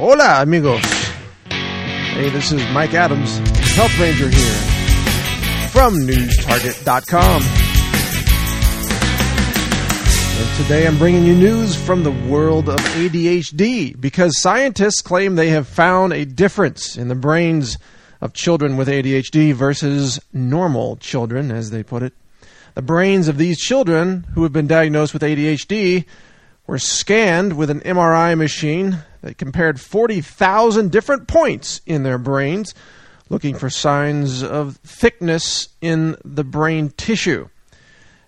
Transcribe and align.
Hola, 0.00 0.40
amigos. 0.40 0.82
Hey, 1.50 2.30
this 2.30 2.52
is 2.52 2.66
Mike 2.72 2.94
Adams, 2.94 3.36
Health 3.74 4.00
Ranger 4.00 4.30
here 4.30 5.68
from 5.68 5.92
NewsTarget.com. 5.94 7.42
And 10.40 10.56
today 10.56 10.86
I'm 10.86 10.96
bringing 10.96 11.24
you 11.24 11.34
news 11.34 11.76
from 11.76 12.02
the 12.02 12.12
world 12.12 12.70
of 12.70 12.78
ADHD 12.78 14.00
because 14.00 14.40
scientists 14.40 15.02
claim 15.02 15.34
they 15.34 15.50
have 15.50 15.68
found 15.68 16.14
a 16.14 16.24
difference 16.24 16.96
in 16.96 17.08
the 17.08 17.14
brains 17.14 17.76
of 18.22 18.32
children 18.32 18.78
with 18.78 18.88
ADHD 18.88 19.52
versus 19.52 20.18
normal 20.32 20.96
children, 20.96 21.50
as 21.50 21.68
they 21.68 21.82
put 21.82 22.02
it. 22.02 22.14
The 22.74 22.80
brains 22.80 23.28
of 23.28 23.36
these 23.36 23.58
children 23.58 24.24
who 24.32 24.44
have 24.44 24.52
been 24.54 24.66
diagnosed 24.66 25.12
with 25.12 25.20
ADHD 25.20 26.06
were 26.66 26.78
scanned 26.78 27.58
with 27.58 27.68
an 27.68 27.80
MRI 27.80 28.38
machine 28.38 29.00
that 29.22 29.38
compared 29.38 29.80
40,000 29.80 30.90
different 30.90 31.28
points 31.28 31.80
in 31.86 32.02
their 32.02 32.18
brains, 32.18 32.74
looking 33.28 33.54
for 33.54 33.70
signs 33.70 34.42
of 34.42 34.76
thickness 34.78 35.68
in 35.80 36.16
the 36.24 36.44
brain 36.44 36.92
tissue. 36.96 37.48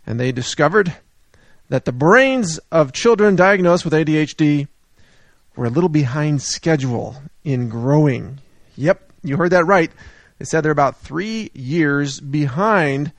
And 0.07 0.19
they 0.19 0.33
discovered 0.33 0.95
that 1.69 1.85
the 1.85 1.93
brains 1.93 2.59
of 2.71 2.93
children 2.93 3.37
diagnosed 3.37 3.85
with 3.85 3.95
ADHD 3.95 4.69
were 5.57 5.67
a 5.67 5.71
little 5.71 5.89
behind 5.89 6.43
schedule 6.43 7.17
in 7.45 7.69
growing. 7.69 8.39
Yep, 8.77 9.13
you 9.23 9.37
heard 9.37 9.53
that 9.53 9.67
right. 9.67 9.91
They 10.39 10.45
said 10.45 10.63
they're 10.63 10.73
about 10.73 11.01
three 11.01 11.51
years 11.55 12.21
behind 12.21 13.13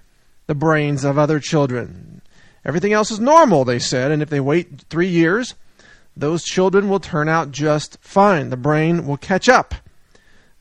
the 0.47 0.55
brains 0.55 1.03
of 1.03 1.17
other 1.17 1.39
children. 1.39 2.21
Everything 2.65 2.93
else 2.93 3.11
is 3.11 3.19
normal, 3.19 3.65
they 3.65 3.79
said, 3.79 4.11
and 4.11 4.21
if 4.21 4.29
they 4.29 4.39
wait 4.39 4.83
three 4.89 5.07
years, 5.07 5.55
those 6.15 6.43
children 6.43 6.89
will 6.89 6.99
turn 6.99 7.27
out 7.27 7.51
just 7.51 7.97
fine. 8.01 8.49
The 8.49 8.57
brain 8.57 9.07
will 9.07 9.17
catch 9.17 9.49
up, 9.49 9.73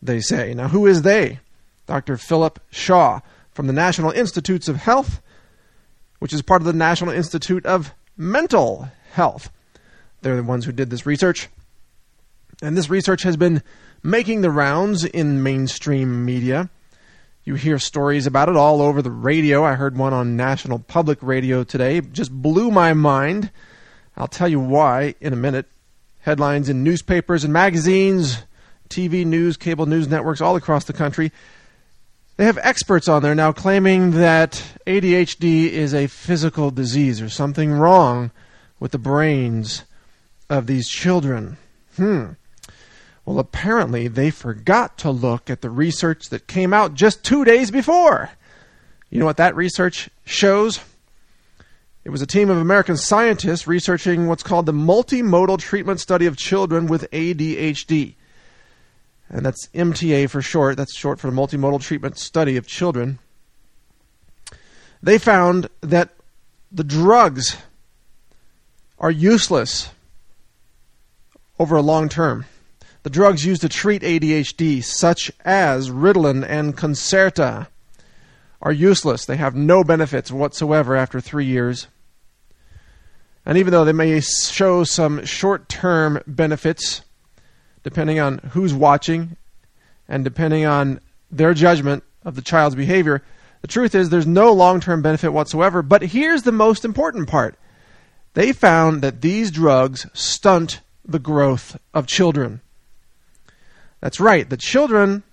they 0.00 0.20
say. 0.20 0.54
Now, 0.54 0.68
who 0.68 0.86
is 0.86 1.02
they? 1.02 1.40
Dr. 1.86 2.16
Philip 2.16 2.58
Shaw 2.70 3.20
from 3.52 3.66
the 3.66 3.72
National 3.72 4.10
Institutes 4.10 4.68
of 4.68 4.76
Health, 4.76 5.20
which 6.20 6.32
is 6.32 6.42
part 6.42 6.62
of 6.62 6.66
the 6.66 6.72
National 6.72 7.12
Institute 7.12 7.66
of 7.66 7.92
Mental 8.16 8.88
Health. 9.12 9.50
They're 10.22 10.36
the 10.36 10.42
ones 10.42 10.64
who 10.64 10.72
did 10.72 10.90
this 10.90 11.04
research. 11.04 11.48
And 12.62 12.76
this 12.76 12.88
research 12.88 13.24
has 13.24 13.36
been 13.36 13.62
making 14.02 14.40
the 14.40 14.50
rounds 14.50 15.04
in 15.04 15.42
mainstream 15.42 16.24
media. 16.24 16.70
You 17.44 17.56
hear 17.56 17.78
stories 17.78 18.26
about 18.26 18.48
it 18.48 18.56
all 18.56 18.80
over 18.80 19.02
the 19.02 19.10
radio. 19.10 19.64
I 19.64 19.74
heard 19.74 19.96
one 19.96 20.12
on 20.12 20.36
National 20.36 20.78
Public 20.78 21.18
Radio 21.22 21.64
today. 21.64 21.96
It 21.96 22.12
just 22.12 22.30
blew 22.30 22.70
my 22.70 22.94
mind. 22.94 23.50
I'll 24.22 24.28
tell 24.28 24.46
you 24.46 24.60
why 24.60 25.16
in 25.20 25.32
a 25.32 25.36
minute. 25.36 25.66
Headlines 26.20 26.68
in 26.68 26.84
newspapers 26.84 27.42
and 27.42 27.52
magazines, 27.52 28.44
TV 28.88 29.26
news, 29.26 29.56
cable 29.56 29.86
news 29.86 30.06
networks 30.06 30.40
all 30.40 30.54
across 30.54 30.84
the 30.84 30.92
country. 30.92 31.32
They 32.36 32.44
have 32.44 32.56
experts 32.58 33.08
on 33.08 33.22
there 33.22 33.34
now 33.34 33.50
claiming 33.50 34.12
that 34.12 34.62
ADHD 34.86 35.70
is 35.70 35.92
a 35.92 36.06
physical 36.06 36.70
disease 36.70 37.20
or 37.20 37.28
something 37.28 37.72
wrong 37.72 38.30
with 38.78 38.92
the 38.92 38.98
brains 38.98 39.82
of 40.48 40.68
these 40.68 40.88
children. 40.88 41.56
Hmm. 41.96 42.34
Well, 43.24 43.40
apparently 43.40 44.06
they 44.06 44.30
forgot 44.30 44.98
to 44.98 45.10
look 45.10 45.50
at 45.50 45.62
the 45.62 45.70
research 45.70 46.28
that 46.28 46.46
came 46.46 46.72
out 46.72 46.94
just 46.94 47.24
two 47.24 47.44
days 47.44 47.72
before. 47.72 48.30
You 49.10 49.18
know 49.18 49.26
what 49.26 49.38
that 49.38 49.56
research 49.56 50.10
shows? 50.24 50.78
It 52.04 52.10
was 52.10 52.22
a 52.22 52.26
team 52.26 52.50
of 52.50 52.58
American 52.58 52.96
scientists 52.96 53.68
researching 53.68 54.26
what's 54.26 54.42
called 54.42 54.66
the 54.66 54.72
Multimodal 54.72 55.58
Treatment 55.58 56.00
Study 56.00 56.26
of 56.26 56.36
Children 56.36 56.86
with 56.86 57.08
ADHD. 57.12 58.14
And 59.28 59.46
that's 59.46 59.68
MTA 59.68 60.28
for 60.28 60.42
short. 60.42 60.76
That's 60.76 60.96
short 60.96 61.20
for 61.20 61.30
the 61.30 61.36
Multimodal 61.36 61.80
Treatment 61.80 62.18
Study 62.18 62.56
of 62.56 62.66
Children. 62.66 63.20
They 65.00 65.16
found 65.16 65.68
that 65.80 66.10
the 66.72 66.84
drugs 66.84 67.56
are 68.98 69.10
useless 69.10 69.90
over 71.58 71.76
a 71.76 71.82
long 71.82 72.08
term. 72.08 72.46
The 73.04 73.10
drugs 73.10 73.44
used 73.44 73.62
to 73.62 73.68
treat 73.68 74.02
ADHD, 74.02 74.82
such 74.82 75.32
as 75.44 75.90
Ritalin 75.90 76.44
and 76.48 76.76
Concerta, 76.76 77.68
are 78.62 78.72
useless. 78.72 79.26
They 79.26 79.36
have 79.36 79.56
no 79.56 79.82
benefits 79.82 80.30
whatsoever 80.30 80.96
after 80.96 81.20
three 81.20 81.46
years. 81.46 81.88
And 83.44 83.58
even 83.58 83.72
though 83.72 83.84
they 83.84 83.92
may 83.92 84.20
show 84.20 84.84
some 84.84 85.24
short 85.24 85.68
term 85.68 86.22
benefits, 86.26 87.02
depending 87.82 88.20
on 88.20 88.38
who's 88.50 88.72
watching 88.72 89.36
and 90.08 90.22
depending 90.22 90.64
on 90.64 91.00
their 91.30 91.54
judgment 91.54 92.04
of 92.24 92.36
the 92.36 92.42
child's 92.42 92.76
behavior, 92.76 93.22
the 93.62 93.68
truth 93.68 93.96
is 93.96 94.10
there's 94.10 94.26
no 94.26 94.52
long 94.52 94.80
term 94.80 95.02
benefit 95.02 95.32
whatsoever. 95.32 95.82
But 95.82 96.02
here's 96.02 96.44
the 96.44 96.52
most 96.52 96.84
important 96.84 97.28
part 97.28 97.58
they 98.34 98.52
found 98.52 99.02
that 99.02 99.20
these 99.20 99.50
drugs 99.50 100.06
stunt 100.14 100.80
the 101.04 101.18
growth 101.18 101.76
of 101.92 102.06
children. 102.06 102.60
That's 104.00 104.20
right, 104.20 104.48
the 104.48 104.56
children 104.56 105.24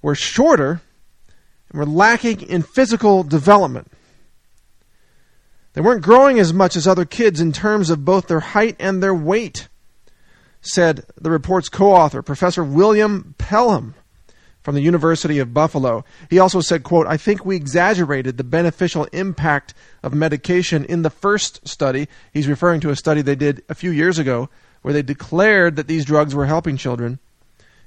were 0.00 0.14
shorter 0.14 0.80
were 1.74 1.86
lacking 1.86 2.40
in 2.42 2.62
physical 2.62 3.22
development. 3.22 3.90
They 5.74 5.80
weren't 5.80 6.02
growing 6.02 6.38
as 6.38 6.52
much 6.52 6.76
as 6.76 6.86
other 6.86 7.04
kids 7.04 7.40
in 7.40 7.52
terms 7.52 7.90
of 7.90 8.04
both 8.04 8.28
their 8.28 8.40
height 8.40 8.76
and 8.78 9.02
their 9.02 9.14
weight, 9.14 9.68
said 10.60 11.04
the 11.20 11.30
report's 11.30 11.68
co 11.68 11.92
author, 11.92 12.22
Professor 12.22 12.62
William 12.62 13.34
Pelham 13.38 13.94
from 14.62 14.74
the 14.74 14.80
University 14.80 15.38
of 15.40 15.52
Buffalo. 15.52 16.04
He 16.30 16.38
also 16.38 16.60
said, 16.60 16.84
quote, 16.84 17.06
I 17.06 17.18
think 17.18 17.44
we 17.44 17.56
exaggerated 17.56 18.38
the 18.38 18.44
beneficial 18.44 19.04
impact 19.12 19.74
of 20.02 20.14
medication 20.14 20.84
in 20.86 21.02
the 21.02 21.10
first 21.10 21.68
study. 21.68 22.08
He's 22.32 22.48
referring 22.48 22.80
to 22.80 22.90
a 22.90 22.96
study 22.96 23.20
they 23.20 23.34
did 23.34 23.62
a 23.68 23.74
few 23.74 23.90
years 23.90 24.18
ago 24.18 24.48
where 24.80 24.94
they 24.94 25.02
declared 25.02 25.76
that 25.76 25.86
these 25.86 26.04
drugs 26.06 26.34
were 26.34 26.46
helping 26.46 26.78
children. 26.78 27.18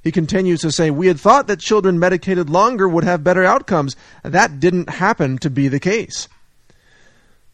He 0.07 0.11
continues 0.13 0.61
to 0.61 0.71
say, 0.71 0.89
We 0.89 1.07
had 1.07 1.19
thought 1.19 1.47
that 1.47 1.59
children 1.59 1.99
medicated 1.99 2.49
longer 2.49 2.87
would 2.87 3.03
have 3.03 3.25
better 3.25 3.43
outcomes. 3.43 3.97
That 4.23 4.57
didn't 4.57 4.87
happen 4.87 5.37
to 5.39 5.49
be 5.49 5.67
the 5.67 5.81
case. 5.81 6.29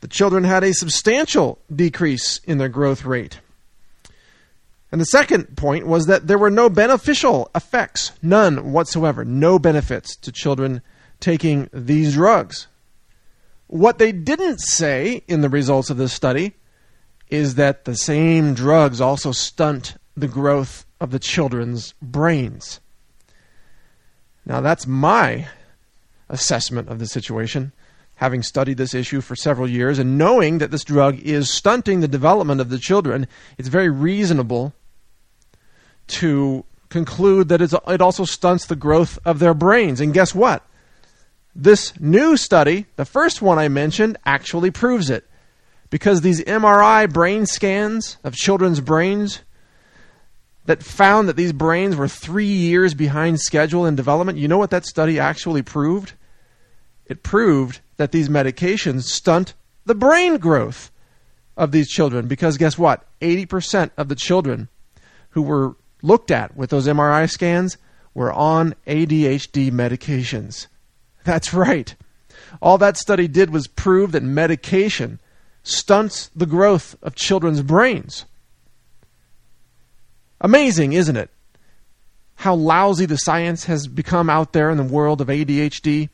The 0.02 0.08
children 0.08 0.44
had 0.44 0.64
a 0.64 0.72
substantial 0.72 1.58
decrease 1.76 2.42
in 2.44 2.60
their 2.60 2.70
growth 2.70 3.06
rate. 3.06 3.40
And 4.92 5.02
the 5.02 5.06
second 5.06 5.58
point 5.58 5.88
was 5.88 6.06
that 6.06 6.28
there 6.28 6.38
were 6.38 6.52
no 6.52 6.70
beneficial 6.70 7.50
effects, 7.56 8.12
none 8.22 8.72
whatsoever, 8.72 9.26
no 9.26 9.58
benefits 9.58 10.16
to 10.18 10.32
children 10.32 10.84
taking 11.20 11.72
these 11.74 12.14
drugs. 12.14 12.68
What 13.66 13.98
they 13.98 14.12
didn't 14.12 14.60
say 14.60 15.24
in 15.28 15.42
the 15.42 15.50
results 15.50 15.90
of 15.90 15.98
this 15.98 16.14
study 16.14 16.54
is 17.32 17.56
that 17.56 17.86
the 17.86 17.96
same 17.96 18.54
drugs 18.54 19.02
also 19.02 19.32
stunt 19.32 19.96
the 20.16 20.28
growth 20.28 20.86
of 21.04 21.12
the 21.12 21.20
children's 21.20 21.94
brains. 22.02 22.80
Now, 24.46 24.62
that's 24.62 24.88
my 24.88 25.48
assessment 26.30 26.90
of 26.90 26.98
the 26.98 27.06
situation, 27.06 27.74
having 28.16 28.42
studied 28.42 28.78
this 28.78 28.94
issue 28.94 29.22
for 29.22 29.36
several 29.36 29.70
years 29.70 30.00
and 30.00 30.18
knowing 30.18 30.58
that 30.58 30.72
this 30.72 30.84
drug 30.84 31.20
is 31.20 31.54
stunting 31.54 32.00
the 32.00 32.08
development 32.08 32.62
of 32.62 32.70
the 32.70 32.80
children. 32.80 33.28
It's 33.58 33.68
very 33.68 33.90
reasonable 33.90 34.74
to 36.08 36.64
conclude 36.90 37.50
that 37.50 37.62
it 37.62 38.02
also 38.02 38.24
stunts 38.24 38.66
the 38.66 38.76
growth 38.76 39.20
of 39.26 39.40
their 39.40 39.54
brains. 39.54 40.00
And 40.00 40.14
guess 40.14 40.34
what? 40.34 40.66
This 41.54 42.00
new 42.00 42.38
study, 42.38 42.86
the 42.96 43.06
first 43.06 43.42
one 43.42 43.60
I 43.60 43.68
mentioned, 43.68 44.18
actually 44.26 44.72
proves 44.72 45.10
it. 45.10 45.28
Because 45.90 46.22
these 46.22 46.42
MRI 46.46 47.12
brain 47.12 47.46
scans 47.46 48.18
of 48.24 48.34
children's 48.34 48.80
brains 48.80 49.42
that 50.66 50.84
found 50.84 51.28
that 51.28 51.36
these 51.36 51.54
brains 51.54 51.96
were 51.96 52.08
three 52.08 52.46
years 52.46 52.94
behind 52.94 53.40
schedule 53.40 53.86
in 53.86 53.96
development. 53.96 54.38
You 54.38 54.48
know 54.48 54.58
what 54.58 54.70
that 54.70 54.86
study 54.86 55.20
actually 55.20 55.62
proved? 55.62 56.14
It 57.06 57.24
proved 57.24 57.82
that 57.98 58.12
these 58.12 58.30
medications 58.30 59.04
stunt 59.04 59.54
the 59.86 59.96
brain 59.96 60.38
growth 60.38 60.92
of 61.58 61.72
these 61.72 61.90
children 61.90 62.28
because 62.28 62.58
guess 62.58 62.78
what? 62.78 63.06
80% 63.20 63.92
of 63.98 64.08
the 64.08 64.16
children 64.16 64.70
who 65.32 65.42
were 65.42 65.76
looked 66.02 66.32
at 66.32 66.56
with 66.56 66.70
those 66.70 66.88
MRI 66.88 67.30
scans 67.30 67.78
were 68.14 68.32
on 68.32 68.76
ADHD 68.88 69.72
medications. 69.72 70.68
That's 71.24 71.54
right. 71.54 71.96
All 72.62 72.78
that 72.78 72.98
study 72.98 73.28
did 73.28 73.50
was 73.50 73.68
prove 73.68 74.12
that 74.12 74.24
medication 74.24 75.20
stunts 75.64 76.30
the 76.36 76.46
growth 76.46 76.96
of 77.02 77.16
children's 77.16 77.62
brains. 77.62 78.26
Amazing, 80.44 80.94
isn't 80.94 81.16
it? 81.16 81.30
How 82.36 82.54
lousy 82.54 83.06
the 83.06 83.18
science 83.18 83.64
has 83.66 83.88
become 83.88 84.30
out 84.30 84.52
there 84.52 84.70
in 84.70 84.78
the 84.78 84.84
world 84.84 85.22
of 85.22 85.28
ADHD. 85.28 86.10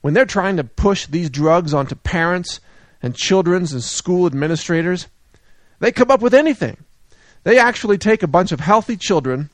When 0.00 0.14
they're 0.14 0.24
trying 0.24 0.56
to 0.56 0.64
push 0.64 1.06
these 1.06 1.30
drugs 1.30 1.74
onto 1.74 1.94
parents 1.94 2.60
and 3.02 3.14
children's 3.14 3.72
and 3.72 3.82
school 3.82 4.26
administrators, 4.26 5.06
they 5.80 5.92
come 5.92 6.10
up 6.10 6.22
with 6.22 6.34
anything. 6.34 6.78
They 7.42 7.58
actually 7.58 7.98
take 7.98 8.22
a 8.22 8.26
bunch 8.26 8.52
of 8.52 8.60
healthy 8.60 8.96
children, 8.96 9.50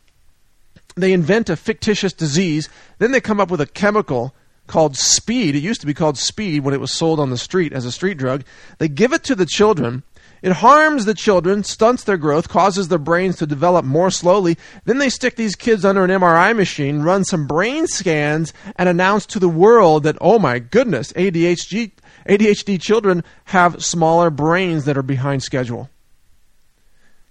they 0.97 1.13
invent 1.13 1.51
a 1.51 1.57
fictitious 1.57 2.13
disease, 2.13 2.69
then 2.99 3.11
they 3.11 3.21
come 3.21 3.41
up 3.41 3.51
with 3.51 3.61
a 3.61 3.67
chemical 3.67 4.35
called 4.67 4.97
speed. 4.97 5.57
It 5.57 5.63
used 5.63 5.81
to 5.81 5.87
be 5.87 5.95
called 5.95 6.17
speed 6.17 6.63
when 6.63 6.75
it 6.75 6.81
was 6.81 6.93
sold 6.93 7.19
on 7.19 7.31
the 7.31 7.39
street 7.39 7.73
as 7.73 7.85
a 7.85 7.93
street 7.93 8.19
drug. 8.19 8.45
They 8.79 8.89
give 8.89 9.13
it 9.13 9.25
to 9.25 9.35
the 9.35 9.47
children. 9.47 10.05
It 10.43 10.53
harms 10.53 11.05
the 11.05 11.15
children, 11.15 11.65
stunts 11.65 12.05
their 12.05 12.17
growth, 12.17 12.49
causes 12.49 12.89
their 12.89 12.99
brains 12.99 13.37
to 13.37 13.47
develop 13.47 13.85
more 13.85 14.11
slowly. 14.11 14.57
Then 14.85 14.99
they 14.99 15.11
stick 15.11 15.37
these 15.37 15.55
kids 15.55 15.85
under 15.85 16.05
an 16.05 16.11
MRI 16.11 16.57
machine, 16.57 17.03
run 17.03 17.25
some 17.25 17.47
brain 17.47 17.87
scans, 17.87 18.53
and 18.77 18.89
announce 18.89 19.27
to 19.27 19.39
the 19.39 19.49
world 19.49 20.05
that, 20.05 20.17
oh 20.21 20.39
my 20.39 20.59
goodness, 20.59 21.13
ADHD, 21.13 21.93
ADHD 22.27 22.81
children 22.81 23.23
have 23.47 23.85
smaller 23.85 24.31
brains 24.31 24.87
that 24.87 24.97
are 24.97 25.03
behind 25.03 25.43
schedule. 25.43 25.91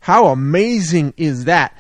How 0.01 0.27
amazing 0.27 1.13
is 1.17 1.45
that? 1.45 1.75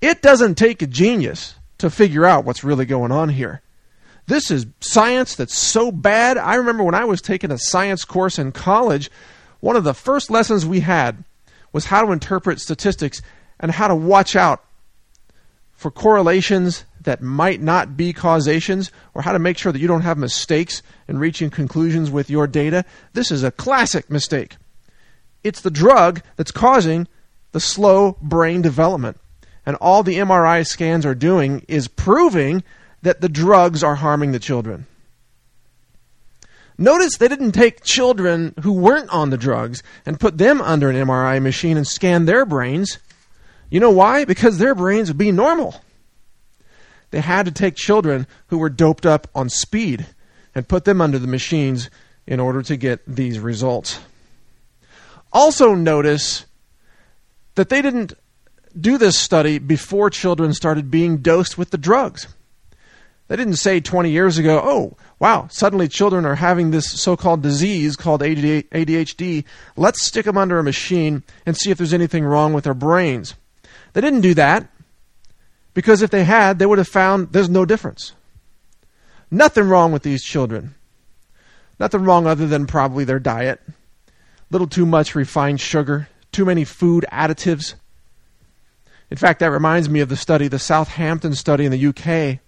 It 0.00 0.22
doesn't 0.22 0.54
take 0.54 0.80
a 0.80 0.86
genius 0.86 1.56
to 1.78 1.90
figure 1.90 2.24
out 2.24 2.44
what's 2.44 2.64
really 2.64 2.86
going 2.86 3.12
on 3.12 3.28
here. 3.28 3.62
This 4.26 4.50
is 4.50 4.66
science 4.80 5.34
that's 5.34 5.56
so 5.56 5.90
bad. 5.90 6.36
I 6.36 6.56
remember 6.56 6.84
when 6.84 6.94
I 6.94 7.04
was 7.04 7.22
taking 7.22 7.50
a 7.50 7.58
science 7.58 8.04
course 8.04 8.38
in 8.38 8.52
college, 8.52 9.10
one 9.60 9.76
of 9.76 9.84
the 9.84 9.94
first 9.94 10.30
lessons 10.30 10.64
we 10.64 10.80
had 10.80 11.24
was 11.72 11.86
how 11.86 12.04
to 12.04 12.12
interpret 12.12 12.60
statistics 12.60 13.20
and 13.60 13.70
how 13.70 13.88
to 13.88 13.94
watch 13.94 14.36
out 14.36 14.64
for 15.72 15.90
correlations 15.90 16.84
that 17.02 17.22
might 17.22 17.60
not 17.60 17.96
be 17.96 18.12
causations 18.12 18.90
or 19.14 19.22
how 19.22 19.32
to 19.32 19.38
make 19.38 19.56
sure 19.56 19.72
that 19.72 19.78
you 19.78 19.88
don't 19.88 20.02
have 20.02 20.18
mistakes 20.18 20.82
in 21.06 21.18
reaching 21.18 21.50
conclusions 21.50 22.10
with 22.10 22.28
your 22.28 22.46
data. 22.46 22.84
This 23.12 23.30
is 23.30 23.44
a 23.44 23.50
classic 23.50 24.10
mistake. 24.10 24.56
It's 25.44 25.60
the 25.60 25.70
drug 25.70 26.22
that's 26.36 26.50
causing 26.50 27.06
the 27.52 27.60
slow 27.60 28.16
brain 28.20 28.60
development. 28.60 29.18
And 29.64 29.76
all 29.76 30.02
the 30.02 30.16
MRI 30.16 30.66
scans 30.66 31.06
are 31.06 31.14
doing 31.14 31.64
is 31.68 31.88
proving 31.88 32.64
that 33.02 33.20
the 33.20 33.28
drugs 33.28 33.84
are 33.84 33.94
harming 33.94 34.32
the 34.32 34.38
children. 34.38 34.86
Notice 36.78 37.16
they 37.16 37.26
didn't 37.26 37.52
take 37.52 37.82
children 37.82 38.54
who 38.62 38.72
weren't 38.72 39.10
on 39.10 39.30
the 39.30 39.36
drugs 39.36 39.82
and 40.06 40.20
put 40.20 40.38
them 40.38 40.60
under 40.62 40.88
an 40.88 40.96
MRI 40.96 41.42
machine 41.42 41.76
and 41.76 41.86
scan 41.86 42.24
their 42.24 42.46
brains. 42.46 42.98
You 43.68 43.80
know 43.80 43.90
why? 43.90 44.24
Because 44.24 44.58
their 44.58 44.76
brains 44.76 45.08
would 45.08 45.18
be 45.18 45.32
normal. 45.32 45.82
They 47.10 47.20
had 47.20 47.46
to 47.46 47.52
take 47.52 47.74
children 47.74 48.26
who 48.46 48.58
were 48.58 48.68
doped 48.68 49.06
up 49.06 49.26
on 49.34 49.48
speed 49.48 50.06
and 50.54 50.68
put 50.68 50.84
them 50.84 51.00
under 51.00 51.18
the 51.18 51.26
machines 51.26 51.90
in 52.26 52.38
order 52.38 52.62
to 52.62 52.76
get 52.76 53.00
these 53.06 53.40
results. 53.40 53.98
Also, 55.32 55.74
notice 55.74 56.46
that 57.56 57.70
they 57.70 57.82
didn't 57.82 58.12
do 58.78 58.98
this 58.98 59.18
study 59.18 59.58
before 59.58 60.10
children 60.10 60.52
started 60.52 60.90
being 60.90 61.18
dosed 61.18 61.58
with 61.58 61.70
the 61.70 61.78
drugs. 61.78 62.28
They 63.28 63.36
didn't 63.36 63.56
say 63.56 63.80
20 63.80 64.10
years 64.10 64.38
ago, 64.38 64.60
oh, 64.64 64.96
wow, 65.18 65.48
suddenly 65.50 65.86
children 65.86 66.24
are 66.24 66.34
having 66.34 66.70
this 66.70 66.90
so 66.90 67.14
called 67.14 67.42
disease 67.42 67.94
called 67.94 68.22
ADHD. 68.22 69.44
Let's 69.76 70.02
stick 70.02 70.24
them 70.24 70.38
under 70.38 70.58
a 70.58 70.64
machine 70.64 71.22
and 71.44 71.54
see 71.54 71.70
if 71.70 71.76
there's 71.76 71.92
anything 71.92 72.24
wrong 72.24 72.54
with 72.54 72.64
their 72.64 72.74
brains. 72.74 73.34
They 73.92 74.00
didn't 74.00 74.22
do 74.22 74.32
that 74.34 74.66
because 75.74 76.00
if 76.00 76.10
they 76.10 76.24
had, 76.24 76.58
they 76.58 76.64
would 76.64 76.78
have 76.78 76.88
found 76.88 77.32
there's 77.32 77.50
no 77.50 77.66
difference. 77.66 78.14
Nothing 79.30 79.68
wrong 79.68 79.92
with 79.92 80.04
these 80.04 80.24
children. 80.24 80.74
Nothing 81.78 82.04
wrong 82.04 82.26
other 82.26 82.46
than 82.46 82.66
probably 82.66 83.04
their 83.04 83.20
diet. 83.20 83.60
Little 84.50 84.66
too 84.66 84.86
much 84.86 85.14
refined 85.14 85.60
sugar, 85.60 86.08
too 86.32 86.46
many 86.46 86.64
food 86.64 87.04
additives. 87.12 87.74
In 89.10 89.18
fact, 89.18 89.40
that 89.40 89.50
reminds 89.50 89.90
me 89.90 90.00
of 90.00 90.08
the 90.08 90.16
study, 90.16 90.48
the 90.48 90.58
Southampton 90.58 91.34
study 91.34 91.66
in 91.66 91.72
the 91.72 91.86
UK 91.88 92.40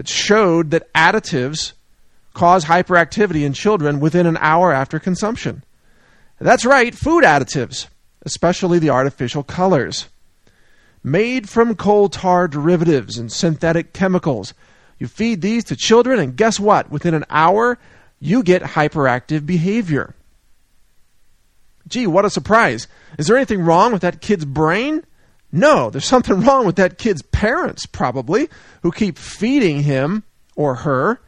that 0.00 0.08
showed 0.08 0.70
that 0.70 0.90
additives 0.94 1.74
cause 2.32 2.64
hyperactivity 2.64 3.44
in 3.44 3.52
children 3.52 4.00
within 4.00 4.24
an 4.24 4.38
hour 4.40 4.72
after 4.72 4.98
consumption. 4.98 5.62
That's 6.38 6.64
right, 6.64 6.94
food 6.94 7.22
additives, 7.22 7.86
especially 8.22 8.78
the 8.78 8.88
artificial 8.88 9.42
colors. 9.42 10.08
Made 11.04 11.50
from 11.50 11.74
coal 11.74 12.08
tar 12.08 12.48
derivatives 12.48 13.18
and 13.18 13.30
synthetic 13.30 13.92
chemicals. 13.92 14.54
You 14.98 15.06
feed 15.06 15.42
these 15.42 15.64
to 15.64 15.76
children, 15.76 16.18
and 16.18 16.34
guess 16.34 16.58
what? 16.58 16.90
Within 16.90 17.12
an 17.12 17.26
hour, 17.28 17.76
you 18.20 18.42
get 18.42 18.62
hyperactive 18.62 19.44
behavior. 19.44 20.14
Gee, 21.86 22.06
what 22.06 22.24
a 22.24 22.30
surprise. 22.30 22.88
Is 23.18 23.26
there 23.26 23.36
anything 23.36 23.60
wrong 23.60 23.92
with 23.92 24.00
that 24.00 24.22
kid's 24.22 24.46
brain? 24.46 25.04
No, 25.52 25.90
there's 25.90 26.04
something 26.04 26.40
wrong 26.40 26.66
with 26.66 26.76
that 26.76 26.98
kid's 26.98 27.22
parents, 27.22 27.86
probably, 27.86 28.48
who 28.82 28.92
keep 28.92 29.18
feeding 29.18 29.82
him 29.82 30.22
or 30.54 30.76
her 30.76 31.20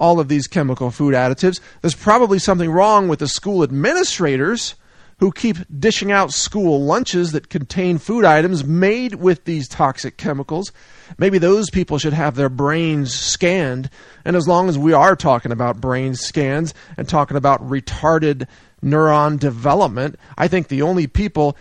all 0.00 0.18
of 0.18 0.28
these 0.28 0.46
chemical 0.46 0.90
food 0.90 1.14
additives. 1.14 1.60
There's 1.82 1.94
probably 1.94 2.38
something 2.38 2.70
wrong 2.70 3.06
with 3.06 3.18
the 3.18 3.28
school 3.28 3.62
administrators 3.62 4.74
who 5.18 5.30
keep 5.30 5.58
dishing 5.78 6.10
out 6.10 6.32
school 6.32 6.82
lunches 6.82 7.32
that 7.32 7.50
contain 7.50 7.98
food 7.98 8.24
items 8.24 8.64
made 8.64 9.16
with 9.16 9.44
these 9.44 9.68
toxic 9.68 10.16
chemicals. 10.16 10.72
Maybe 11.18 11.36
those 11.36 11.68
people 11.68 11.98
should 11.98 12.14
have 12.14 12.34
their 12.34 12.48
brains 12.48 13.12
scanned. 13.12 13.90
And 14.24 14.34
as 14.34 14.48
long 14.48 14.70
as 14.70 14.78
we 14.78 14.94
are 14.94 15.14
talking 15.14 15.52
about 15.52 15.80
brain 15.80 16.14
scans 16.14 16.72
and 16.96 17.06
talking 17.06 17.36
about 17.36 17.60
retarded 17.68 18.46
neuron 18.82 19.38
development, 19.38 20.18
I 20.38 20.48
think 20.48 20.68
the 20.68 20.80
only 20.80 21.06
people 21.06 21.54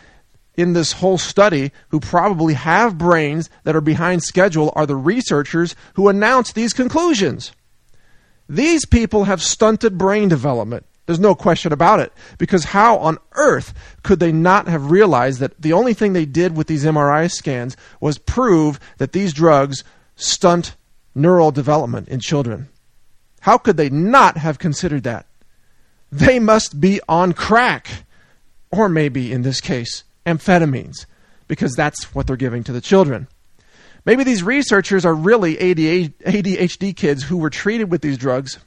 in 0.59 0.73
this 0.73 0.91
whole 0.91 1.17
study 1.17 1.71
who 1.87 2.01
probably 2.01 2.53
have 2.53 2.97
brains 2.97 3.49
that 3.63 3.77
are 3.77 3.81
behind 3.81 4.21
schedule 4.21 4.73
are 4.75 4.85
the 4.85 4.95
researchers 4.95 5.73
who 5.93 6.09
announced 6.09 6.53
these 6.53 6.73
conclusions. 6.73 7.53
These 8.49 8.85
people 8.85 9.23
have 9.23 9.41
stunted 9.41 9.97
brain 9.97 10.27
development. 10.27 10.85
There's 11.05 11.17
no 11.17 11.33
question 11.33 11.71
about 11.71 12.01
it. 12.01 12.11
Because 12.37 12.65
how 12.65 12.97
on 12.97 13.19
earth 13.35 13.73
could 14.03 14.19
they 14.19 14.33
not 14.33 14.67
have 14.67 14.91
realized 14.91 15.39
that 15.39 15.61
the 15.61 15.71
only 15.71 15.93
thing 15.93 16.11
they 16.11 16.25
did 16.25 16.57
with 16.57 16.67
these 16.67 16.83
MRI 16.83 17.31
scans 17.31 17.77
was 18.01 18.17
prove 18.17 18.81
that 18.97 19.13
these 19.13 19.31
drugs 19.31 19.85
stunt 20.17 20.75
neural 21.15 21.51
development 21.51 22.09
in 22.09 22.19
children? 22.19 22.67
How 23.39 23.57
could 23.57 23.77
they 23.77 23.89
not 23.89 24.35
have 24.35 24.59
considered 24.59 25.03
that? 25.03 25.25
They 26.11 26.37
must 26.37 26.81
be 26.81 26.99
on 27.07 27.31
crack. 27.31 27.87
Or 28.71 28.89
maybe, 28.89 29.31
in 29.31 29.43
this 29.43 29.61
case, 29.61 30.03
amphetamines 30.25 31.05
because 31.47 31.73
that's 31.73 32.13
what 32.15 32.27
they're 32.27 32.35
giving 32.35 32.63
to 32.63 32.71
the 32.71 32.81
children. 32.81 33.27
Maybe 34.05 34.23
these 34.23 34.43
researchers 34.43 35.05
are 35.05 35.13
really 35.13 35.55
ADHD 35.57 36.95
kids 36.95 37.23
who 37.23 37.37
were 37.37 37.49
treated 37.49 37.91
with 37.91 38.01
these 38.01 38.17
drugs 38.17 38.59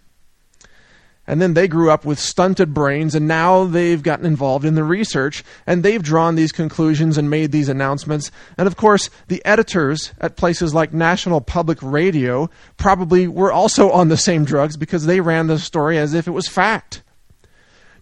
and 1.27 1.41
then 1.41 1.55
they 1.55 1.69
grew 1.69 1.91
up 1.91 2.05
with 2.05 2.19
stunted 2.19 2.75
brains 2.75 3.15
and 3.15 3.29
now 3.29 3.65
they've 3.65 4.03
gotten 4.03 4.27
involved 4.27 4.65
in 4.65 4.75
the 4.75 4.83
research 4.83 5.45
and 5.67 5.83
they've 5.83 6.03
drawn 6.03 6.35
these 6.35 6.51
conclusions 6.51 7.17
and 7.17 7.31
made 7.31 7.53
these 7.53 7.69
announcements. 7.69 8.31
And 8.59 8.67
of 8.67 8.77
course 8.77 9.09
the 9.29 9.45
editors 9.45 10.13
at 10.21 10.37
places 10.37 10.75
like 10.75 10.93
national 10.93 11.41
public 11.41 11.79
radio 11.81 12.51
probably 12.77 13.29
were 13.29 13.53
also 13.53 13.91
on 13.91 14.09
the 14.09 14.17
same 14.17 14.45
drugs 14.45 14.77
because 14.77 15.07
they 15.07 15.21
ran 15.21 15.47
the 15.47 15.59
story 15.59 15.97
as 15.97 16.13
if 16.13 16.27
it 16.27 16.33
was 16.33 16.49
fact. 16.49 17.03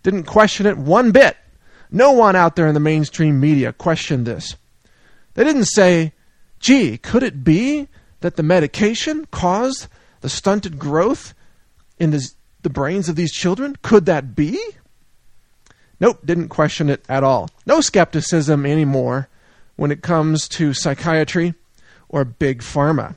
Didn't 0.03 0.25
question 0.25 0.65
it 0.65 0.79
one 0.79 1.11
bit 1.13 1.37
no 1.91 2.13
one 2.13 2.37
out 2.37 2.57
there 2.57 2.69
in 2.69 2.75
the 2.75 2.81
mainstream 2.81 3.41
media 3.41 3.73
questioned 3.73 4.27
this. 4.27 4.57
They 5.35 5.45
didn't 5.45 5.67
say, 5.67 6.13
gee, 6.59 6.99
could 6.99 7.23
it 7.23 7.45
be 7.45 7.89
that 8.21 8.37
the 8.37 8.43
medication 8.43 9.27
caused 9.31 9.89
the 10.21 10.29
stunted 10.29 10.79
growth 10.79 11.35
in 11.99 12.11
this, 12.11 12.35
the 12.63 12.71
brains 12.71 13.09
of 13.09 13.17
these 13.17 13.33
children? 13.33 13.77
Could 13.83 14.07
that 14.07 14.35
be? 14.35 14.61
Nope, 15.99 16.21
didn't 16.25 16.49
question 16.49 16.89
it 16.89 17.05
at 17.09 17.25
all. 17.25 17.51
No 17.67 17.81
skepticism 17.81 18.65
anymore 18.65 19.29
when 19.77 19.91
it 19.91 20.03
comes 20.03 20.49
to 20.49 20.75
psychiatry 20.75 21.55
or 22.09 22.25
big 22.25 22.61
pharma. 22.61 23.17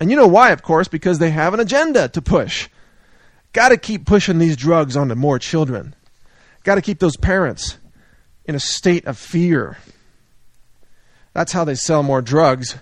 And 0.00 0.10
you 0.10 0.16
know 0.16 0.26
why, 0.26 0.50
of 0.50 0.62
course, 0.62 0.88
because 0.88 1.18
they 1.18 1.30
have 1.30 1.54
an 1.54 1.60
agenda 1.60 2.08
to 2.08 2.22
push. 2.22 2.68
Got 3.52 3.70
to 3.70 3.76
keep 3.76 4.06
pushing 4.06 4.38
these 4.38 4.56
drugs 4.56 4.96
onto 4.96 5.14
more 5.14 5.38
children. 5.38 5.94
Got 6.68 6.74
to 6.74 6.82
keep 6.82 6.98
those 6.98 7.16
parents 7.16 7.78
in 8.44 8.54
a 8.54 8.60
state 8.60 9.06
of 9.06 9.16
fear. 9.16 9.78
That's 11.32 11.52
how 11.52 11.64
they 11.64 11.74
sell 11.74 12.02
more 12.02 12.20
drugs. 12.20 12.76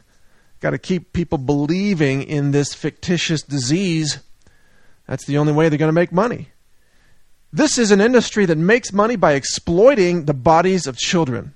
Got 0.59 0.71
to 0.71 0.79
keep 0.79 1.13
people 1.13 1.39
believing 1.39 2.25
in 2.25 2.51
this 2.51 2.75
fictitious 2.75 3.43
disease. 3.43 4.19
That's 5.07 5.25
the 5.27 5.39
only 5.39 5.53
way 5.53 5.69
they're 5.69 5.79
going 5.79 5.89
to 5.89 5.93
make 5.93 6.11
money. 6.11 6.49
This 7.53 7.79
is 7.79 7.93
an 7.93 8.01
industry 8.01 8.45
that 8.47 8.59
makes 8.59 8.93
money 8.93 9.15
by 9.15 9.35
exploiting 9.35 10.25
the 10.25 10.35
bodies 10.35 10.89
of 10.89 10.99
children. 10.99 11.55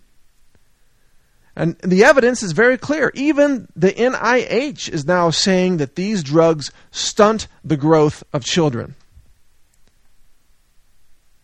And 1.56 1.76
the 1.78 2.04
evidence 2.04 2.44
is 2.44 2.52
very 2.52 2.78
clear. 2.78 3.10
Even 3.14 3.66
the 3.74 3.90
NIH 3.90 4.88
is 4.88 5.04
now 5.04 5.30
saying 5.30 5.78
that 5.78 5.96
these 5.96 6.22
drugs 6.22 6.70
stunt 6.92 7.48
the 7.64 7.76
growth 7.76 8.22
of 8.32 8.44
children. 8.44 8.94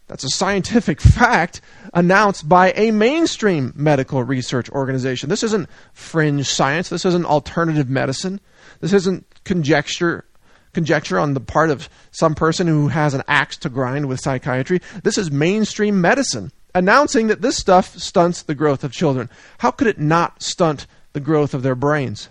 That's 0.06 0.24
a 0.24 0.28
scientific 0.28 1.00
fact 1.00 1.60
announced 1.92 2.48
by 2.48 2.72
a 2.72 2.90
mainstream 2.90 3.72
medical 3.74 4.22
research 4.22 4.70
organization. 4.70 5.28
This 5.28 5.42
isn't 5.42 5.68
fringe 5.92 6.48
science. 6.48 6.88
This 6.88 7.04
isn't 7.04 7.26
alternative 7.26 7.88
medicine. 7.88 8.40
This 8.80 8.92
isn't 8.92 9.26
conjecture 9.44 10.24
conjecture 10.72 11.18
on 11.18 11.32
the 11.32 11.40
part 11.40 11.70
of 11.70 11.88
some 12.10 12.34
person 12.34 12.66
who 12.66 12.88
has 12.88 13.14
an 13.14 13.22
axe 13.26 13.56
to 13.56 13.70
grind 13.70 14.06
with 14.06 14.20
psychiatry. 14.20 14.78
This 15.04 15.16
is 15.16 15.30
mainstream 15.30 16.02
medicine 16.02 16.52
announcing 16.74 17.28
that 17.28 17.40
this 17.40 17.56
stuff 17.56 17.96
stunts 17.96 18.42
the 18.42 18.54
growth 18.54 18.84
of 18.84 18.92
children. 18.92 19.30
How 19.58 19.70
could 19.70 19.86
it 19.86 19.98
not 19.98 20.42
stunt 20.42 20.86
the 21.14 21.20
growth 21.20 21.54
of 21.54 21.62
their 21.62 21.74
brains? 21.74 22.28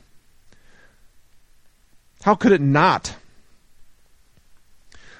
How 2.21 2.35
could 2.35 2.51
it 2.51 2.61
not? 2.61 3.15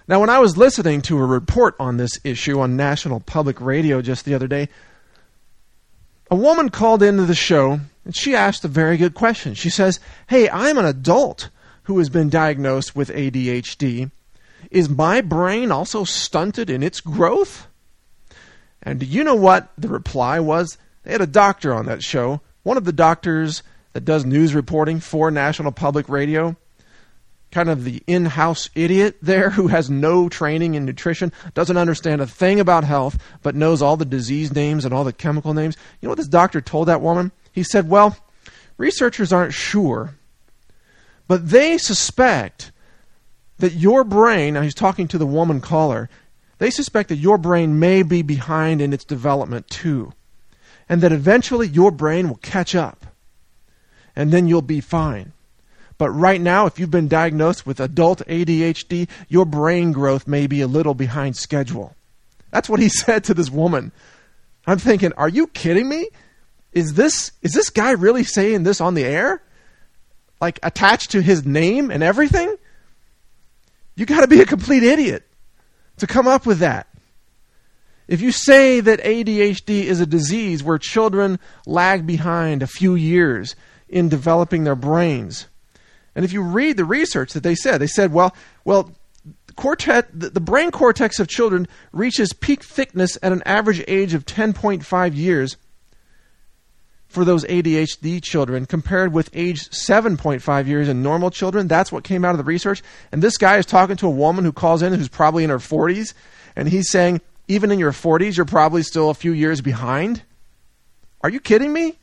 Now, 0.08 0.20
when 0.20 0.30
I 0.30 0.40
was 0.40 0.58
listening 0.58 1.02
to 1.04 1.18
a 1.18 1.26
report 1.26 1.76
on 1.80 1.98
this 1.98 2.20
issue 2.24 2.60
on 2.60 2.78
National 2.78 3.20
Public 3.20 3.60
Radio 3.60 4.02
just 4.02 4.24
the 4.24 4.36
other 4.36 4.48
day, 4.48 4.70
a 6.30 6.36
woman 6.36 6.70
called 6.70 7.02
into 7.02 7.26
the 7.26 7.36
show 7.36 7.80
and 8.04 8.16
she 8.16 8.36
asked 8.36 8.64
a 8.64 8.70
very 8.70 8.98
good 8.98 9.16
question. 9.16 9.56
She 9.56 9.70
says, 9.70 10.00
Hey, 10.28 10.48
I'm 10.50 10.78
an 10.78 10.86
adult 10.86 11.50
who 11.84 11.98
has 11.98 12.10
been 12.10 12.30
diagnosed 12.30 12.96
with 12.96 13.10
ADHD. 13.10 14.12
Is 14.70 14.90
my 14.90 15.22
brain 15.22 15.72
also 15.72 16.04
stunted 16.04 16.70
in 16.70 16.84
its 16.84 17.02
growth? 17.02 17.68
And 18.82 19.00
do 19.00 19.06
you 19.06 19.24
know 19.24 19.36
what 19.36 19.72
the 19.78 19.88
reply 19.88 20.40
was? 20.40 20.78
They 21.04 21.12
had 21.12 21.22
a 21.22 21.28
doctor 21.28 21.74
on 21.74 21.88
that 21.88 22.04
show, 22.04 22.42
one 22.64 22.78
of 22.78 22.86
the 22.86 22.94
doctors 22.94 23.64
that 23.94 24.06
does 24.06 24.26
news 24.26 24.54
reporting 24.54 25.00
for 25.00 25.32
National 25.32 25.72
Public 25.72 26.10
Radio 26.10 26.56
kind 27.56 27.70
of 27.70 27.86
the 27.86 28.04
in 28.06 28.26
house 28.26 28.70
idiot 28.76 29.16
there 29.22 29.50
who 29.50 29.68
has 29.68 29.90
no 29.90 30.28
training 30.28 30.76
in 30.76 30.84
nutrition, 30.84 31.32
doesn't 31.54 31.78
understand 31.78 32.20
a 32.20 32.28
thing 32.28 32.60
about 32.60 32.84
health, 32.84 33.18
but 33.44 33.56
knows 33.56 33.82
all 33.82 33.96
the 33.96 34.04
disease 34.04 34.54
names 34.54 34.84
and 34.84 34.94
all 34.94 35.06
the 35.06 35.14
chemical 35.14 35.54
names. 35.54 35.78
You 36.02 36.08
know 36.08 36.10
what 36.10 36.18
this 36.18 36.28
doctor 36.28 36.60
told 36.60 36.90
that 36.90 37.00
woman? 37.00 37.32
He 37.54 37.64
said, 37.64 37.88
Well, 37.90 38.18
researchers 38.78 39.32
aren't 39.32 39.54
sure, 39.54 40.16
but 41.30 41.50
they 41.50 41.78
suspect 41.78 42.74
that 43.60 43.72
your 43.72 44.04
brain, 44.04 44.56
now 44.56 44.62
he's 44.62 44.76
talking 44.76 45.08
to 45.08 45.18
the 45.18 45.26
woman 45.26 45.62
caller, 45.62 46.10
they 46.58 46.70
suspect 46.70 47.08
that 47.08 47.16
your 47.16 47.38
brain 47.38 47.80
may 47.80 48.04
be 48.04 48.22
behind 48.22 48.82
in 48.82 48.92
its 48.92 49.06
development 49.06 49.70
too, 49.70 50.12
and 50.90 51.00
that 51.00 51.14
eventually 51.14 51.70
your 51.70 51.92
brain 51.92 52.28
will 52.28 52.36
catch 52.36 52.76
up, 52.76 53.06
and 54.14 54.34
then 54.34 54.46
you'll 54.46 54.62
be 54.62 54.82
fine. 54.82 55.32
But 55.98 56.10
right 56.12 56.42
now, 56.42 56.66
if 56.66 56.78
you've 56.78 56.92
been 56.92 57.08
diagnosed 57.08 57.66
with 57.66 57.80
adult 57.80 58.22
ADHD, 58.28 59.08
your 59.30 59.46
brain 59.46 59.92
growth 59.92 60.28
may 60.28 60.48
be 60.48 60.62
a 60.62 60.68
little 60.68 60.94
behind 60.94 61.38
schedule. 61.38 61.96
That's 62.52 62.70
what 62.70 62.80
he 62.80 62.90
said 63.04 63.24
to 63.26 63.34
this 63.34 63.50
woman. 63.50 63.92
I'm 64.68 64.80
thinking, 64.80 65.14
are 65.14 65.30
you 65.30 65.48
kidding 65.48 65.88
me? 65.88 66.10
Is 66.74 66.94
this 66.94 67.32
is 67.42 67.54
this 67.54 67.70
guy 67.70 67.92
really 67.92 68.24
saying 68.24 68.64
this 68.64 68.82
on 68.82 68.96
the 68.96 69.06
air? 69.06 69.42
Like 70.42 70.60
attached 70.62 71.12
to 71.12 71.22
his 71.22 71.46
name 71.46 71.90
and 71.90 72.04
everything? 72.04 72.56
You 73.96 74.06
got 74.06 74.22
to 74.22 74.28
be 74.28 74.42
a 74.42 74.46
complete 74.46 74.84
idiot 74.84 75.24
to 75.98 76.08
come 76.08 76.28
up 76.28 76.46
with 76.46 76.60
that. 76.60 76.88
If 78.08 78.22
you 78.22 78.32
say 78.32 78.82
that 78.82 79.00
ADHD 79.00 79.84
is 79.84 80.00
a 80.00 80.06
disease 80.06 80.62
where 80.64 80.78
children 80.78 81.40
lag 81.66 82.06
behind 82.06 82.62
a 82.62 82.68
few 82.68 82.96
years 82.96 83.56
in 83.88 84.10
developing 84.10 84.64
their 84.64 84.76
brains, 84.76 85.48
and 86.16 86.24
if 86.24 86.34
you 86.34 86.42
read 86.42 86.78
the 86.78 86.86
research 86.86 87.34
that 87.34 87.44
they 87.44 87.56
said, 87.56 87.80
they 87.80 87.88
said, 87.88 88.14
well, 88.14 88.36
well, 88.64 88.92
cortex, 89.56 90.08
the 90.14 90.40
brain 90.40 90.72
cortex 90.72 91.20
of 91.20 91.28
children 91.28 91.68
reaches 91.92 92.34
peak 92.34 92.64
thickness 92.64 93.18
at 93.22 93.32
an 93.32 93.44
average 93.46 93.84
age 93.88 94.14
of 94.14 94.26
10.5 94.26 95.16
years 95.16 95.58
for 97.08 97.24
those 97.24 97.46
ADHD 97.46 98.22
children 98.22 98.66
compared 98.66 99.14
with 99.14 99.30
age 99.34 99.70
7.5 99.70 100.68
years 100.68 100.90
in 100.90 101.02
normal 101.02 101.32
children. 101.32 101.68
That's 101.68 101.92
what 101.92 102.04
came 102.04 102.26
out 102.26 102.32
of 102.32 102.38
the 102.38 102.44
research. 102.44 102.84
And 103.12 103.22
this 103.22 103.38
guy 103.38 103.58
is 103.58 103.66
talking 103.66 103.96
to 103.98 104.08
a 104.08 104.12
woman 104.12 104.44
who 104.44 104.52
calls 104.52 104.82
in 104.82 104.94
who's 104.94 105.08
probably 105.08 105.44
in 105.44 105.50
her 105.50 105.58
40s, 105.58 106.14
and 106.56 106.68
he's 106.68 106.90
saying, 106.90 107.22
even 107.48 107.72
in 107.72 107.80
your 107.80 107.92
40s, 107.92 108.38
you're 108.38 108.46
probably 108.46 108.84
still 108.84 109.10
a 109.10 109.14
few 109.14 109.32
years 109.32 109.62
behind. 109.62 110.24
Are 111.22 111.30
you 111.30 111.40
kidding 111.40 111.72
me? 111.72 111.98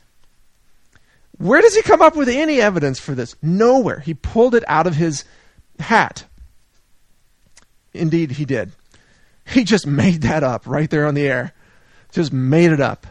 Where 1.39 1.61
does 1.61 1.75
he 1.75 1.83
come 1.83 2.03
up 2.03 2.17
with 2.17 2.29
any 2.29 2.61
evidence 2.61 3.01
for 3.01 3.15
this? 3.15 3.35
Nowhere. 3.43 4.01
He 4.01 4.15
pulled 4.15 4.55
it 4.55 4.65
out 4.69 4.87
of 4.87 4.97
his 4.97 5.25
hat. 5.79 6.25
Indeed, 7.93 8.33
he 8.33 8.45
did. 8.45 8.73
He 9.47 9.65
just 9.65 9.87
made 9.87 10.23
that 10.23 10.43
up 10.43 10.67
right 10.67 10.89
there 10.89 11.07
on 11.07 11.15
the 11.15 11.27
air. 11.27 11.53
Just 12.12 12.33
made 12.33 12.71
it 12.71 12.81
up. 12.81 13.07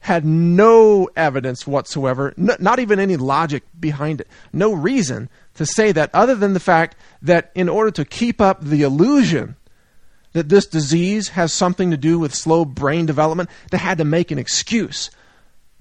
Had 0.00 0.24
no 0.24 1.08
evidence 1.16 1.66
whatsoever, 1.66 2.32
not 2.36 2.78
even 2.78 3.00
any 3.00 3.16
logic 3.16 3.64
behind 3.78 4.20
it. 4.20 4.28
No 4.52 4.72
reason 4.72 5.28
to 5.54 5.66
say 5.66 5.92
that 5.92 6.10
other 6.14 6.34
than 6.34 6.54
the 6.54 6.60
fact 6.60 6.96
that 7.20 7.50
in 7.54 7.68
order 7.68 7.90
to 7.90 8.04
keep 8.04 8.40
up 8.40 8.62
the 8.62 8.82
illusion 8.82 9.56
that 10.32 10.48
this 10.48 10.66
disease 10.66 11.30
has 11.30 11.52
something 11.52 11.90
to 11.90 11.96
do 11.96 12.18
with 12.18 12.34
slow 12.34 12.64
brain 12.64 13.06
development, 13.06 13.50
they 13.70 13.78
had 13.78 13.98
to 13.98 14.04
make 14.04 14.30
an 14.30 14.38
excuse 14.38 15.10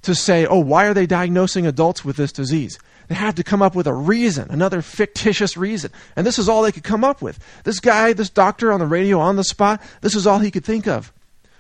to 0.04 0.16
say, 0.16 0.46
oh, 0.46 0.60
why 0.60 0.86
are 0.86 0.94
they 0.94 1.06
diagnosing 1.06 1.66
adults 1.68 2.06
with 2.06 2.18
this 2.18 2.32
disease? 2.32 2.80
They 3.08 3.16
had 3.16 3.38
to 3.38 3.44
come 3.44 3.62
up 3.62 3.76
with 3.76 3.88
a 3.88 3.94
reason, 3.94 4.50
another 4.50 4.82
fictitious 4.82 5.56
reason. 5.56 5.92
And 6.16 6.28
this 6.28 6.38
is 6.38 6.50
all 6.50 6.62
they 6.62 6.72
could 6.72 6.84
come 6.84 7.04
up 7.04 7.22
with. 7.22 7.40
This 7.64 7.80
guy, 7.80 8.14
this 8.14 8.30
doctor 8.30 8.72
on 8.72 8.80
the 8.80 8.86
radio 8.86 9.20
on 9.20 9.38
the 9.38 9.44
spot, 9.44 9.82
this 10.02 10.16
is 10.16 10.28
all 10.28 10.40
he 10.40 10.52
could 10.52 10.66
think 10.66 10.88
of. 10.88 11.14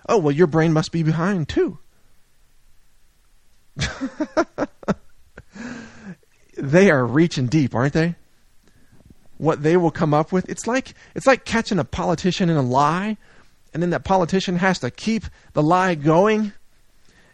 Oh, 0.10 0.17
well, 0.17 0.36
your 0.36 0.48
brain 0.48 0.74
must 0.74 0.91
be 0.91 1.03
behind 1.03 1.48
too. 1.48 1.79
they 6.58 6.89
are 6.89 7.06
reaching 7.06 7.48
deep, 7.48 7.75
aren't 7.75 7.94
they? 7.94 8.15
What 9.38 9.63
they 9.63 9.77
will 9.77 9.91
come 9.91 10.13
up 10.13 10.32
with. 10.32 10.50
It's 10.50 10.65
like 10.65 10.94
it's 11.13 11.27
like 11.27 11.46
catching 11.46 11.77
a 11.77 11.84
politician 11.84 12.50
in 12.50 12.58
a 12.58 12.62
lie, 12.62 13.17
and 13.74 13.84
then 13.84 13.91
that 13.91 14.03
politician 14.03 14.58
has 14.58 14.79
to 14.79 14.89
keep 14.89 15.25
the 15.53 15.62
lie 15.62 15.94
going 15.96 16.53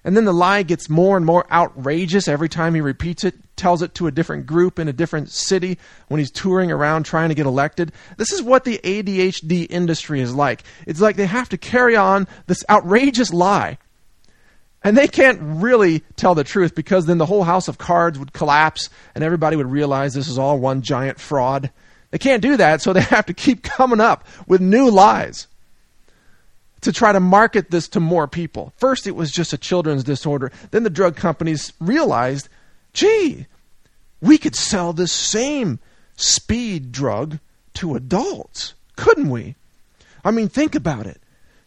and 0.04 0.18
then 0.18 0.26
the 0.26 0.34
lie 0.34 0.64
gets 0.64 0.90
more 0.90 1.16
and 1.16 1.26
more 1.26 1.46
outrageous 1.52 2.28
every 2.28 2.50
time 2.50 2.76
he 2.76 2.82
repeats 2.82 3.24
it, 3.24 3.36
tells 3.56 3.82
it 3.82 3.96
to 3.96 4.08
a 4.08 4.12
different 4.12 4.46
group 4.46 4.78
in 4.78 4.88
a 4.88 4.94
different 4.94 5.30
city 5.30 5.78
when 6.10 6.20
he's 6.20 6.32
touring 6.32 6.72
around 6.72 7.04
trying 7.04 7.30
to 7.30 7.36
get 7.36 7.46
elected. 7.46 7.92
This 8.18 8.32
is 8.32 8.42
what 8.42 8.66
the 8.66 8.80
ADHD 8.84 9.68
industry 9.70 10.20
is 10.20 10.34
like. 10.34 10.64
It's 10.86 11.00
like 11.00 11.16
they 11.16 11.26
have 11.26 11.50
to 11.50 11.58
carry 11.58 11.96
on 11.96 12.28
this 12.48 12.66
outrageous 12.70 13.32
lie. 13.32 13.78
And 14.84 14.98
they 14.98 15.08
can't 15.08 15.40
really 15.42 16.02
tell 16.18 16.36
the 16.36 16.44
truth 16.44 16.76
because 16.76 17.06
then 17.06 17.18
the 17.18 17.26
whole 17.26 17.46
house 17.46 17.70
of 17.70 17.78
cards 17.78 18.20
would 18.20 18.34
collapse 18.34 18.90
and 19.16 19.24
everybody 19.24 19.56
would 19.56 19.72
realize 19.72 20.14
this 20.14 20.28
is 20.28 20.38
all 20.38 20.60
one 20.60 20.82
giant 20.82 21.22
fraud. 21.22 21.72
They 22.12 22.18
can't 22.18 22.42
do 22.42 22.58
that, 22.58 22.82
so 22.82 22.92
they 22.92 23.02
have 23.02 23.28
to 23.28 23.34
keep 23.34 23.64
coming 23.64 24.02
up 24.02 24.28
with 24.46 24.60
new 24.60 24.92
lies 24.92 25.48
to 26.84 26.94
try 26.94 27.12
to 27.12 27.20
market 27.20 27.72
this 27.72 27.88
to 27.90 28.00
more 28.00 28.28
people. 28.28 28.74
First, 28.78 29.08
it 29.08 29.16
was 29.16 29.32
just 29.32 29.54
a 29.54 29.58
children's 29.58 30.04
disorder. 30.04 30.52
Then 30.72 30.84
the 30.84 30.90
drug 30.90 31.16
companies 31.16 31.74
realized, 31.80 32.50
gee, 32.94 33.48
we 34.22 34.38
could 34.38 34.56
sell 34.56 34.94
this 34.94 35.12
same 35.12 35.80
speed 36.16 36.92
drug 36.92 37.40
to 37.75 37.96
adults, 37.96 38.74
couldn't 38.96 39.30
we? 39.30 39.56
I 40.24 40.32
mean, 40.32 40.48
think 40.48 40.75
about 40.75 41.06
it. 41.06 41.20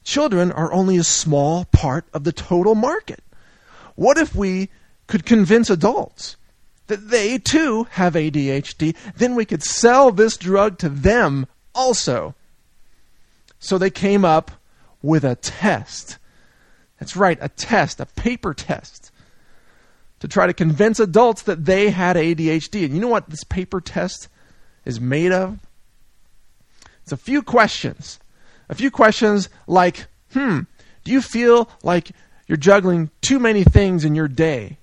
Children 0.04 0.52
are 0.52 0.72
only 0.72 0.96
a 0.96 1.04
small 1.04 1.64
part 1.66 2.04
of 2.14 2.24
the 2.24 2.32
total 2.32 2.74
market. 2.74 3.22
What 3.96 4.18
if 4.18 4.34
we 4.34 4.68
could 5.06 5.26
convince 5.26 5.68
adults 5.68 6.36
that 6.86 7.10
they 7.10 7.38
too 7.38 7.84
have 7.90 8.14
ADHD? 8.14 8.94
Then 9.16 9.34
we 9.34 9.44
could 9.44 9.62
sell 9.62 10.12
this 10.12 10.36
drug 10.36 10.78
to 10.78 10.88
them 10.88 11.46
also. 11.74 12.34
So 13.58 13.78
they 13.78 13.90
came 13.90 14.24
up 14.24 14.52
with 15.02 15.24
a 15.24 15.36
test. 15.36 16.18
That's 16.98 17.16
right, 17.16 17.38
a 17.40 17.48
test, 17.48 18.00
a 18.00 18.06
paper 18.06 18.54
test, 18.54 19.10
to 20.20 20.28
try 20.28 20.46
to 20.46 20.54
convince 20.54 20.98
adults 20.98 21.42
that 21.42 21.64
they 21.64 21.90
had 21.90 22.16
ADHD. 22.16 22.84
And 22.84 22.94
you 22.94 23.00
know 23.00 23.08
what 23.08 23.28
this 23.28 23.44
paper 23.44 23.80
test 23.80 24.28
is 24.84 25.00
made 25.00 25.32
of? 25.32 25.58
It's 27.02 27.12
a 27.12 27.16
few 27.16 27.42
questions. 27.42 28.18
A 28.68 28.74
few 28.74 28.90
questions 28.90 29.48
like, 29.66 30.06
hmm, 30.32 30.60
do 31.04 31.12
you 31.12 31.22
feel 31.22 31.68
like 31.82 32.10
you're 32.46 32.56
juggling 32.56 33.10
too 33.20 33.38
many 33.38 33.62
things 33.62 34.04
in 34.04 34.14
your 34.14 34.28
day? 34.28 34.78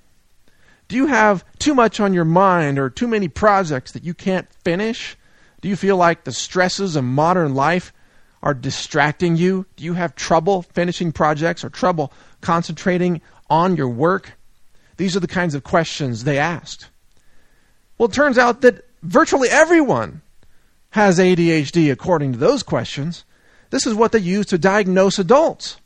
Do 0.88 0.96
you 0.96 1.08
have 1.08 1.44
too 1.60 1.74
much 1.74 2.00
on 2.00 2.14
your 2.14 2.26
mind 2.26 2.78
or 2.78 2.90
too 2.90 3.08
many 3.08 3.28
projects 3.28 3.92
that 3.94 4.04
you 4.04 4.14
can't 4.14 4.48
finish? 4.64 5.18
Do 5.62 5.70
you 5.70 5.76
feel 5.76 5.98
like 5.98 6.24
the 6.24 6.32
stresses 6.32 6.96
of 6.96 7.04
modern 7.04 7.56
life 7.56 7.92
are 8.44 8.54
distracting 8.54 9.38
you? 9.38 9.66
Do 9.78 9.86
you 9.86 9.94
have 9.94 10.14
trouble 10.14 10.62
finishing 10.62 11.12
projects 11.12 11.64
or 11.64 11.70
trouble 11.70 12.14
concentrating 12.42 13.22
on 13.50 13.78
your 13.78 13.90
work? 13.90 14.34
These 14.98 15.16
are 15.16 15.22
the 15.22 15.28
kinds 15.28 15.56
of 15.56 15.64
questions 15.64 16.24
they 16.24 16.38
asked. 16.38 16.90
Well, 17.98 18.10
it 18.10 18.14
turns 18.14 18.38
out 18.38 18.62
that 18.62 18.86
virtually 19.02 19.50
everyone 19.50 20.22
has 20.92 21.18
ADHD 21.18 21.92
according 21.92 22.34
to 22.34 22.38
those 22.38 22.64
questions. 22.64 23.24
This 23.70 23.88
is 23.88 23.96
what 23.96 24.12
they 24.12 24.20
use 24.20 24.46
to 24.48 24.58
diagnose 24.58 25.18
adults. 25.18 25.78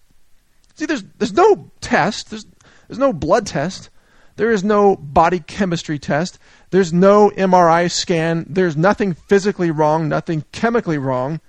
See, 0.76 0.86
there's, 0.86 1.04
there's 1.18 1.34
no 1.34 1.72
test, 1.80 2.32
there's, 2.32 2.46
there's 2.88 3.00
no 3.00 3.14
blood 3.14 3.48
test, 3.48 3.90
there 4.36 4.52
is 4.52 4.64
no 4.64 4.96
body 4.96 5.40
chemistry 5.40 6.00
test, 6.00 6.40
there's 6.72 6.92
no 6.92 7.30
MRI 7.32 7.90
scan, 7.90 8.46
there's 8.50 8.76
nothing 8.76 9.14
physically 9.14 9.72
wrong, 9.72 10.10
nothing 10.10 10.44
chemically 10.52 10.98
wrong. 10.98 11.40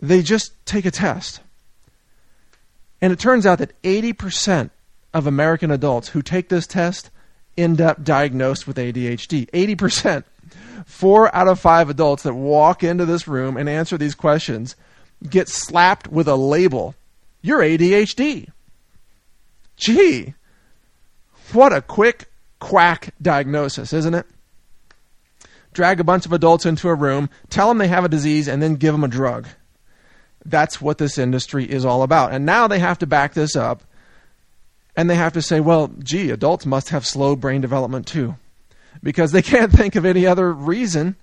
They 0.00 0.22
just 0.22 0.52
take 0.66 0.84
a 0.84 0.90
test. 0.90 1.40
And 3.00 3.12
it 3.12 3.18
turns 3.18 3.46
out 3.46 3.58
that 3.58 3.80
80% 3.82 4.70
of 5.12 5.26
American 5.26 5.70
adults 5.70 6.08
who 6.08 6.22
take 6.22 6.48
this 6.48 6.66
test 6.66 7.10
end 7.56 7.80
up 7.80 8.02
diagnosed 8.02 8.66
with 8.66 8.76
ADHD. 8.76 9.50
80%. 9.50 10.24
Four 10.86 11.34
out 11.34 11.48
of 11.48 11.60
five 11.60 11.88
adults 11.90 12.22
that 12.22 12.34
walk 12.34 12.82
into 12.82 13.04
this 13.04 13.28
room 13.28 13.56
and 13.56 13.68
answer 13.68 13.96
these 13.96 14.14
questions 14.14 14.76
get 15.28 15.48
slapped 15.48 16.08
with 16.08 16.28
a 16.28 16.36
label. 16.36 16.94
You're 17.42 17.60
ADHD. 17.60 18.48
Gee, 19.76 20.34
what 21.52 21.72
a 21.72 21.80
quick 21.80 22.30
quack 22.58 23.14
diagnosis, 23.20 23.92
isn't 23.92 24.14
it? 24.14 24.26
Drag 25.72 26.00
a 26.00 26.04
bunch 26.04 26.26
of 26.26 26.32
adults 26.32 26.66
into 26.66 26.88
a 26.88 26.94
room, 26.94 27.30
tell 27.48 27.68
them 27.68 27.78
they 27.78 27.88
have 27.88 28.04
a 28.04 28.08
disease, 28.08 28.48
and 28.48 28.62
then 28.62 28.74
give 28.74 28.92
them 28.92 29.04
a 29.04 29.08
drug. 29.08 29.46
That's 30.44 30.80
what 30.80 30.98
this 30.98 31.18
industry 31.18 31.64
is 31.64 31.84
all 31.84 32.02
about. 32.02 32.32
And 32.32 32.46
now 32.46 32.66
they 32.66 32.78
have 32.78 32.98
to 32.98 33.06
back 33.06 33.34
this 33.34 33.56
up 33.56 33.82
and 34.96 35.08
they 35.08 35.14
have 35.14 35.32
to 35.34 35.42
say, 35.42 35.60
well, 35.60 35.90
gee, 36.02 36.30
adults 36.30 36.66
must 36.66 36.90
have 36.90 37.06
slow 37.06 37.36
brain 37.36 37.60
development 37.60 38.06
too. 38.06 38.36
Because 39.02 39.32
they 39.32 39.42
can't 39.54 39.72
think 39.72 39.96
of 39.96 40.04
any 40.04 40.26
other 40.26 40.52
reason 40.52 41.16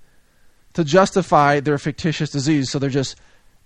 to 0.74 0.84
justify 0.84 1.60
their 1.60 1.78
fictitious 1.78 2.30
disease. 2.30 2.70
So 2.70 2.80
they're 2.80 2.90
just 2.90 3.16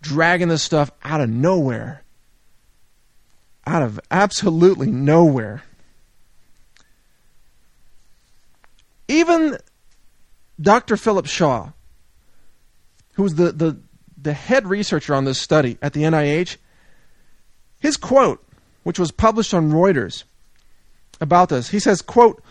dragging 0.01 0.47
this 0.47 0.63
stuff 0.63 0.91
out 1.03 1.21
of 1.21 1.29
nowhere. 1.29 2.03
Out 3.67 3.83
of 3.83 3.99
absolutely 4.09 4.89
nowhere. 4.89 5.63
Even 9.07 9.57
Dr. 10.59 10.95
Philip 10.97 11.25
Shaw, 11.25 11.71
who 13.13 13.23
was 13.23 13.35
the, 13.35 13.51
the, 13.51 13.77
the 14.21 14.33
head 14.33 14.67
researcher 14.67 15.13
on 15.15 15.25
this 15.25 15.39
study 15.39 15.77
at 15.81 15.93
the 15.93 16.03
NIH, 16.03 16.57
his 17.79 17.97
quote, 17.97 18.43
which 18.83 18.99
was 18.99 19.11
published 19.11 19.53
on 19.53 19.71
Reuters 19.71 20.23
about 21.19 21.49
this, 21.49 21.69
he 21.69 21.79
says, 21.79 22.01
quote, 22.01 22.43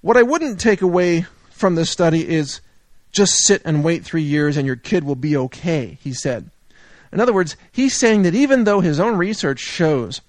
What 0.00 0.16
I 0.16 0.22
wouldn't 0.22 0.60
take 0.60 0.82
away 0.82 1.26
from 1.50 1.74
this 1.74 1.90
study 1.90 2.28
is 2.28 2.60
just 3.12 3.44
sit 3.44 3.62
and 3.64 3.84
wait 3.84 4.04
three 4.04 4.22
years 4.22 4.56
and 4.56 4.66
your 4.66 4.76
kid 4.76 5.04
will 5.04 5.16
be 5.16 5.36
okay, 5.36 5.98
he 6.00 6.12
said. 6.12 6.50
In 7.12 7.20
other 7.20 7.32
words, 7.32 7.56
he's 7.72 7.98
saying 7.98 8.22
that 8.22 8.34
even 8.34 8.64
though 8.64 8.80
his 8.80 9.00
own 9.00 9.16
research 9.16 9.60
shows 9.60 10.20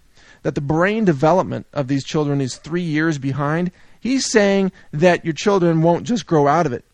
that 0.43 0.55
the 0.55 0.61
brain 0.61 1.03
development 1.03 1.67
of 1.73 1.87
these 1.87 2.05
children 2.05 2.39
is 2.39 2.55
three 2.55 2.81
years 2.81 3.17
behind, 3.17 3.71
he's 3.99 4.31
saying 4.31 4.71
that 4.93 5.25
your 5.25 5.33
children 5.33 5.81
won't 5.81 6.07
just 6.07 6.25
grow 6.25 6.47
out 6.47 6.65
of 6.65 6.73
it. 6.73 6.85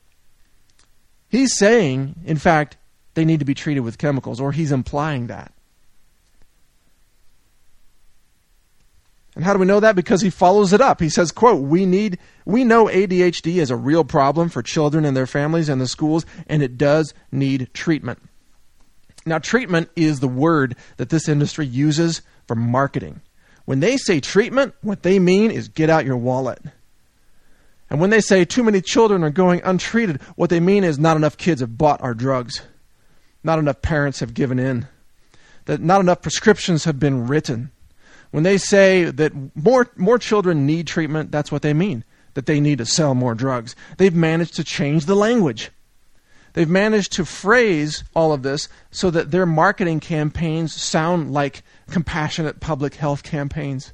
He's 1.29 1.55
saying, 1.55 2.15
in 2.25 2.37
fact, 2.37 2.77
they 3.15 3.25
need 3.25 3.39
to 3.39 3.45
be 3.45 3.53
treated 3.53 3.81
with 3.81 3.97
chemicals, 3.97 4.39
or 4.39 4.51
he's 4.51 4.71
implying 4.71 5.27
that. 5.27 5.51
And 9.35 9.43
how 9.43 9.51
do 9.51 9.59
we 9.59 9.65
know 9.65 9.81
that? 9.81 9.97
Because 9.97 10.21
he 10.21 10.29
follows 10.29 10.71
it 10.71 10.79
up. 10.79 11.01
He 11.01 11.09
says, 11.09 11.31
quote, 11.31 11.61
we 11.61 11.85
need, 11.85 12.19
we 12.45 12.63
know 12.63 12.85
ADHD 12.85 13.57
is 13.57 13.69
a 13.69 13.75
real 13.75 14.05
problem 14.05 14.47
for 14.47 14.61
children 14.61 15.03
and 15.03 15.15
their 15.15 15.27
families 15.27 15.67
and 15.67 15.81
the 15.81 15.87
schools, 15.87 16.25
and 16.47 16.63
it 16.63 16.77
does 16.77 17.13
need 17.33 17.69
treatment. 17.73 18.19
Now, 19.25 19.39
treatment 19.39 19.89
is 19.95 20.19
the 20.19 20.27
word 20.27 20.75
that 20.97 21.09
this 21.09 21.27
industry 21.27 21.65
uses 21.65 22.21
for 22.47 22.55
marketing. 22.55 23.21
When 23.65 23.81
they 23.81 23.97
say 23.97 24.19
treatment, 24.19 24.73
what 24.81 25.03
they 25.03 25.19
mean 25.19 25.51
is 25.51 25.67
get 25.67 25.89
out 25.89 26.05
your 26.05 26.17
wallet. 26.17 26.59
And 27.89 27.99
when 27.99 28.11
they 28.11 28.21
say 28.21 28.45
too 28.45 28.63
many 28.63 28.81
children 28.81 29.23
are 29.23 29.29
going 29.31 29.61
untreated, 29.63 30.21
what 30.35 30.49
they 30.49 30.59
mean 30.59 30.83
is 30.83 30.97
not 30.97 31.17
enough 31.17 31.37
kids 31.37 31.61
have 31.61 31.77
bought 31.77 32.01
our 32.01 32.13
drugs. 32.13 32.61
Not 33.45 33.59
enough 33.59 33.83
parents 33.83 34.21
have 34.21 34.33
given 34.33 34.57
in. 34.57 34.87
That 35.65 35.79
not 35.79 36.01
enough 36.01 36.23
prescriptions 36.23 36.85
have 36.85 36.99
been 36.99 37.27
written. 37.27 37.69
When 38.31 38.41
they 38.41 38.57
say 38.57 39.03
that 39.03 39.33
more, 39.55 39.87
more 39.95 40.17
children 40.17 40.65
need 40.65 40.87
treatment, 40.87 41.31
that's 41.31 41.51
what 41.51 41.61
they 41.61 41.73
mean. 41.73 42.03
That 42.33 42.47
they 42.47 42.59
need 42.59 42.79
to 42.79 42.87
sell 42.87 43.13
more 43.13 43.35
drugs. 43.35 43.75
They've 43.97 44.15
managed 44.15 44.55
to 44.55 44.63
change 44.63 45.05
the 45.05 45.15
language. 45.15 45.69
They've 46.53 46.67
managed 46.67 47.11
to 47.13 47.25
phrase 47.25 48.03
all 48.15 48.33
of 48.33 48.41
this 48.41 48.67
so 48.89 49.11
that 49.11 49.29
their 49.29 49.45
marketing 49.45 49.99
campaigns 49.99 50.73
sound 50.73 51.31
like 51.31 51.61
compassionate 51.91 52.59
public 52.59 52.95
health 52.95 53.21
campaigns. 53.21 53.93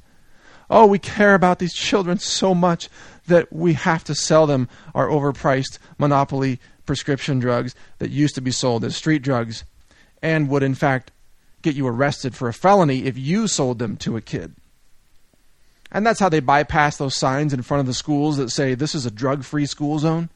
Oh, 0.70 0.86
we 0.86 0.98
care 0.98 1.36
about 1.36 1.60
these 1.60 1.74
children 1.74 2.20
so 2.20 2.56
much 2.56 2.88
that 3.28 3.52
we 3.52 3.74
have 3.74 4.06
to 4.06 4.16
sell 4.16 4.48
them 4.48 4.70
our 4.96 5.08
overpriced 5.08 5.78
monopoly 5.98 6.60
prescription 6.92 7.40
drugs 7.40 7.74
that 8.00 8.10
used 8.10 8.36
to 8.36 8.42
be 8.42 8.52
sold 8.52 8.84
as 8.84 8.98
street 8.98 9.22
drugs 9.22 9.64
and 10.22 10.50
would, 10.50 10.62
in 10.62 10.76
fact, 10.76 11.10
get 11.62 11.74
you 11.74 11.88
arrested 11.88 12.36
for 12.36 12.50
a 12.50 12.54
felony 12.54 13.06
if 13.06 13.18
you 13.18 13.48
sold 13.48 13.80
them 13.80 13.96
to 13.96 14.18
a 14.18 14.22
kid. 14.22 14.54
And 15.90 16.06
that's 16.06 16.20
how 16.20 16.28
they 16.28 16.42
bypass 16.42 16.98
those 16.98 17.16
signs 17.16 17.54
in 17.54 17.62
front 17.62 17.80
of 17.80 17.86
the 17.88 17.94
schools 17.94 18.36
that 18.36 18.50
say 18.50 18.76
this 18.76 18.94
is 18.94 19.06
a 19.06 19.10
drug 19.10 19.46
free 19.46 19.66
school 19.66 20.00
zone. 20.00 20.28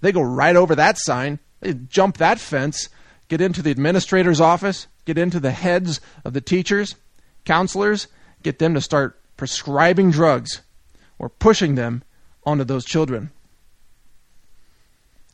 They 0.00 0.10
go 0.10 0.22
right 0.22 0.56
over 0.56 0.74
that 0.74 0.98
sign, 0.98 1.38
they 1.60 1.74
jump 1.74 2.16
that 2.16 2.40
fence, 2.40 2.88
get 3.28 3.40
into 3.40 3.62
the 3.62 3.70
administrator's 3.70 4.40
office, 4.40 4.88
get 5.04 5.16
into 5.16 5.38
the 5.38 5.52
heads 5.52 6.00
of 6.24 6.32
the 6.32 6.40
teachers, 6.40 6.96
counselors, 7.44 8.08
get 8.42 8.58
them 8.58 8.74
to 8.74 8.80
start 8.80 9.20
prescribing 9.36 10.10
drugs 10.10 10.62
or 11.16 11.28
pushing 11.28 11.76
them 11.76 12.02
onto 12.44 12.64
those 12.64 12.84
children. 12.84 13.30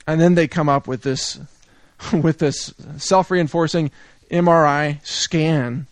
And 0.07 0.21
then 0.21 0.35
they 0.35 0.49
come 0.49 0.69
up 0.69 0.87
with 0.87 1.03
this 1.03 1.39
with 2.13 2.39
this 2.39 2.75
self-reinforcing 2.97 3.91
MRI 4.31 5.05
scan 5.07 5.87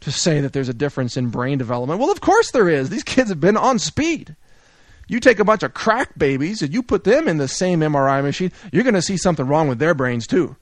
to 0.00 0.10
say 0.10 0.40
that 0.40 0.52
there's 0.52 0.68
a 0.68 0.74
difference 0.74 1.16
in 1.16 1.28
brain 1.28 1.58
development. 1.58 2.00
Well, 2.00 2.10
of 2.10 2.20
course 2.20 2.50
there 2.50 2.68
is. 2.68 2.90
These 2.90 3.02
kids 3.02 3.28
have 3.28 3.40
been 3.40 3.56
on 3.56 3.78
speed. 3.78 4.36
You 5.08 5.20
take 5.20 5.38
a 5.38 5.44
bunch 5.44 5.62
of 5.62 5.74
crack 5.74 6.18
babies 6.18 6.62
and 6.62 6.74
you 6.74 6.82
put 6.82 7.04
them 7.04 7.28
in 7.28 7.38
the 7.38 7.48
same 7.48 7.80
MRI 7.80 8.22
machine, 8.22 8.52
you're 8.72 8.82
going 8.82 8.94
to 8.94 9.02
see 9.02 9.16
something 9.16 9.46
wrong 9.46 9.68
with 9.68 9.78
their 9.78 9.94
brains 9.94 10.26
too. 10.26 10.56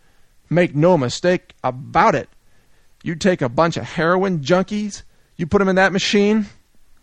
Make 0.51 0.75
no 0.75 0.99
mistake 0.99 1.55
about 1.65 2.15
it. 2.15 2.29
You 3.03 3.15
take 3.15 3.43
a 3.43 3.49
bunch 3.49 3.77
of 3.77 3.85
heroin 3.85 4.41
junkies, 4.41 5.03
you 5.37 5.47
put 5.47 5.59
them 5.59 5.69
in 5.69 5.77
that 5.77 5.93
machine, 5.93 6.47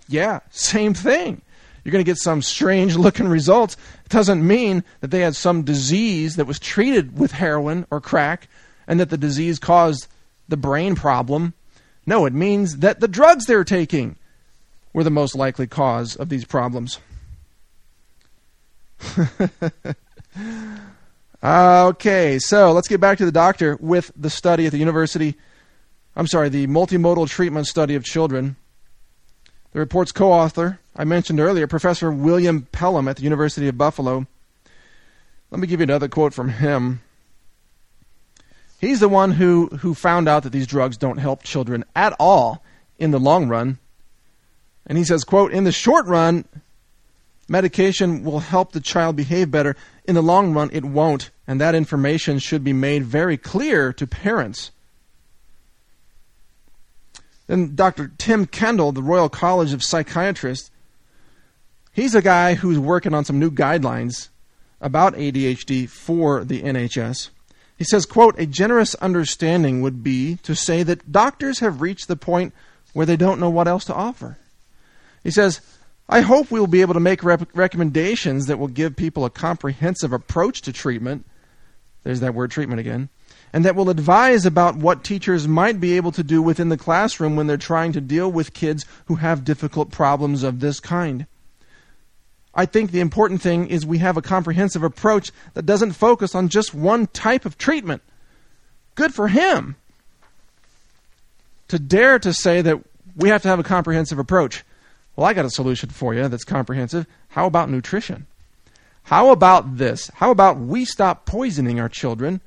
yeah, 0.07 0.41
same 0.51 0.93
thing. 0.93 1.41
You're 1.83 1.91
going 1.91 2.03
to 2.03 2.09
get 2.09 2.17
some 2.17 2.41
strange 2.41 2.95
looking 2.95 3.27
results. 3.27 3.75
It 4.05 4.09
doesn't 4.09 4.45
mean 4.45 4.83
that 4.99 5.11
they 5.11 5.21
had 5.21 5.35
some 5.35 5.63
disease 5.63 6.35
that 6.35 6.45
was 6.45 6.59
treated 6.59 7.17
with 7.17 7.31
heroin 7.31 7.87
or 7.89 7.99
crack 7.99 8.47
and 8.87 8.99
that 8.99 9.09
the 9.09 9.17
disease 9.17 9.57
caused 9.57 10.07
the 10.47 10.57
brain 10.57 10.95
problem. 10.95 11.53
No, 12.05 12.25
it 12.25 12.33
means 12.33 12.77
that 12.77 12.99
the 12.99 13.07
drugs 13.07 13.45
they're 13.45 13.63
taking 13.63 14.17
were 14.93 15.03
the 15.03 15.09
most 15.09 15.35
likely 15.35 15.67
cause 15.67 16.15
of 16.15 16.29
these 16.29 16.45
problems. 16.45 16.99
okay, 21.43 22.39
so 22.39 22.71
let's 22.71 22.87
get 22.87 22.99
back 22.99 23.17
to 23.17 23.25
the 23.25 23.31
doctor 23.31 23.77
with 23.79 24.11
the 24.15 24.29
study 24.29 24.65
at 24.65 24.71
the 24.71 24.77
university. 24.77 25.35
I'm 26.15 26.27
sorry, 26.27 26.49
the 26.49 26.67
multimodal 26.67 27.27
treatment 27.29 27.67
study 27.67 27.95
of 27.95 28.03
children. 28.03 28.57
The 29.71 29.79
report's 29.79 30.11
co 30.11 30.31
author, 30.31 30.80
I 30.95 31.05
mentioned 31.05 31.39
earlier, 31.39 31.67
Professor 31.67 32.11
William 32.11 32.67
Pelham 32.71 33.07
at 33.07 33.17
the 33.17 33.23
University 33.23 33.67
of 33.67 33.77
Buffalo. 33.77 34.27
Let 35.49 35.59
me 35.59 35.67
give 35.67 35.79
you 35.79 35.85
another 35.85 36.09
quote 36.09 36.33
from 36.33 36.49
him. 36.49 37.01
He's 38.79 38.99
the 38.99 39.09
one 39.09 39.31
who, 39.31 39.67
who 39.67 39.93
found 39.93 40.27
out 40.27 40.43
that 40.43 40.51
these 40.51 40.67
drugs 40.67 40.97
don't 40.97 41.17
help 41.17 41.43
children 41.43 41.85
at 41.95 42.13
all 42.19 42.63
in 42.97 43.11
the 43.11 43.19
long 43.19 43.47
run. 43.47 43.77
And 44.87 44.97
he 44.97 45.03
says, 45.03 45.23
quote, 45.23 45.53
in 45.53 45.63
the 45.63 45.71
short 45.71 46.07
run, 46.07 46.45
medication 47.47 48.23
will 48.23 48.39
help 48.39 48.71
the 48.71 48.79
child 48.79 49.15
behave 49.15 49.51
better. 49.51 49.75
In 50.05 50.15
the 50.15 50.23
long 50.23 50.53
run, 50.53 50.69
it 50.73 50.83
won't. 50.83 51.29
And 51.47 51.61
that 51.61 51.75
information 51.75 52.39
should 52.39 52.63
be 52.63 52.73
made 52.73 53.03
very 53.03 53.37
clear 53.37 53.93
to 53.93 54.07
parents. 54.07 54.71
Then 57.47 57.75
Dr. 57.75 58.11
Tim 58.17 58.45
Kendall, 58.45 58.91
the 58.91 59.03
Royal 59.03 59.29
College 59.29 59.73
of 59.73 59.83
Psychiatrists, 59.83 60.71
he's 61.91 62.15
a 62.15 62.21
guy 62.21 62.55
who's 62.55 62.79
working 62.79 63.13
on 63.13 63.25
some 63.25 63.39
new 63.39 63.51
guidelines 63.51 64.29
about 64.79 65.15
ADHD 65.15 65.87
for 65.89 66.43
the 66.43 66.61
NHS. 66.61 67.29
He 67.77 67.83
says, 67.83 68.05
quote, 68.05 68.39
a 68.39 68.45
generous 68.45 68.95
understanding 68.95 69.81
would 69.81 70.03
be 70.03 70.37
to 70.43 70.55
say 70.55 70.83
that 70.83 71.11
doctors 71.11 71.59
have 71.59 71.81
reached 71.81 72.07
the 72.07 72.15
point 72.15 72.53
where 72.93 73.05
they 73.05 73.15
don't 73.17 73.39
know 73.39 73.49
what 73.49 73.67
else 73.67 73.85
to 73.85 73.93
offer. 73.93 74.37
He 75.23 75.31
says, 75.31 75.61
I 76.09 76.21
hope 76.21 76.51
we 76.51 76.59
will 76.59 76.67
be 76.67 76.81
able 76.81 76.93
to 76.93 76.99
make 76.99 77.23
rep- 77.23 77.55
recommendations 77.55 78.47
that 78.47 78.59
will 78.59 78.67
give 78.67 78.95
people 78.95 79.23
a 79.23 79.29
comprehensive 79.29 80.13
approach 80.13 80.61
to 80.63 80.73
treatment. 80.73 81.25
There's 82.03 82.19
that 82.19 82.35
word 82.35 82.51
treatment 82.51 82.79
again. 82.79 83.09
and 83.53 83.65
that 83.65 83.75
will 83.75 83.89
advise 83.89 84.45
about 84.45 84.77
what 84.77 85.03
teachers 85.03 85.47
might 85.47 85.79
be 85.79 85.97
able 85.97 86.11
to 86.13 86.23
do 86.23 86.41
within 86.41 86.69
the 86.69 86.77
classroom 86.77 87.35
when 87.35 87.47
they're 87.47 87.57
trying 87.57 87.91
to 87.93 88.01
deal 88.01 88.31
with 88.31 88.53
kids 88.53 88.85
who 89.05 89.15
have 89.15 89.43
difficult 89.43 89.91
problems 89.91 90.43
of 90.43 90.59
this 90.59 90.79
kind. 90.79 91.25
I 92.53 92.65
think 92.65 92.91
the 92.91 92.99
important 92.99 93.41
thing 93.41 93.67
is 93.67 93.85
we 93.85 93.99
have 93.99 94.17
a 94.17 94.21
comprehensive 94.21 94.83
approach 94.83 95.31
that 95.53 95.65
doesn't 95.65 95.93
focus 95.93 96.35
on 96.35 96.49
just 96.49 96.73
one 96.73 97.07
type 97.07 97.45
of 97.45 97.57
treatment. 97.57 98.01
Good 98.95 99.13
for 99.13 99.29
him 99.29 99.75
to 101.69 101.79
dare 101.79 102.19
to 102.19 102.33
say 102.33 102.61
that 102.61 102.81
we 103.15 103.29
have 103.29 103.41
to 103.43 103.47
have 103.47 103.59
a 103.59 103.63
comprehensive 103.63 104.19
approach. 104.19 104.63
Well, 105.15 105.25
I 105.25 105.33
got 105.33 105.45
a 105.45 105.49
solution 105.49 105.89
for 105.89 106.13
you 106.13 106.27
that's 106.27 106.43
comprehensive. 106.43 107.05
How 107.29 107.45
about 107.45 107.69
nutrition? 107.69 108.27
How 109.03 109.29
about 109.29 109.77
this? 109.77 110.09
How 110.15 110.31
about 110.31 110.59
we 110.59 110.85
stop 110.85 111.25
poisoning 111.25 111.79
our 111.79 111.89
children 111.89 112.41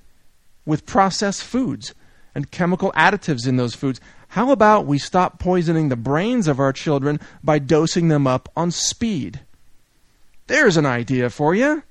with 0.66 0.86
processed 0.86 1.42
foods 1.42 1.94
and 2.34 2.50
chemical 2.50 2.92
additives 2.92 3.46
in 3.46 3.56
those 3.56 3.74
foods? 3.74 4.00
How 4.28 4.50
about 4.50 4.86
we 4.86 4.98
stop 4.98 5.38
poisoning 5.38 5.88
the 5.88 5.96
brains 5.96 6.48
of 6.48 6.58
our 6.58 6.72
children 6.72 7.20
by 7.42 7.58
dosing 7.58 8.08
them 8.08 8.26
up 8.26 8.48
on 8.56 8.70
speed? 8.70 9.40
There's 10.46 10.76
an 10.76 10.86
idea 10.86 11.30
for 11.30 11.54
you. 11.54 11.82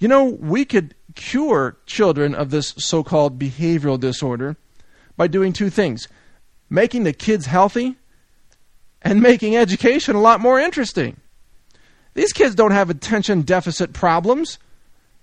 You 0.00 0.08
know, 0.08 0.24
we 0.24 0.64
could 0.64 0.94
cure 1.14 1.76
children 1.86 2.34
of 2.34 2.50
this 2.50 2.74
so 2.78 3.02
called 3.02 3.38
behavioral 3.38 3.98
disorder 3.98 4.56
by 5.16 5.26
doing 5.26 5.52
two 5.52 5.70
things 5.70 6.08
making 6.70 7.04
the 7.04 7.12
kids 7.14 7.46
healthy 7.46 7.96
and 9.00 9.22
making 9.22 9.56
education 9.56 10.14
a 10.14 10.20
lot 10.20 10.38
more 10.38 10.60
interesting. 10.60 11.16
These 12.12 12.32
kids 12.32 12.54
don't 12.54 12.72
have 12.72 12.90
attention 12.90 13.42
deficit 13.42 13.92
problems. 13.94 14.58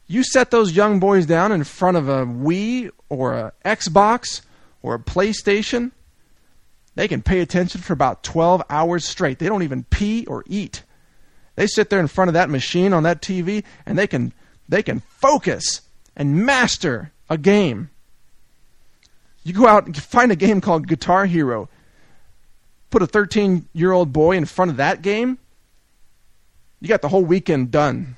You 0.07 0.23
set 0.23 0.49
those 0.49 0.75
young 0.75 0.99
boys 0.99 1.25
down 1.25 1.51
in 1.51 1.63
front 1.63 1.97
of 1.97 2.09
a 2.09 2.25
Wii 2.25 2.89
or 3.09 3.33
a 3.33 3.53
Xbox 3.63 4.41
or 4.81 4.95
a 4.95 4.99
PlayStation, 4.99 5.91
they 6.95 7.07
can 7.07 7.21
pay 7.21 7.41
attention 7.41 7.81
for 7.81 7.93
about 7.93 8.23
12 8.23 8.63
hours 8.69 9.05
straight. 9.05 9.39
They 9.39 9.47
don't 9.47 9.63
even 9.63 9.83
pee 9.83 10.25
or 10.25 10.43
eat. 10.47 10.83
They 11.55 11.67
sit 11.67 11.89
there 11.89 11.99
in 11.99 12.07
front 12.07 12.29
of 12.29 12.33
that 12.33 12.49
machine 12.49 12.93
on 12.93 13.03
that 13.03 13.21
TV 13.21 13.63
and 13.85 13.97
they 13.97 14.07
can 14.07 14.33
they 14.67 14.83
can 14.83 14.99
focus 14.99 15.81
and 16.15 16.45
master 16.45 17.11
a 17.29 17.37
game. 17.37 17.89
You 19.43 19.53
go 19.53 19.67
out 19.67 19.85
and 19.85 19.95
find 19.95 20.31
a 20.31 20.35
game 20.35 20.59
called 20.59 20.87
Guitar 20.87 21.25
Hero. 21.25 21.69
Put 22.89 23.03
a 23.03 23.07
13 23.07 23.67
year 23.73 23.91
old 23.91 24.11
boy 24.11 24.35
in 24.37 24.45
front 24.45 24.71
of 24.71 24.77
that 24.77 25.01
game. 25.01 25.37
You 26.81 26.87
got 26.87 27.01
the 27.01 27.09
whole 27.09 27.23
weekend 27.23 27.71
done. 27.71 28.15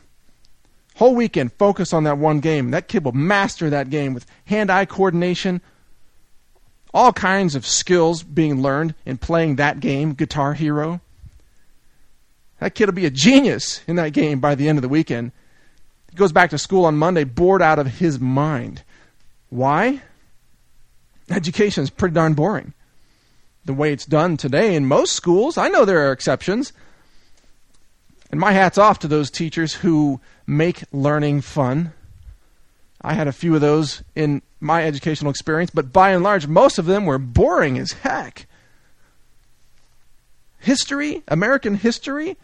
Whole 0.95 1.13
weekend, 1.13 1.53
focus 1.53 1.93
on 1.93 2.05
that 2.05 2.17
one 2.17 2.39
game. 2.39 2.71
That 2.71 2.87
kid 2.87 3.05
will 3.05 3.11
master 3.11 3.69
that 3.69 3.91
game 3.91 4.15
with 4.15 4.25
hand 4.45 4.71
eye 4.71 4.85
coordination, 4.85 5.61
all 6.91 7.13
kinds 7.13 7.53
of 7.53 7.67
skills 7.67 8.23
being 8.23 8.63
learned 8.63 8.95
in 9.05 9.17
playing 9.17 9.57
that 9.57 9.79
game, 9.79 10.13
Guitar 10.13 10.53
Hero. 10.53 11.01
That 12.59 12.75
kid 12.75 12.87
will 12.87 12.93
be 12.93 13.05
a 13.05 13.11
genius 13.11 13.81
in 13.87 13.95
that 13.97 14.13
game 14.13 14.39
by 14.39 14.55
the 14.55 14.67
end 14.67 14.77
of 14.77 14.81
the 14.81 14.89
weekend. 14.89 15.31
He 16.09 16.17
goes 16.17 16.31
back 16.31 16.49
to 16.49 16.57
school 16.57 16.85
on 16.85 16.97
Monday 16.97 17.23
bored 17.23 17.61
out 17.61 17.79
of 17.79 17.99
his 17.99 18.19
mind. 18.19 18.83
Why? 19.49 20.01
Education 21.29 21.83
is 21.83 21.89
pretty 21.89 22.15
darn 22.15 22.33
boring. 22.33 22.73
The 23.65 23.73
way 23.73 23.91
it's 23.91 24.05
done 24.05 24.37
today 24.37 24.75
in 24.75 24.85
most 24.85 25.13
schools, 25.13 25.57
I 25.57 25.67
know 25.67 25.85
there 25.85 26.07
are 26.07 26.11
exceptions. 26.11 26.73
And 28.31 28.39
my 28.39 28.53
hat's 28.53 28.77
off 28.77 28.99
to 28.99 29.07
those 29.07 29.29
teachers 29.29 29.75
who 29.75 30.19
make 30.45 30.83
learning 30.91 31.41
fun. 31.41 31.93
I 33.01 33.13
had 33.13 33.27
a 33.27 33.33
few 33.33 33.53
of 33.55 33.61
those 33.61 34.03
in 34.15 34.41
my 34.59 34.83
educational 34.83 35.29
experience, 35.29 35.69
but 35.69 35.93
by 35.93 36.11
and 36.11 36.23
large, 36.23 36.47
most 36.47 36.79
of 36.79 36.85
them 36.85 37.05
were 37.05 37.19
boring 37.19 37.77
as 37.77 37.91
heck. 37.91 38.47
History, 40.59 41.23
American 41.27 41.75
history, 41.75 42.35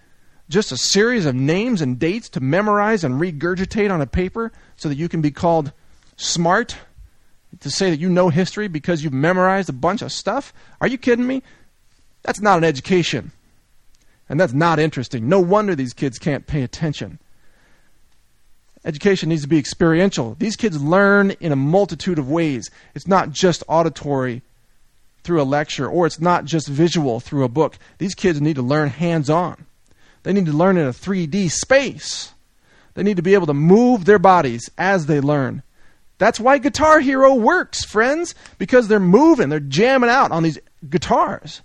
just 0.49 0.71
a 0.71 0.77
series 0.77 1.25
of 1.25 1.35
names 1.35 1.81
and 1.81 1.99
dates 1.99 2.29
to 2.29 2.39
memorize 2.39 3.03
and 3.03 3.19
regurgitate 3.19 3.91
on 3.91 4.01
a 4.01 4.07
paper 4.07 4.51
so 4.75 4.89
that 4.89 4.97
you 4.97 5.09
can 5.09 5.21
be 5.21 5.31
called 5.31 5.71
smart 6.17 6.77
to 7.59 7.69
say 7.69 7.89
that 7.89 7.99
you 7.99 8.09
know 8.09 8.29
history 8.29 8.67
because 8.67 9.03
you've 9.03 9.13
memorized 9.13 9.69
a 9.69 9.73
bunch 9.73 10.01
of 10.01 10.11
stuff? 10.11 10.53
Are 10.81 10.87
you 10.87 10.97
kidding 10.97 11.27
me? 11.27 11.43
That's 12.23 12.41
not 12.41 12.57
an 12.57 12.63
education. 12.63 13.31
And 14.29 14.39
that's 14.39 14.53
not 14.53 14.79
interesting. 14.79 15.29
No 15.29 15.39
wonder 15.39 15.75
these 15.75 15.93
kids 15.93 16.17
can't 16.17 16.47
pay 16.47 16.63
attention. 16.63 17.19
Education 18.85 19.29
needs 19.29 19.43
to 19.43 19.47
be 19.47 19.57
experiential. 19.57 20.35
These 20.39 20.55
kids 20.55 20.81
learn 20.81 21.31
in 21.39 21.51
a 21.51 21.57
multitude 21.57 22.19
of 22.19 22.29
ways. 22.29 22.69
It's 22.95 23.07
not 23.07 23.31
just 23.31 23.63
auditory 23.67 24.41
through 25.23 25.41
a 25.41 25.43
lecture, 25.43 25.87
or 25.87 26.05
it's 26.05 26.19
not 26.19 26.43
just 26.43 26.67
visual 26.67 27.21
through 27.21 27.45
a 27.45 27.49
book. 27.49 27.77
These 27.97 28.13
kids 28.13 28.41
need 28.41 28.55
to 28.55 28.61
learn 28.61 28.89
hands 28.89 29.29
on. 29.29 29.65
They 30.23 30.33
need 30.33 30.45
to 30.45 30.53
learn 30.53 30.77
in 30.77 30.87
a 30.87 30.93
3D 30.93 31.51
space. 31.51 32.33
They 32.93 33.03
need 33.03 33.17
to 33.17 33.23
be 33.23 33.33
able 33.33 33.47
to 33.47 33.53
move 33.53 34.05
their 34.05 34.19
bodies 34.19 34.69
as 34.77 35.05
they 35.05 35.19
learn. 35.19 35.63
That's 36.17 36.39
why 36.39 36.57
Guitar 36.57 36.99
Hero 36.99 37.33
works, 37.33 37.83
friends, 37.83 38.35
because 38.57 38.87
they're 38.87 38.99
moving, 38.99 39.49
they're 39.49 39.59
jamming 39.59 40.09
out 40.09 40.31
on 40.31 40.43
these 40.43 40.59
guitars, 40.89 41.61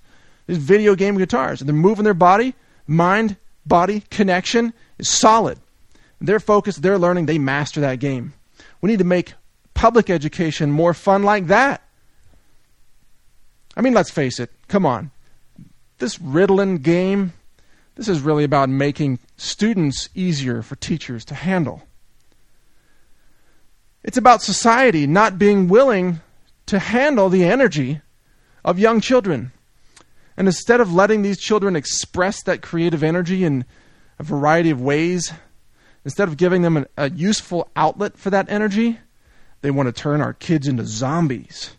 these 0.46 0.58
video 0.58 0.94
game 0.94 1.16
guitars. 1.16 1.60
They're 1.60 1.74
moving 1.74 2.04
their 2.04 2.14
body, 2.14 2.54
mind, 2.86 3.36
body 3.66 4.02
connection 4.10 4.72
is 4.98 5.08
solid. 5.08 5.58
Their 6.20 6.40
focus, 6.40 6.76
their 6.76 6.98
learning, 6.98 7.26
they 7.26 7.38
master 7.38 7.80
that 7.82 8.00
game. 8.00 8.32
We 8.80 8.90
need 8.90 8.98
to 8.98 9.04
make 9.04 9.34
public 9.74 10.10
education 10.10 10.72
more 10.72 10.94
fun 10.94 11.22
like 11.22 11.46
that. 11.48 11.82
I 13.76 13.80
mean, 13.80 13.94
let's 13.94 14.10
face 14.10 14.40
it. 14.40 14.50
Come 14.66 14.84
on. 14.84 15.12
This 15.98 16.18
Ritalin 16.18 16.82
game, 16.82 17.32
this 17.98 18.08
is 18.08 18.20
really 18.20 18.44
about 18.44 18.68
making 18.68 19.18
students 19.36 20.08
easier 20.14 20.62
for 20.62 20.76
teachers 20.76 21.24
to 21.24 21.34
handle. 21.34 21.82
It's 24.04 24.16
about 24.16 24.40
society 24.40 25.04
not 25.04 25.36
being 25.36 25.66
willing 25.66 26.20
to 26.66 26.78
handle 26.78 27.28
the 27.28 27.44
energy 27.44 28.00
of 28.64 28.78
young 28.78 29.00
children. 29.00 29.50
And 30.36 30.46
instead 30.46 30.80
of 30.80 30.94
letting 30.94 31.22
these 31.22 31.40
children 31.40 31.74
express 31.74 32.40
that 32.44 32.62
creative 32.62 33.02
energy 33.02 33.42
in 33.42 33.64
a 34.20 34.22
variety 34.22 34.70
of 34.70 34.80
ways, 34.80 35.32
instead 36.04 36.28
of 36.28 36.36
giving 36.36 36.62
them 36.62 36.86
a 36.96 37.10
useful 37.10 37.68
outlet 37.74 38.16
for 38.16 38.30
that 38.30 38.48
energy, 38.48 39.00
they 39.60 39.72
want 39.72 39.88
to 39.88 39.92
turn 39.92 40.20
our 40.20 40.34
kids 40.34 40.68
into 40.68 40.84
zombies. 40.86 41.72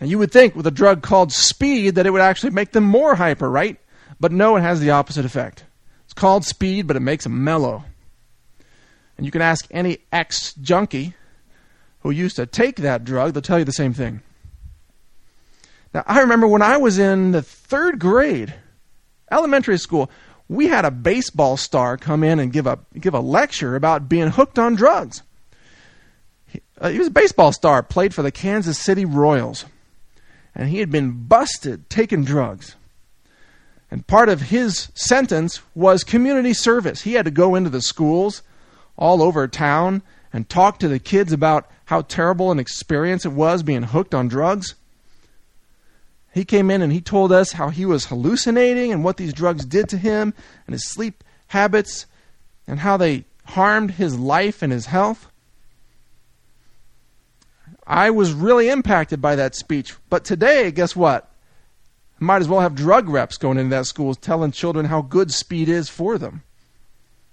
And 0.00 0.10
you 0.10 0.18
would 0.18 0.30
think 0.30 0.54
with 0.54 0.66
a 0.66 0.70
drug 0.70 1.02
called 1.02 1.32
speed 1.32 1.96
that 1.96 2.06
it 2.06 2.10
would 2.10 2.20
actually 2.20 2.50
make 2.50 2.72
them 2.72 2.84
more 2.84 3.16
hyper, 3.16 3.50
right? 3.50 3.78
But 4.20 4.32
no, 4.32 4.56
it 4.56 4.60
has 4.60 4.80
the 4.80 4.90
opposite 4.90 5.24
effect. 5.24 5.64
It's 6.04 6.14
called 6.14 6.44
speed, 6.44 6.86
but 6.86 6.96
it 6.96 7.00
makes 7.00 7.24
them 7.24 7.44
mellow. 7.44 7.84
And 9.16 9.26
you 9.26 9.32
can 9.32 9.42
ask 9.42 9.66
any 9.70 9.98
ex 10.12 10.54
junkie 10.54 11.14
who 12.00 12.10
used 12.10 12.36
to 12.36 12.46
take 12.46 12.76
that 12.76 13.04
drug, 13.04 13.32
they'll 13.32 13.42
tell 13.42 13.58
you 13.58 13.64
the 13.64 13.72
same 13.72 13.92
thing. 13.92 14.22
Now, 15.92 16.04
I 16.06 16.20
remember 16.20 16.46
when 16.46 16.62
I 16.62 16.76
was 16.76 16.98
in 16.98 17.32
the 17.32 17.42
third 17.42 17.98
grade, 17.98 18.54
elementary 19.30 19.78
school, 19.78 20.10
we 20.48 20.66
had 20.68 20.84
a 20.84 20.90
baseball 20.90 21.56
star 21.56 21.96
come 21.96 22.22
in 22.22 22.38
and 22.38 22.52
give 22.52 22.66
a, 22.66 22.78
give 22.98 23.14
a 23.14 23.20
lecture 23.20 23.74
about 23.74 24.08
being 24.08 24.28
hooked 24.28 24.58
on 24.58 24.76
drugs. 24.76 25.22
He, 26.46 26.62
uh, 26.80 26.90
he 26.90 26.98
was 26.98 27.08
a 27.08 27.12
baseball 27.12 27.52
star, 27.52 27.82
played 27.82 28.14
for 28.14 28.22
the 28.22 28.30
Kansas 28.30 28.78
City 28.78 29.04
Royals. 29.04 29.64
And 30.58 30.68
he 30.68 30.80
had 30.80 30.90
been 30.90 31.26
busted 31.26 31.88
taking 31.88 32.24
drugs. 32.24 32.74
And 33.90 34.06
part 34.06 34.28
of 34.28 34.42
his 34.42 34.90
sentence 34.94 35.60
was 35.74 36.04
community 36.04 36.52
service. 36.52 37.02
He 37.02 37.14
had 37.14 37.24
to 37.24 37.30
go 37.30 37.54
into 37.54 37.70
the 37.70 37.80
schools 37.80 38.42
all 38.98 39.22
over 39.22 39.48
town 39.48 40.02
and 40.32 40.48
talk 40.48 40.78
to 40.80 40.88
the 40.88 40.98
kids 40.98 41.32
about 41.32 41.70
how 41.86 42.02
terrible 42.02 42.50
an 42.50 42.58
experience 42.58 43.24
it 43.24 43.32
was 43.32 43.62
being 43.62 43.84
hooked 43.84 44.14
on 44.14 44.28
drugs. 44.28 44.74
He 46.34 46.44
came 46.44 46.70
in 46.70 46.82
and 46.82 46.92
he 46.92 47.00
told 47.00 47.32
us 47.32 47.52
how 47.52 47.70
he 47.70 47.86
was 47.86 48.06
hallucinating 48.06 48.92
and 48.92 49.02
what 49.02 49.16
these 49.16 49.32
drugs 49.32 49.64
did 49.64 49.88
to 49.88 49.96
him 49.96 50.34
and 50.66 50.74
his 50.74 50.86
sleep 50.86 51.24
habits 51.46 52.04
and 52.66 52.80
how 52.80 52.98
they 52.98 53.24
harmed 53.46 53.92
his 53.92 54.18
life 54.18 54.60
and 54.60 54.70
his 54.70 54.86
health. 54.86 55.28
I 57.88 58.10
was 58.10 58.32
really 58.32 58.68
impacted 58.68 59.20
by 59.20 59.34
that 59.34 59.56
speech. 59.56 59.94
But 60.08 60.24
today, 60.24 60.70
guess 60.70 60.94
what? 60.94 61.28
might 62.20 62.42
as 62.42 62.48
well 62.48 62.60
have 62.60 62.74
drug 62.74 63.08
reps 63.08 63.36
going 63.36 63.58
into 63.58 63.70
that 63.70 63.86
school 63.86 64.14
telling 64.14 64.50
children 64.50 64.86
how 64.86 65.02
good 65.02 65.32
speed 65.32 65.68
is 65.68 65.88
for 65.88 66.18
them 66.18 66.42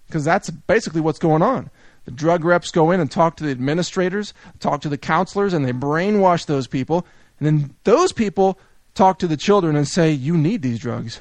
because 0.07 0.23
that's 0.23 0.49
basically 0.49 1.01
what's 1.01 1.19
going 1.19 1.41
on. 1.41 1.69
The 2.05 2.11
drug 2.11 2.45
reps 2.45 2.69
go 2.69 2.91
in 2.91 2.99
and 2.99 3.09
talk 3.09 3.35
to 3.37 3.43
the 3.43 3.51
administrators, 3.51 4.33
talk 4.59 4.81
to 4.81 4.89
the 4.89 4.97
counselors, 4.97 5.53
and 5.53 5.65
they 5.65 5.71
brainwash 5.71 6.45
those 6.45 6.67
people. 6.67 7.05
And 7.39 7.47
then 7.47 7.75
those 7.83 8.11
people 8.11 8.59
talk 8.93 9.17
to 9.19 9.27
the 9.27 9.37
children 9.37 9.75
and 9.75 9.87
say, 9.87 10.11
You 10.11 10.37
need 10.37 10.61
these 10.61 10.79
drugs. 10.79 11.19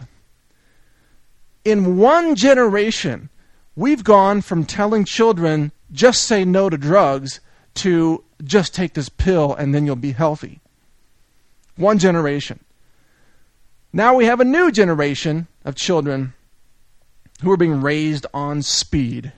In 1.64 1.96
one 1.96 2.34
generation, 2.34 3.30
we've 3.74 4.04
gone 4.04 4.42
from 4.42 4.66
telling 4.66 5.06
children, 5.06 5.72
just 5.90 6.24
say 6.24 6.44
no 6.44 6.68
to 6.68 6.76
drugs, 6.76 7.40
to 7.76 8.22
just 8.44 8.74
take 8.74 8.94
this 8.94 9.09
pill 9.09 9.54
and 9.54 9.74
then 9.74 9.87
you'll 9.87 9.96
be 9.96 10.12
healthy. 10.12 10.61
One 11.76 11.98
generation. 11.98 12.61
Now 13.92 14.14
we 14.14 14.26
have 14.26 14.40
a 14.40 14.44
new 14.44 14.70
generation 14.70 15.46
of 15.64 15.74
children 15.74 16.35
who 17.42 17.50
are 17.50 17.57
being 17.57 17.80
raised 17.80 18.26
on 18.33 18.62
speed. 18.62 19.33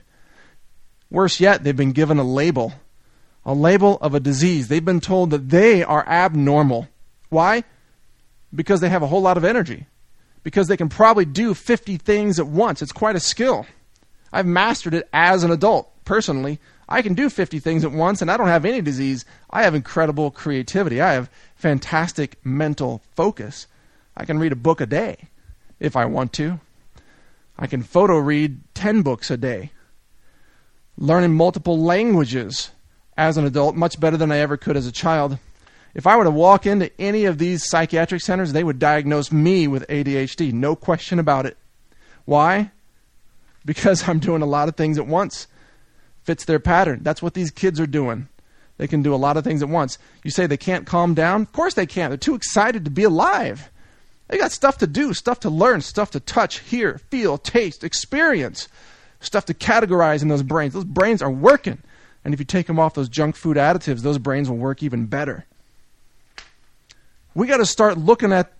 Worse 1.09 1.39
yet, 1.39 1.63
they've 1.63 1.75
been 1.75 1.93
given 1.93 2.17
a 2.17 2.23
label, 2.23 2.73
a 3.45 3.53
label 3.53 3.97
of 4.01 4.13
a 4.13 4.19
disease. 4.19 4.67
They've 4.67 4.83
been 4.83 4.99
told 4.99 5.29
that 5.29 5.49
they 5.49 5.83
are 5.83 6.07
abnormal. 6.07 6.87
Why? 7.29 7.63
Because 8.53 8.81
they 8.81 8.89
have 8.89 9.03
a 9.03 9.07
whole 9.07 9.21
lot 9.21 9.37
of 9.37 9.45
energy. 9.45 9.87
Because 10.43 10.67
they 10.67 10.77
can 10.77 10.89
probably 10.89 11.25
do 11.25 11.53
50 11.53 11.97
things 11.97 12.39
at 12.39 12.47
once. 12.47 12.81
It's 12.81 12.91
quite 12.91 13.15
a 13.15 13.21
skill. 13.21 13.65
I've 14.31 14.45
mastered 14.45 14.93
it 14.93 15.07
as 15.13 15.43
an 15.43 15.51
adult, 15.51 15.89
personally. 16.05 16.59
I 16.89 17.01
can 17.01 17.13
do 17.13 17.29
50 17.29 17.59
things 17.59 17.83
at 17.83 17.91
once 17.91 18.21
and 18.21 18.31
I 18.31 18.37
don't 18.37 18.47
have 18.47 18.65
any 18.65 18.81
disease. 18.81 19.25
I 19.49 19.63
have 19.63 19.75
incredible 19.75 20.31
creativity. 20.31 21.01
I 21.01 21.13
have 21.13 21.29
fantastic 21.55 22.37
mental 22.45 23.01
focus. 23.15 23.67
I 24.15 24.25
can 24.25 24.39
read 24.39 24.51
a 24.51 24.57
book 24.57 24.79
a 24.79 24.85
day 24.85 25.27
if 25.79 25.95
I 25.95 26.05
want 26.05 26.33
to. 26.33 26.59
I 27.59 27.67
can 27.67 27.83
photo 27.83 28.17
read 28.17 28.59
10 28.75 29.01
books 29.01 29.29
a 29.29 29.37
day. 29.37 29.71
Learning 30.97 31.33
multiple 31.33 31.79
languages 31.79 32.71
as 33.17 33.37
an 33.37 33.45
adult, 33.45 33.75
much 33.75 33.99
better 33.99 34.17
than 34.17 34.31
I 34.31 34.37
ever 34.37 34.57
could 34.57 34.77
as 34.77 34.87
a 34.87 34.91
child. 34.91 35.37
If 35.93 36.05
I 36.05 36.15
were 36.15 36.23
to 36.23 36.31
walk 36.31 36.65
into 36.67 36.91
any 37.01 37.25
of 37.25 37.39
these 37.39 37.67
psychiatric 37.67 38.21
centers, 38.21 38.53
they 38.53 38.63
would 38.63 38.77
diagnose 38.77 39.31
me 39.31 39.67
with 39.67 39.87
ADHD. 39.87 40.53
No 40.53 40.75
question 40.75 41.17
about 41.17 41.47
it. 41.47 41.57
Why? 42.25 42.71
Because 43.65 44.03
I'm 44.07 44.19
doing 44.19 44.41
a 44.41 44.47
lot 44.47 44.69
of 44.69 44.75
things 44.75 44.97
at 44.97 45.07
once. 45.07 45.47
Fits 46.27 46.43
their 46.43 46.59
pattern. 46.59 46.99
That's 47.03 47.21
what 47.21 47.35
these 47.35 47.51
kids 47.51 47.79
are 47.79 47.87
doing. 47.87 48.27
They 48.75 48.85
can 48.85 49.01
do 49.01 49.15
a 49.15 49.15
lot 49.15 49.37
of 49.37 49.45
things 49.45 49.63
at 49.63 49.69
once. 49.69 49.97
You 50.25 50.29
say 50.29 50.45
they 50.45 50.57
can't 50.57 50.85
calm 50.85 51.13
down? 51.13 51.43
Of 51.43 51.53
course 51.53 51.75
they 51.75 51.85
can't. 51.85 52.11
They're 52.11 52.17
too 52.17 52.35
excited 52.35 52.83
to 52.83 52.91
be 52.91 53.03
alive. 53.03 53.71
They 54.27 54.37
got 54.37 54.51
stuff 54.51 54.77
to 54.79 54.87
do, 54.87 55.13
stuff 55.13 55.39
to 55.39 55.49
learn, 55.49 55.79
stuff 55.79 56.11
to 56.11 56.19
touch, 56.19 56.59
hear, 56.59 56.97
feel, 56.97 57.37
taste, 57.37 57.81
experience, 57.81 58.67
stuff 59.21 59.45
to 59.45 59.53
categorize 59.53 60.21
in 60.21 60.27
those 60.27 60.43
brains. 60.43 60.73
Those 60.73 60.83
brains 60.83 61.21
are 61.21 61.31
working. 61.31 61.81
And 62.25 62.33
if 62.33 62.41
you 62.41 62.45
take 62.45 62.67
them 62.67 62.77
off 62.77 62.93
those 62.93 63.07
junk 63.07 63.37
food 63.37 63.55
additives, 63.55 64.01
those 64.01 64.17
brains 64.17 64.49
will 64.49 64.57
work 64.57 64.83
even 64.83 65.05
better. 65.05 65.45
We 67.35 67.47
got 67.47 67.57
to 67.57 67.65
start 67.65 67.97
looking 67.97 68.33
at, 68.33 68.51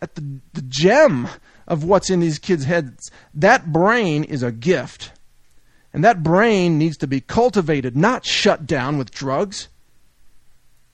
at 0.00 0.16
the, 0.16 0.40
the 0.54 0.62
gem 0.62 1.28
of 1.68 1.84
what's 1.84 2.10
in 2.10 2.18
these 2.18 2.40
kids' 2.40 2.64
heads. 2.64 3.12
That 3.32 3.70
brain 3.70 4.24
is 4.24 4.42
a 4.42 4.50
gift. 4.50 5.12
And 5.92 6.04
that 6.04 6.22
brain 6.22 6.78
needs 6.78 6.96
to 6.98 7.06
be 7.06 7.20
cultivated, 7.20 7.96
not 7.96 8.24
shut 8.24 8.66
down 8.66 8.96
with 8.98 9.10
drugs. 9.10 9.68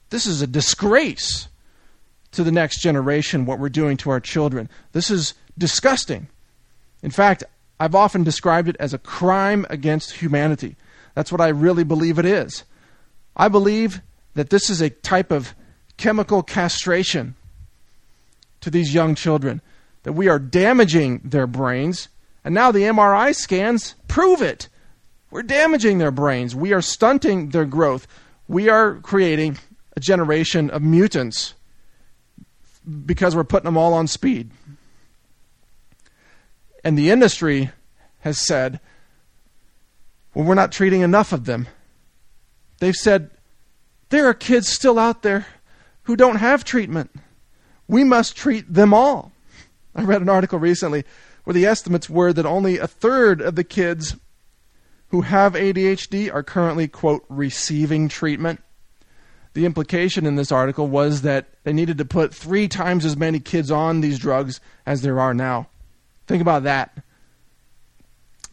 This 0.09 0.25
is 0.25 0.41
a 0.41 0.47
disgrace 0.47 1.47
to 2.31 2.43
the 2.43 2.51
next 2.51 2.79
generation 2.79 3.45
what 3.45 3.59
we're 3.59 3.69
doing 3.69 3.97
to 3.97 4.09
our 4.09 4.19
children. 4.19 4.69
This 4.91 5.09
is 5.09 5.33
disgusting. 5.57 6.27
In 7.01 7.11
fact, 7.11 7.43
I've 7.79 7.95
often 7.95 8.23
described 8.23 8.67
it 8.67 8.75
as 8.79 8.93
a 8.93 8.99
crime 8.99 9.65
against 9.69 10.17
humanity. 10.17 10.75
That's 11.15 11.31
what 11.31 11.41
I 11.41 11.47
really 11.47 11.83
believe 11.83 12.19
it 12.19 12.25
is. 12.25 12.63
I 13.35 13.47
believe 13.47 14.01
that 14.33 14.49
this 14.49 14.69
is 14.69 14.81
a 14.81 14.89
type 14.89 15.31
of 15.31 15.55
chemical 15.97 16.43
castration 16.43 17.35
to 18.61 18.69
these 18.69 18.93
young 18.93 19.15
children, 19.15 19.61
that 20.03 20.13
we 20.13 20.27
are 20.27 20.39
damaging 20.39 21.21
their 21.23 21.47
brains, 21.47 22.09
and 22.43 22.53
now 22.53 22.71
the 22.71 22.83
MRI 22.83 23.33
scans 23.33 23.95
prove 24.07 24.41
it. 24.41 24.67
We're 25.31 25.43
damaging 25.43 25.97
their 25.97 26.11
brains. 26.11 26.55
We 26.55 26.73
are 26.73 26.81
stunting 26.81 27.49
their 27.49 27.65
growth. 27.65 28.07
We 28.47 28.67
are 28.69 28.95
creating 28.95 29.57
a 29.95 29.99
generation 29.99 30.69
of 30.69 30.81
mutants 30.81 31.53
because 33.05 33.35
we're 33.35 33.43
putting 33.43 33.65
them 33.65 33.77
all 33.77 33.93
on 33.93 34.07
speed. 34.07 34.51
And 36.83 36.97
the 36.97 37.11
industry 37.11 37.71
has 38.21 38.39
said, 38.39 38.79
well, 40.33 40.45
we're 40.45 40.55
not 40.55 40.71
treating 40.71 41.01
enough 41.01 41.33
of 41.33 41.45
them. 41.45 41.67
They've 42.79 42.95
said, 42.95 43.29
there 44.09 44.25
are 44.27 44.33
kids 44.33 44.69
still 44.69 44.97
out 44.97 45.21
there 45.21 45.45
who 46.03 46.15
don't 46.15 46.37
have 46.37 46.63
treatment. 46.63 47.11
We 47.87 48.03
must 48.03 48.35
treat 48.35 48.71
them 48.73 48.93
all. 48.93 49.31
I 49.95 50.03
read 50.03 50.21
an 50.21 50.29
article 50.29 50.59
recently 50.59 51.03
where 51.43 51.53
the 51.53 51.65
estimates 51.65 52.09
were 52.09 52.33
that 52.33 52.45
only 52.45 52.77
a 52.77 52.87
third 52.87 53.41
of 53.41 53.55
the 53.55 53.63
kids 53.63 54.15
who 55.09 55.21
have 55.21 55.53
ADHD 55.53 56.33
are 56.33 56.43
currently, 56.43 56.87
quote, 56.87 57.25
receiving 57.29 58.07
treatment. 58.07 58.61
The 59.53 59.65
implication 59.65 60.25
in 60.25 60.35
this 60.35 60.51
article 60.51 60.87
was 60.87 61.23
that 61.23 61.47
they 61.63 61.73
needed 61.73 61.97
to 61.97 62.05
put 62.05 62.33
three 62.33 62.67
times 62.67 63.05
as 63.05 63.17
many 63.17 63.39
kids 63.39 63.71
on 63.71 64.01
these 64.01 64.19
drugs 64.19 64.59
as 64.85 65.01
there 65.01 65.19
are 65.19 65.33
now. 65.33 65.67
Think 66.27 66.41
about 66.41 66.63
that. 66.63 67.03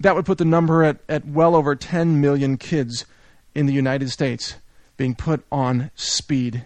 That 0.01 0.14
would 0.14 0.27
put 0.27 0.38
the 0.38 0.45
number 0.45 0.83
at, 0.83 0.99
at 1.09 1.27
well 1.27 1.55
over 1.55 1.77
10 1.77 2.21
million 2.21 2.57
kids 2.57 3.05
in 3.55 3.66
the 3.66 3.73
United 3.73 4.11
States 4.11 4.57
being 4.97 5.14
put 5.14 5.45
on 5.53 5.90
speed. 5.95 6.64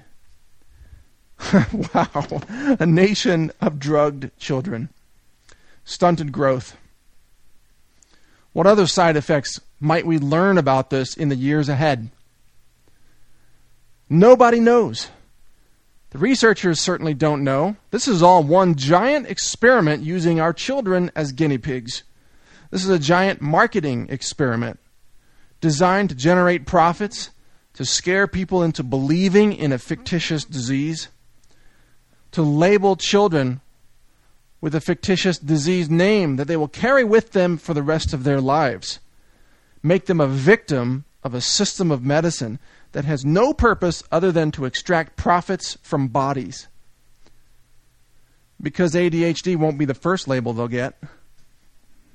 wow. 1.95 2.43
A 2.79 2.87
nation 2.87 3.51
of 3.61 3.79
drugged 3.79 4.31
children. 4.39 4.89
Stunted 5.85 6.31
growth. 6.31 6.77
What 8.53 8.67
other 8.67 8.87
side 8.87 9.17
effects 9.17 9.61
might 9.79 10.07
we 10.07 10.19
learn 10.19 10.59
about 10.59 10.91
this 10.91 11.17
in 11.17 11.29
the 11.29 11.37
years 11.37 11.69
ahead? 11.69 12.11
Nobody 14.09 14.59
knows. 14.59 15.09
The 16.11 16.19
researchers 16.19 16.81
certainly 16.81 17.15
don't 17.15 17.45
know. 17.45 17.77
This 17.93 18.09
is 18.09 18.23
all 18.23 18.43
one 18.43 18.75
giant 18.75 19.29
experiment 19.29 20.03
using 20.03 20.41
our 20.41 20.53
children 20.53 21.13
as 21.15 21.31
guinea 21.31 21.59
pigs. 21.59 22.03
This 22.73 22.83
is 22.83 22.91
a 22.91 22.99
giant 22.99 23.41
marketing 23.41 24.09
experiment 24.11 24.81
designed 25.61 26.09
to 26.09 26.15
generate 26.15 26.67
profits, 26.67 27.31
to 27.75 27.85
scare 27.85 28.27
people 28.27 28.63
into 28.63 28.83
believing 28.83 29.53
in 29.53 29.73
a 29.73 29.79
fictitious 29.79 30.45
disease, 30.45 31.09
to 32.33 32.43
label 32.43 32.97
children 32.97 33.61
with 34.61 34.75
a 34.75 34.81
fictitious 34.81 35.39
disease 35.39 35.89
name 35.89 36.37
that 36.37 36.47
they 36.47 36.57
will 36.57 36.69
carry 36.69 37.05
with 37.05 37.33
them 37.33 37.57
for 37.57 37.75
the 37.75 37.83
rest 37.83 38.13
of 38.13 38.25
their 38.25 38.41
lives, 38.41 39.01
make 39.83 40.07
them 40.07 40.21
a 40.21 40.27
victim 40.27 41.05
of 41.23 41.35
a 41.35 41.41
system 41.41 41.91
of 41.91 42.05
medicine 42.05 42.59
that 42.93 43.05
has 43.05 43.25
no 43.25 43.53
purpose 43.53 44.03
other 44.11 44.33
than 44.33 44.51
to 44.51 44.65
extract 44.65 45.17
profits 45.17 45.79
from 45.83 46.09
bodies. 46.09 46.69
Because 48.61 48.95
ADHD 48.95 49.57
won't 49.57 49.79
be 49.79 49.85
the 49.85 49.95
first 49.95 50.29
label 50.29 50.53
they'll 50.53 50.69
get. 50.69 51.01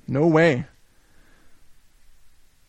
No 0.07 0.27
way. 0.27 0.65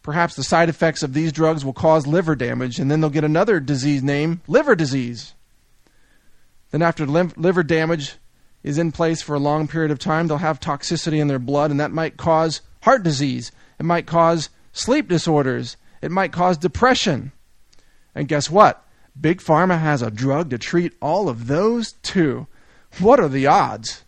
Perhaps 0.03 0.37
the 0.37 0.45
side 0.45 0.69
effects 0.69 1.03
of 1.03 1.13
these 1.13 1.33
drugs 1.33 1.65
will 1.65 1.73
cause 1.73 2.07
liver 2.07 2.37
damage, 2.37 2.79
and 2.79 2.91
then 2.91 3.01
they'll 3.01 3.11
get 3.11 3.25
another 3.25 3.61
disease 3.61 4.03
name 4.03 4.41
liver 4.47 4.77
disease. 4.77 5.35
Then, 6.71 6.81
after 6.81 7.07
liver 7.07 7.63
damage 7.63 8.15
is 8.63 8.79
in 8.79 8.93
place 8.93 9.23
for 9.23 9.35
a 9.35 9.41
long 9.41 9.69
period 9.69 9.91
of 9.91 9.99
time, 9.99 10.27
they'll 10.27 10.39
have 10.39 10.61
toxicity 10.61 11.19
in 11.19 11.29
their 11.29 11.39
blood, 11.39 11.71
and 11.71 11.79
that 11.81 11.93
might 11.93 12.17
cause 12.17 12.61
heart 12.83 13.03
disease. 13.03 13.53
It 13.79 13.85
might 13.85 14.07
cause 14.07 14.51
sleep 14.73 15.09
disorders. 15.09 15.77
It 16.03 16.11
might 16.11 16.33
cause 16.33 16.59
depression. 16.59 17.33
And 18.15 18.29
guess 18.29 18.51
what? 18.51 18.85
Big 19.19 19.41
Pharma 19.41 19.79
has 19.79 20.03
a 20.03 20.11
drug 20.11 20.51
to 20.51 20.59
treat 20.59 20.95
all 21.01 21.29
of 21.29 21.47
those 21.47 21.93
too. 22.03 22.47
What 22.99 23.21
are 23.21 23.29
the 23.29 23.47
odds? 23.47 24.05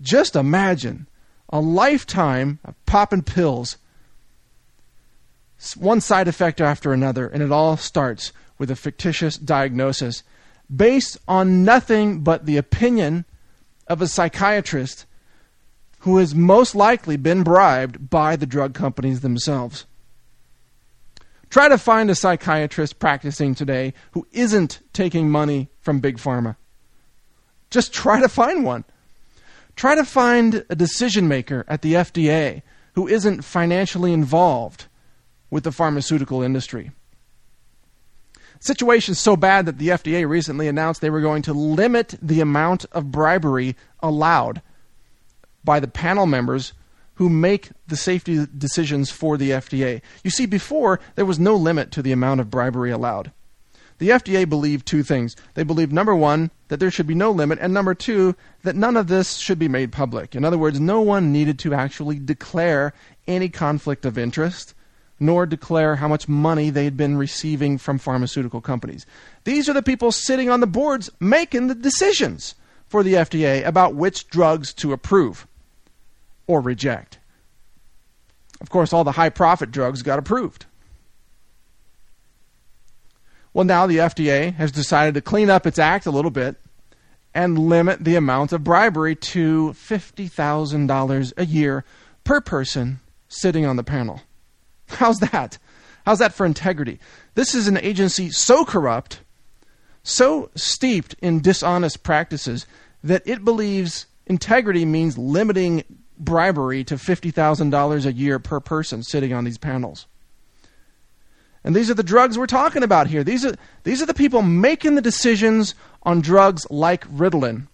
Just 0.00 0.36
imagine 0.36 1.08
a 1.48 1.60
lifetime 1.60 2.58
of 2.64 2.74
popping 2.86 3.22
pills, 3.22 3.76
one 5.76 6.00
side 6.00 6.28
effect 6.28 6.60
after 6.60 6.92
another, 6.92 7.26
and 7.26 7.42
it 7.42 7.52
all 7.52 7.76
starts 7.76 8.32
with 8.58 8.70
a 8.70 8.76
fictitious 8.76 9.36
diagnosis 9.36 10.22
based 10.74 11.18
on 11.28 11.64
nothing 11.64 12.20
but 12.20 12.46
the 12.46 12.56
opinion 12.56 13.24
of 13.86 14.02
a 14.02 14.08
psychiatrist 14.08 15.06
who 16.00 16.18
has 16.18 16.34
most 16.34 16.74
likely 16.74 17.16
been 17.16 17.42
bribed 17.42 18.10
by 18.10 18.36
the 18.36 18.46
drug 18.46 18.74
companies 18.74 19.20
themselves. 19.20 19.86
Try 21.50 21.68
to 21.68 21.78
find 21.78 22.10
a 22.10 22.14
psychiatrist 22.14 22.98
practicing 22.98 23.54
today 23.54 23.94
who 24.10 24.26
isn't 24.32 24.80
taking 24.92 25.30
money 25.30 25.68
from 25.80 26.00
Big 26.00 26.18
Pharma. 26.18 26.56
Just 27.70 27.92
try 27.92 28.20
to 28.20 28.28
find 28.28 28.64
one. 28.64 28.84
Try 29.76 29.94
to 29.94 30.04
find 30.04 30.64
a 30.68 30.76
decision 30.76 31.26
maker 31.26 31.64
at 31.68 31.82
the 31.82 31.94
FDA 31.94 32.62
who 32.94 33.08
isn't 33.08 33.44
financially 33.44 34.12
involved 34.12 34.86
with 35.50 35.64
the 35.64 35.72
pharmaceutical 35.72 36.42
industry. 36.42 36.90
The 38.64 38.68
situation 38.68 39.12
is 39.12 39.20
so 39.20 39.36
bad 39.36 39.66
that 39.66 39.76
the 39.76 39.88
FDA 39.88 40.26
recently 40.26 40.68
announced 40.68 41.02
they 41.02 41.10
were 41.10 41.20
going 41.20 41.42
to 41.42 41.52
limit 41.52 42.14
the 42.22 42.40
amount 42.40 42.86
of 42.92 43.12
bribery 43.12 43.76
allowed 44.00 44.62
by 45.62 45.80
the 45.80 45.86
panel 45.86 46.24
members 46.24 46.72
who 47.16 47.28
make 47.28 47.72
the 47.86 47.96
safety 47.96 48.46
decisions 48.56 49.10
for 49.10 49.36
the 49.36 49.50
FDA. 49.50 50.00
You 50.22 50.30
see, 50.30 50.46
before, 50.46 50.98
there 51.14 51.26
was 51.26 51.38
no 51.38 51.54
limit 51.56 51.90
to 51.90 52.00
the 52.00 52.12
amount 52.12 52.40
of 52.40 52.50
bribery 52.50 52.90
allowed. 52.90 53.32
The 53.98 54.08
FDA 54.08 54.48
believed 54.48 54.86
two 54.86 55.02
things. 55.02 55.36
They 55.52 55.62
believed, 55.62 55.92
number 55.92 56.14
one, 56.14 56.50
that 56.68 56.80
there 56.80 56.90
should 56.90 57.06
be 57.06 57.14
no 57.14 57.32
limit, 57.32 57.58
and 57.60 57.74
number 57.74 57.94
two, 57.94 58.34
that 58.62 58.76
none 58.76 58.96
of 58.96 59.08
this 59.08 59.36
should 59.36 59.58
be 59.58 59.68
made 59.68 59.92
public. 59.92 60.34
In 60.34 60.42
other 60.42 60.56
words, 60.56 60.80
no 60.80 61.02
one 61.02 61.34
needed 61.34 61.58
to 61.58 61.74
actually 61.74 62.18
declare 62.18 62.94
any 63.26 63.50
conflict 63.50 64.06
of 64.06 64.16
interest, 64.16 64.72
nor 65.20 65.46
declare 65.46 65.96
how 65.96 66.08
much 66.08 66.28
money 66.28 66.70
they 66.70 66.84
had 66.84 66.96
been 66.96 67.16
receiving 67.16 67.78
from 67.78 67.98
pharmaceutical 67.98 68.60
companies. 68.60 69.06
These 69.44 69.68
are 69.68 69.72
the 69.72 69.82
people 69.82 70.12
sitting 70.12 70.50
on 70.50 70.60
the 70.60 70.66
boards 70.66 71.10
making 71.20 71.68
the 71.68 71.74
decisions 71.74 72.54
for 72.88 73.02
the 73.02 73.14
FDA 73.14 73.64
about 73.64 73.94
which 73.94 74.28
drugs 74.28 74.72
to 74.74 74.92
approve 74.92 75.46
or 76.46 76.60
reject. 76.60 77.18
Of 78.60 78.70
course, 78.70 78.92
all 78.92 79.04
the 79.04 79.12
high 79.12 79.30
profit 79.30 79.70
drugs 79.70 80.02
got 80.02 80.18
approved. 80.18 80.66
Well, 83.52 83.64
now 83.64 83.86
the 83.86 83.98
FDA 83.98 84.54
has 84.54 84.72
decided 84.72 85.14
to 85.14 85.20
clean 85.20 85.48
up 85.48 85.66
its 85.66 85.78
act 85.78 86.06
a 86.06 86.10
little 86.10 86.30
bit 86.30 86.56
and 87.32 87.58
limit 87.58 88.04
the 88.04 88.16
amount 88.16 88.52
of 88.52 88.64
bribery 88.64 89.14
to 89.16 89.74
$50,000 89.76 91.32
a 91.36 91.46
year 91.46 91.84
per 92.24 92.40
person 92.40 93.00
sitting 93.28 93.64
on 93.64 93.76
the 93.76 93.84
panel. 93.84 94.22
How's 94.88 95.18
that? 95.18 95.58
How's 96.04 96.18
that 96.18 96.34
for 96.34 96.44
integrity? 96.44 97.00
This 97.34 97.54
is 97.54 97.66
an 97.66 97.78
agency 97.78 98.30
so 98.30 98.64
corrupt, 98.64 99.20
so 100.02 100.50
steeped 100.54 101.14
in 101.20 101.40
dishonest 101.40 102.02
practices, 102.02 102.66
that 103.02 103.22
it 103.26 103.44
believes 103.44 104.06
integrity 104.26 104.84
means 104.84 105.18
limiting 105.18 105.84
bribery 106.18 106.84
to 106.84 106.94
$50,000 106.96 108.06
a 108.06 108.12
year 108.12 108.38
per 108.38 108.60
person 108.60 109.02
sitting 109.02 109.32
on 109.32 109.44
these 109.44 109.58
panels. 109.58 110.06
And 111.64 111.74
these 111.74 111.90
are 111.90 111.94
the 111.94 112.02
drugs 112.02 112.36
we're 112.36 112.46
talking 112.46 112.82
about 112.82 113.06
here. 113.06 113.24
These 113.24 113.44
are, 113.46 113.54
these 113.84 114.02
are 114.02 114.06
the 114.06 114.14
people 114.14 114.42
making 114.42 114.94
the 114.94 115.00
decisions 115.00 115.74
on 116.02 116.20
drugs 116.20 116.66
like 116.70 117.08
Ritalin. 117.08 117.68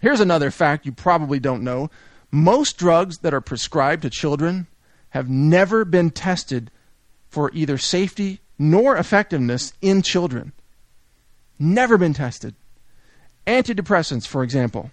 Here's 0.00 0.20
another 0.20 0.52
fact 0.52 0.86
you 0.86 0.92
probably 0.92 1.40
don't 1.40 1.62
know 1.62 1.90
most 2.30 2.76
drugs 2.76 3.18
that 3.18 3.34
are 3.34 3.40
prescribed 3.40 4.02
to 4.02 4.10
children 4.10 4.66
have 5.16 5.28
never 5.28 5.84
been 5.84 6.10
tested 6.10 6.70
for 7.28 7.50
either 7.52 7.78
safety 7.78 8.40
nor 8.58 8.96
effectiveness 8.96 9.72
in 9.80 10.02
children. 10.02 10.52
Never 11.58 11.98
been 11.98 12.14
tested. 12.14 12.54
Antidepressants, 13.46 14.26
for 14.26 14.42
example 14.42 14.90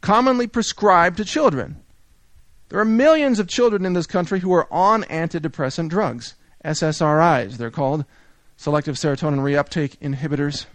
commonly 0.00 0.46
prescribed 0.46 1.16
to 1.16 1.24
children. 1.24 1.76
There 2.68 2.78
are 2.78 2.84
millions 2.84 3.38
of 3.38 3.48
children 3.48 3.86
in 3.86 3.94
this 3.94 4.06
country 4.06 4.40
who 4.40 4.52
are 4.52 4.72
on 4.72 5.04
antidepressant 5.04 5.88
drugs, 5.88 6.34
SSRIs, 6.64 7.56
they're 7.56 7.70
called, 7.70 8.04
selective 8.56 8.96
serotonin 8.96 9.40
reuptake 9.40 9.96
inhibitors. 9.98 10.66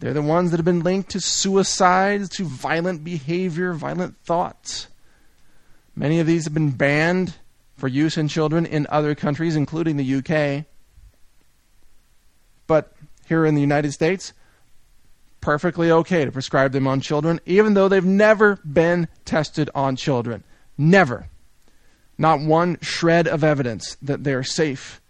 They're 0.00 0.12
the 0.14 0.22
ones 0.22 0.50
that 0.50 0.58
have 0.58 0.64
been 0.64 0.82
linked 0.82 1.10
to 1.10 1.20
suicides, 1.20 2.28
to 2.30 2.44
violent 2.44 3.02
behavior, 3.02 3.72
violent 3.72 4.16
thoughts. 4.24 4.88
Many 5.98 6.20
of 6.20 6.28
these 6.28 6.44
have 6.44 6.54
been 6.54 6.70
banned 6.70 7.34
for 7.76 7.88
use 7.88 8.16
in 8.16 8.28
children 8.28 8.64
in 8.64 8.86
other 8.88 9.16
countries, 9.16 9.56
including 9.56 9.96
the 9.96 10.14
UK. 10.14 10.64
But 12.68 12.92
here 13.26 13.44
in 13.44 13.56
the 13.56 13.60
United 13.60 13.90
States, 13.90 14.32
perfectly 15.40 15.90
okay 15.90 16.24
to 16.24 16.30
prescribe 16.30 16.70
them 16.70 16.86
on 16.86 17.00
children, 17.00 17.40
even 17.46 17.74
though 17.74 17.88
they've 17.88 18.04
never 18.04 18.60
been 18.64 19.08
tested 19.24 19.70
on 19.74 19.96
children. 19.96 20.44
Never. 20.78 21.26
Not 22.16 22.42
one 22.42 22.78
shred 22.80 23.26
of 23.26 23.42
evidence 23.42 23.96
that 24.00 24.22
they 24.22 24.34
are 24.34 24.44
safe 24.44 25.00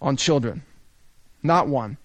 on 0.00 0.16
children. 0.16 0.62
Not 1.42 1.68
one. 1.68 1.98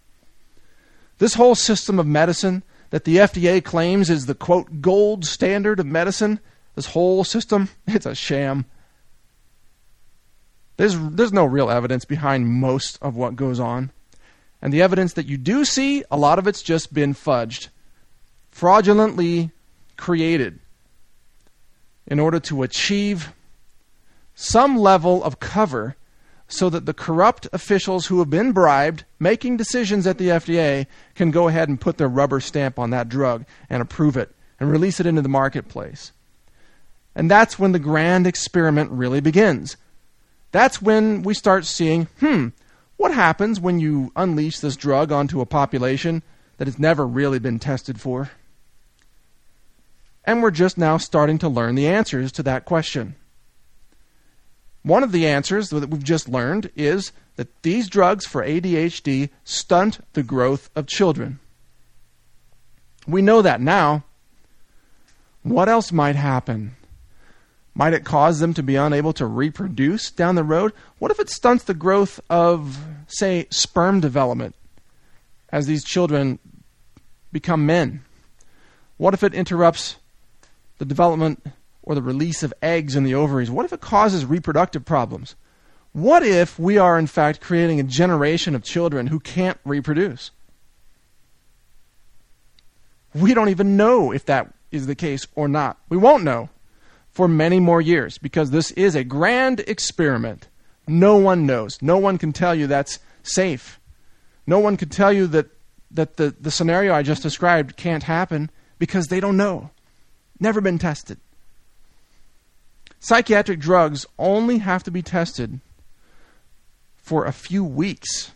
This 1.19 1.35
whole 1.35 1.55
system 1.55 1.99
of 1.99 2.05
medicine 2.05 2.63
that 2.89 3.05
the 3.05 3.15
FDA 3.15 3.63
claims 3.63 4.09
is 4.09 4.25
the 4.25 4.35
quote 4.35 4.81
gold 4.81 5.23
standard 5.23 5.79
of 5.79 5.85
medicine, 5.85 6.41
this 6.75 6.87
whole 6.87 7.23
system, 7.23 7.69
it's 7.87 8.05
a 8.05 8.15
sham. 8.15 8.65
There's, 10.77 10.97
there's 10.99 11.33
no 11.33 11.45
real 11.45 11.69
evidence 11.69 12.05
behind 12.05 12.47
most 12.47 12.97
of 13.01 13.15
what 13.15 13.35
goes 13.35 13.59
on. 13.59 13.91
And 14.61 14.73
the 14.73 14.81
evidence 14.81 15.13
that 15.13 15.25
you 15.25 15.37
do 15.37 15.63
see, 15.63 16.03
a 16.11 16.17
lot 16.17 16.39
of 16.39 16.47
it's 16.47 16.61
just 16.61 16.93
been 16.93 17.13
fudged, 17.13 17.69
fraudulently 18.51 19.51
created 19.97 20.59
in 22.07 22.19
order 22.19 22.39
to 22.39 22.63
achieve 22.63 23.31
some 24.33 24.77
level 24.77 25.23
of 25.23 25.39
cover 25.39 25.95
so 26.47 26.69
that 26.69 26.85
the 26.85 26.93
corrupt 26.93 27.47
officials 27.53 28.07
who 28.07 28.19
have 28.19 28.29
been 28.29 28.51
bribed 28.51 29.03
making 29.19 29.57
decisions 29.57 30.05
at 30.05 30.17
the 30.17 30.27
FDA 30.27 30.85
can 31.15 31.31
go 31.31 31.47
ahead 31.47 31.69
and 31.69 31.81
put 31.81 31.97
their 31.97 32.07
rubber 32.07 32.39
stamp 32.39 32.77
on 32.77 32.91
that 32.91 33.09
drug 33.09 33.45
and 33.69 33.81
approve 33.81 34.15
it 34.15 34.35
and 34.59 34.71
release 34.71 34.99
it 34.99 35.05
into 35.05 35.21
the 35.21 35.29
marketplace. 35.29 36.11
And 37.15 37.31
that's 37.31 37.57
when 37.57 37.71
the 37.71 37.79
grand 37.79 38.27
experiment 38.27 38.91
really 38.91 39.21
begins. 39.21 39.77
That's 40.51 40.81
when 40.81 41.23
we 41.23 41.33
start 41.33 41.65
seeing, 41.65 42.07
hmm, 42.19 42.49
what 42.97 43.13
happens 43.13 43.59
when 43.59 43.79
you 43.79 44.11
unleash 44.15 44.59
this 44.59 44.75
drug 44.75 45.11
onto 45.11 45.41
a 45.41 45.45
population 45.45 46.23
that 46.57 46.67
has 46.67 46.79
never 46.79 47.05
really 47.05 47.39
been 47.39 47.59
tested 47.59 47.99
for? 47.99 48.31
And 50.25 50.41
we're 50.41 50.51
just 50.51 50.77
now 50.77 50.97
starting 50.97 51.37
to 51.39 51.49
learn 51.49 51.75
the 51.75 51.87
answers 51.87 52.31
to 52.33 52.43
that 52.43 52.65
question. 52.65 53.15
One 54.81 55.03
of 55.03 55.11
the 55.11 55.27
answers 55.27 55.69
that 55.69 55.89
we've 55.89 56.03
just 56.03 56.29
learned 56.29 56.69
is 56.75 57.11
that 57.37 57.63
these 57.63 57.89
drugs 57.89 58.25
for 58.25 58.43
ADHD 58.43 59.29
stunt 59.43 59.99
the 60.13 60.23
growth 60.23 60.69
of 60.75 60.87
children. 60.87 61.39
We 63.07 63.21
know 63.21 63.41
that 63.41 63.61
now. 63.61 64.03
What 65.43 65.69
else 65.69 65.91
might 65.91 66.15
happen? 66.15 66.75
Might 67.77 67.93
it 67.93 68.05
cause 68.05 68.39
them 68.39 68.53
to 68.53 68.63
be 68.63 68.77
unable 68.77 69.11
to 69.13 69.25
reproduce 69.25 70.09
down 70.09 70.35
the 70.35 70.45
road? 70.45 70.71
What 70.97 71.11
if 71.11 71.19
it 71.19 71.29
stunts 71.29 71.65
the 71.65 71.73
growth 71.73 72.21
of, 72.29 72.79
say, 73.07 73.47
sperm 73.49 73.99
development 73.99 74.55
as 75.49 75.67
these 75.67 75.83
children 75.83 76.39
become 77.33 77.65
men? 77.65 78.01
What 78.95 79.13
if 79.13 79.23
it 79.23 79.33
interrupts 79.33 79.97
the 80.77 80.85
development 80.85 81.45
or 81.83 81.95
the 81.95 82.01
release 82.01 82.43
of 82.43 82.53
eggs 82.61 82.95
in 82.95 83.03
the 83.03 83.13
ovaries? 83.13 83.51
What 83.51 83.65
if 83.65 83.73
it 83.73 83.81
causes 83.81 84.25
reproductive 84.25 84.85
problems? 84.85 85.35
What 85.91 86.23
if 86.23 86.57
we 86.57 86.77
are, 86.77 86.97
in 86.97 87.07
fact, 87.07 87.41
creating 87.41 87.81
a 87.81 87.83
generation 87.83 88.55
of 88.55 88.63
children 88.63 89.07
who 89.07 89.19
can't 89.19 89.59
reproduce? 89.65 90.31
We 93.13 93.33
don't 93.33 93.49
even 93.49 93.75
know 93.75 94.13
if 94.13 94.25
that 94.25 94.53
is 94.71 94.87
the 94.87 94.95
case 94.95 95.27
or 95.35 95.49
not. 95.49 95.77
We 95.89 95.97
won't 95.97 96.23
know 96.23 96.49
for 97.15 97.29
many 97.29 97.61
more 97.61 97.79
years 97.79 98.17
because 98.17 98.51
this 98.51 98.71
is 98.71 98.93
a 98.93 99.03
grand 99.05 99.61
experiment. 99.61 100.49
No 100.85 101.15
one 101.15 101.45
knows. 101.45 101.81
No 101.81 101.97
one 101.97 102.17
can 102.17 102.33
tell 102.33 102.53
you 102.53 102.67
that's 102.67 102.99
safe. 103.23 103.79
No 104.45 104.59
one 104.59 104.75
can 104.75 104.89
tell 104.89 105.13
you 105.13 105.25
that, 105.27 105.47
that 105.91 106.17
the, 106.17 106.35
the 106.39 106.51
scenario 106.51 106.93
I 106.93 107.03
just 107.03 107.23
described 107.23 107.77
can't 107.77 108.03
happen 108.03 108.51
because 108.79 109.07
they 109.07 109.21
don't 109.21 109.37
know. 109.37 109.71
Never 110.41 110.59
been 110.59 110.77
tested. 110.77 111.17
Psychiatric 112.99 113.59
drugs 113.59 114.05
only 114.19 114.57
have 114.57 114.83
to 114.83 114.91
be 114.91 115.01
tested 115.01 115.61
for 116.97 117.25
a 117.25 117.31
few 117.31 117.63
weeks, 117.63 118.33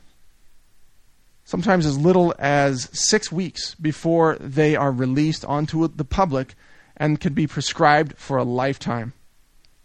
sometimes 1.44 1.86
as 1.86 1.98
little 1.98 2.34
as 2.40 2.88
six 2.94 3.30
weeks 3.30 3.76
before 3.76 4.38
they 4.40 4.78
are 4.78 4.92
released 4.92 5.44
onto 5.44 5.86
the 5.90 6.06
public 6.06 6.56
and 7.00 7.20
can 7.20 7.34
be 7.34 7.48
prescribed 7.48 8.18
for 8.18 8.38
a 8.38 8.44
lifetime. 8.44 9.14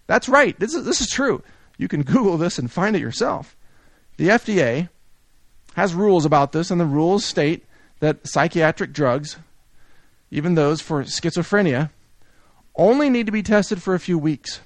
That's 0.07 0.29
right. 0.29 0.59
This 0.59 0.75
is, 0.75 0.85
this 0.85 1.01
is 1.01 1.09
true. 1.09 1.43
You 1.79 1.89
can 1.89 2.03
Google 2.05 2.37
this 2.37 2.59
and 2.59 2.71
find 2.71 2.97
it 2.97 3.03
yourself. 3.03 3.57
The 4.17 4.29
FDA 4.29 4.89
has 5.75 5.95
rules 5.95 6.25
about 6.25 6.53
this, 6.53 6.71
and 6.71 6.81
the 6.81 6.87
rules 6.87 7.25
state 7.25 7.65
that 8.01 8.27
psychiatric 8.27 8.93
drugs, 8.93 9.37
even 10.31 10.55
those 10.55 10.81
for 10.81 11.03
schizophrenia, 11.05 11.91
only 12.77 13.09
need 13.09 13.27
to 13.27 13.33
be 13.33 13.43
tested 13.43 13.83
for 13.83 13.95
a 13.95 14.01
few 14.01 14.19
weeks. 14.19 14.61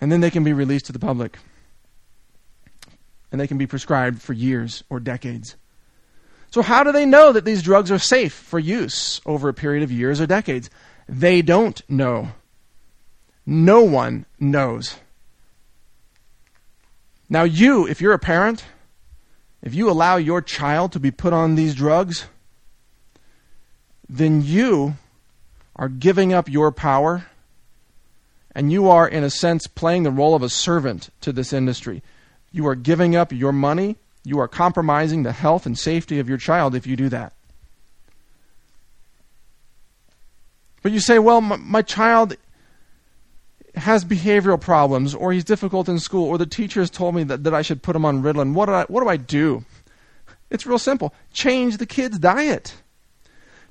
And 0.00 0.10
then 0.10 0.20
they 0.20 0.30
can 0.30 0.44
be 0.44 0.52
released 0.52 0.86
to 0.86 0.92
the 0.92 0.98
public. 0.98 1.38
And 3.30 3.40
they 3.40 3.46
can 3.46 3.58
be 3.58 3.66
prescribed 3.66 4.22
for 4.22 4.32
years 4.32 4.84
or 4.90 5.00
decades. 5.00 5.56
So, 6.54 6.62
how 6.62 6.84
do 6.84 6.92
they 6.92 7.04
know 7.04 7.32
that 7.32 7.44
these 7.44 7.64
drugs 7.64 7.90
are 7.90 7.98
safe 7.98 8.32
for 8.32 8.60
use 8.60 9.20
over 9.26 9.48
a 9.48 9.52
period 9.52 9.82
of 9.82 9.90
years 9.90 10.20
or 10.20 10.26
decades? 10.28 10.70
They 11.08 11.42
don't 11.42 11.82
know. 11.90 12.28
No 13.44 13.82
one 13.82 14.24
knows. 14.38 14.94
Now, 17.28 17.42
you, 17.42 17.88
if 17.88 18.00
you're 18.00 18.12
a 18.12 18.20
parent, 18.20 18.64
if 19.62 19.74
you 19.74 19.90
allow 19.90 20.14
your 20.14 20.40
child 20.40 20.92
to 20.92 21.00
be 21.00 21.10
put 21.10 21.32
on 21.32 21.56
these 21.56 21.74
drugs, 21.74 22.26
then 24.08 24.40
you 24.40 24.94
are 25.74 25.88
giving 25.88 26.32
up 26.32 26.48
your 26.48 26.70
power, 26.70 27.26
and 28.54 28.70
you 28.70 28.88
are, 28.88 29.08
in 29.08 29.24
a 29.24 29.30
sense, 29.30 29.66
playing 29.66 30.04
the 30.04 30.12
role 30.12 30.36
of 30.36 30.42
a 30.44 30.48
servant 30.48 31.10
to 31.20 31.32
this 31.32 31.52
industry. 31.52 32.00
You 32.52 32.68
are 32.68 32.76
giving 32.76 33.16
up 33.16 33.32
your 33.32 33.50
money. 33.50 33.96
You 34.24 34.40
are 34.40 34.48
compromising 34.48 35.22
the 35.22 35.32
health 35.32 35.66
and 35.66 35.78
safety 35.78 36.18
of 36.18 36.28
your 36.28 36.38
child 36.38 36.74
if 36.74 36.86
you 36.86 36.96
do 36.96 37.08
that. 37.10 37.34
But 40.82 40.92
you 40.92 41.00
say, 41.00 41.18
well, 41.18 41.40
my, 41.40 41.56
my 41.56 41.82
child 41.82 42.36
has 43.74 44.04
behavioral 44.04 44.60
problems, 44.60 45.14
or 45.14 45.32
he's 45.32 45.44
difficult 45.44 45.88
in 45.88 45.98
school, 45.98 46.28
or 46.28 46.38
the 46.38 46.46
teacher 46.46 46.80
has 46.80 46.90
told 46.90 47.14
me 47.14 47.24
that, 47.24 47.44
that 47.44 47.54
I 47.54 47.62
should 47.62 47.82
put 47.82 47.96
him 47.96 48.04
on 48.04 48.22
Ritalin. 48.22 48.54
What 48.54 48.66
do, 48.66 48.72
I, 48.72 48.84
what 48.84 49.02
do 49.02 49.08
I 49.08 49.16
do? 49.16 49.64
It's 50.50 50.66
real 50.66 50.78
simple. 50.78 51.12
Change 51.32 51.78
the 51.78 51.86
kid's 51.86 52.18
diet. 52.18 52.74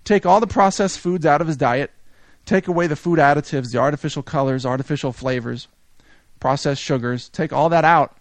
Take 0.04 0.26
all 0.26 0.40
the 0.40 0.48
processed 0.48 1.00
foods 1.00 1.26
out 1.26 1.40
of 1.40 1.48
his 1.48 1.56
diet. 1.56 1.92
Take 2.46 2.68
away 2.68 2.88
the 2.88 2.96
food 2.96 3.20
additives, 3.20 3.72
the 3.72 3.78
artificial 3.78 4.22
colors, 4.22 4.66
artificial 4.66 5.14
flavors, 5.14 5.68
processed 6.42 6.82
sugars. 6.82 7.30
Take 7.30 7.54
all 7.54 7.70
that 7.70 7.86
out. 7.86 8.18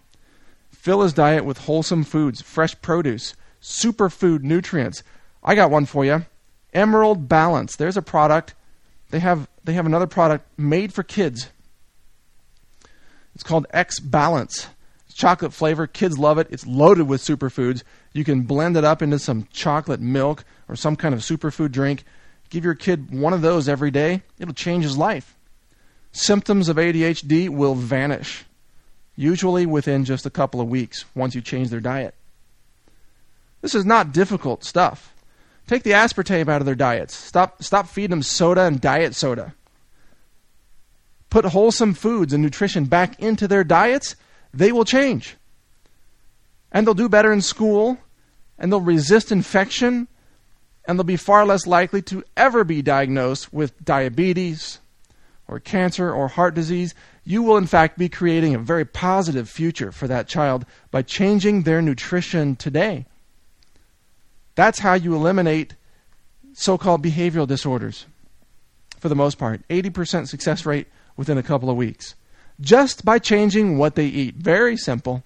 Fill 0.82 1.02
his 1.02 1.12
diet 1.12 1.44
with 1.44 1.58
wholesome 1.58 2.02
foods, 2.02 2.42
fresh 2.42 2.74
produce, 2.82 3.36
superfood 3.60 4.42
nutrients. 4.42 5.04
I 5.40 5.54
got 5.54 5.70
one 5.70 5.86
for 5.86 6.04
you. 6.04 6.26
Emerald 6.74 7.28
Balance. 7.28 7.76
There's 7.76 7.96
a 7.96 8.02
product 8.02 8.56
they 9.10 9.20
have 9.20 9.46
they 9.62 9.74
have 9.74 9.86
another 9.86 10.08
product 10.08 10.58
made 10.58 10.92
for 10.92 11.04
kids. 11.04 11.50
It's 13.36 13.44
called 13.44 13.64
X 13.70 14.00
Balance. 14.00 14.66
It's 15.06 15.14
chocolate 15.14 15.52
flavor. 15.52 15.86
Kids 15.86 16.18
love 16.18 16.38
it. 16.38 16.48
It's 16.50 16.66
loaded 16.66 17.06
with 17.06 17.22
superfoods. 17.22 17.84
You 18.12 18.24
can 18.24 18.42
blend 18.42 18.76
it 18.76 18.82
up 18.82 19.02
into 19.02 19.20
some 19.20 19.46
chocolate 19.52 20.00
milk 20.00 20.44
or 20.66 20.74
some 20.74 20.96
kind 20.96 21.14
of 21.14 21.20
superfood 21.20 21.70
drink. 21.70 22.02
Give 22.50 22.64
your 22.64 22.74
kid 22.74 23.16
one 23.16 23.32
of 23.32 23.40
those 23.40 23.68
every 23.68 23.92
day. 23.92 24.24
It'll 24.40 24.52
change 24.52 24.82
his 24.82 24.98
life. 24.98 25.36
Symptoms 26.10 26.68
of 26.68 26.76
ADHD 26.76 27.48
will 27.48 27.76
vanish, 27.76 28.46
usually 29.16 29.66
within 29.66 30.04
just 30.04 30.26
a 30.26 30.30
couple 30.30 30.60
of 30.60 30.68
weeks 30.68 31.04
once 31.14 31.34
you 31.34 31.40
change 31.40 31.70
their 31.70 31.80
diet. 31.80 32.14
This 33.60 33.74
is 33.74 33.84
not 33.84 34.12
difficult 34.12 34.64
stuff. 34.64 35.14
Take 35.66 35.84
the 35.84 35.92
aspartame 35.92 36.48
out 36.48 36.60
of 36.60 36.66
their 36.66 36.74
diets. 36.74 37.14
Stop, 37.14 37.62
stop 37.62 37.86
feeding 37.86 38.10
them 38.10 38.22
soda 38.22 38.62
and 38.62 38.80
diet 38.80 39.14
soda. 39.14 39.54
Put 41.30 41.44
wholesome 41.46 41.94
foods 41.94 42.32
and 42.32 42.42
nutrition 42.42 42.84
back 42.84 43.18
into 43.20 43.46
their 43.48 43.64
diets. 43.64 44.16
They 44.52 44.72
will 44.72 44.84
change. 44.84 45.36
And 46.72 46.86
they'll 46.86 46.94
do 46.94 47.08
better 47.08 47.32
in 47.32 47.40
school, 47.40 47.98
and 48.58 48.72
they'll 48.72 48.80
resist 48.80 49.30
infection, 49.32 50.08
and 50.84 50.98
they'll 50.98 51.04
be 51.04 51.16
far 51.16 51.46
less 51.46 51.66
likely 51.66 52.02
to 52.02 52.24
ever 52.36 52.64
be 52.64 52.82
diagnosed 52.82 53.52
with 53.52 53.82
diabetes 53.84 54.78
or 55.49 55.61
cancer 55.61 56.12
or 56.12 56.28
heart 56.28 56.55
disease. 56.55 56.95
You 57.24 57.43
will, 57.43 57.57
in 57.57 57.66
fact, 57.66 57.99
be 57.99 58.09
creating 58.09 58.55
a 58.55 58.59
very 58.59 58.84
positive 58.84 59.49
future 59.49 59.93
for 59.93 60.09
that 60.09 60.28
child 60.28 60.64
by 60.90 61.03
changing 61.03 61.62
their 61.62 61.82
nutrition 61.82 62.57
today. 62.57 63.07
That's 64.55 64.80
how 64.80 64.95
you 64.95 65.14
eliminate 65.14 65.74
so 66.53 66.76
called 66.76 67.03
behavioral 67.03 67.47
disorders 67.47 68.07
for 68.99 69.09
the 69.09 69.14
most 69.14 69.38
part. 69.38 69.66
80% 69.68 70.28
success 70.28 70.66
rate 70.66 70.86
within 71.16 71.38
a 71.38 71.43
couple 71.43 71.70
of 71.70 71.76
weeks. 71.76 72.14
Just 72.61 73.05
by 73.05 73.18
changing 73.18 73.78
what 73.78 73.95
they 73.95 74.07
eat. 74.07 74.36
Very 74.36 74.76
simple. 74.76 75.24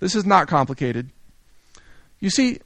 This 0.00 0.14
is 0.14 0.26
not 0.26 0.48
complicated. 0.48 1.10
You 2.20 2.30
see, 2.30 2.58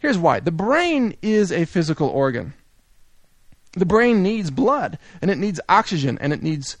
here's 0.00 0.18
why 0.18 0.40
the 0.40 0.50
brain 0.50 1.16
is 1.22 1.52
a 1.52 1.64
physical 1.64 2.08
organ. 2.08 2.54
The 3.76 3.86
brain 3.86 4.22
needs 4.22 4.50
blood, 4.50 4.98
and 5.20 5.30
it 5.30 5.38
needs 5.38 5.60
oxygen, 5.68 6.18
and 6.20 6.32
it 6.32 6.42
needs 6.42 6.76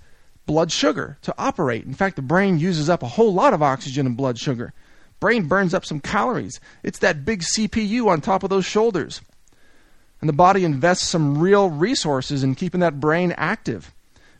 blood 0.46 0.70
sugar 0.70 1.18
to 1.22 1.34
operate. 1.38 1.84
In 1.84 1.94
fact, 1.94 2.16
the 2.16 2.22
brain 2.22 2.58
uses 2.58 2.88
up 2.88 3.02
a 3.02 3.08
whole 3.08 3.32
lot 3.32 3.54
of 3.54 3.62
oxygen 3.62 4.06
and 4.06 4.16
blood 4.16 4.38
sugar. 4.38 4.72
Brain 5.20 5.46
burns 5.48 5.74
up 5.74 5.84
some 5.84 6.00
calories. 6.00 6.60
It's 6.82 6.98
that 7.00 7.24
big 7.24 7.42
CPU 7.42 8.08
on 8.08 8.20
top 8.20 8.42
of 8.42 8.50
those 8.50 8.66
shoulders. 8.66 9.20
And 10.20 10.28
the 10.28 10.34
body 10.34 10.64
invests 10.64 11.06
some 11.06 11.38
real 11.38 11.70
resources 11.70 12.44
in 12.44 12.54
keeping 12.54 12.80
that 12.80 13.00
brain 13.00 13.32
active. 13.36 13.92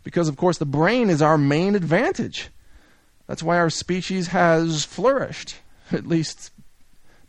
Because, 0.02 0.28
of 0.28 0.36
course, 0.36 0.58
the 0.58 0.66
brain 0.66 1.10
is 1.10 1.22
our 1.22 1.38
main 1.38 1.74
advantage. 1.74 2.50
That's 3.26 3.42
why 3.42 3.56
our 3.56 3.70
species 3.70 4.28
has 4.28 4.84
flourished, 4.84 5.56
at 5.92 6.06
least 6.06 6.50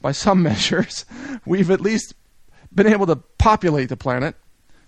by 0.01 0.11
some 0.11 0.43
measures. 0.43 1.05
We've 1.45 1.71
at 1.71 1.81
least 1.81 2.13
been 2.73 2.87
able 2.87 3.07
to 3.07 3.15
populate 3.15 3.89
the 3.89 3.97
planet. 3.97 4.35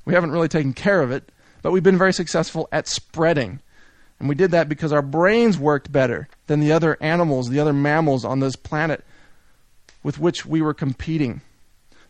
We 0.08 0.14
haven't 0.14 0.32
really 0.32 0.48
taken 0.48 0.72
care 0.72 1.02
of 1.02 1.12
it, 1.12 1.34
but 1.62 1.74
we've 1.74 1.84
been 1.84 1.98
very 1.98 2.14
successful 2.14 2.70
at 2.72 2.88
spreading. 2.88 3.60
And 4.22 4.30
we 4.30 4.36
did 4.36 4.52
that 4.52 4.70
because 4.70 4.94
our 4.94 5.02
brains 5.02 5.58
worked 5.58 5.92
better 5.92 6.30
than 6.46 6.62
the 6.62 6.72
other 6.72 6.98
animals, 7.02 7.50
the 7.50 7.60
other 7.60 7.74
mammals 7.74 8.24
on 8.24 8.40
this 8.40 8.56
planet 8.56 9.04
with 10.04 10.18
which 10.18 10.46
we 10.46 10.62
were 10.62 10.74
competing. 10.74 11.42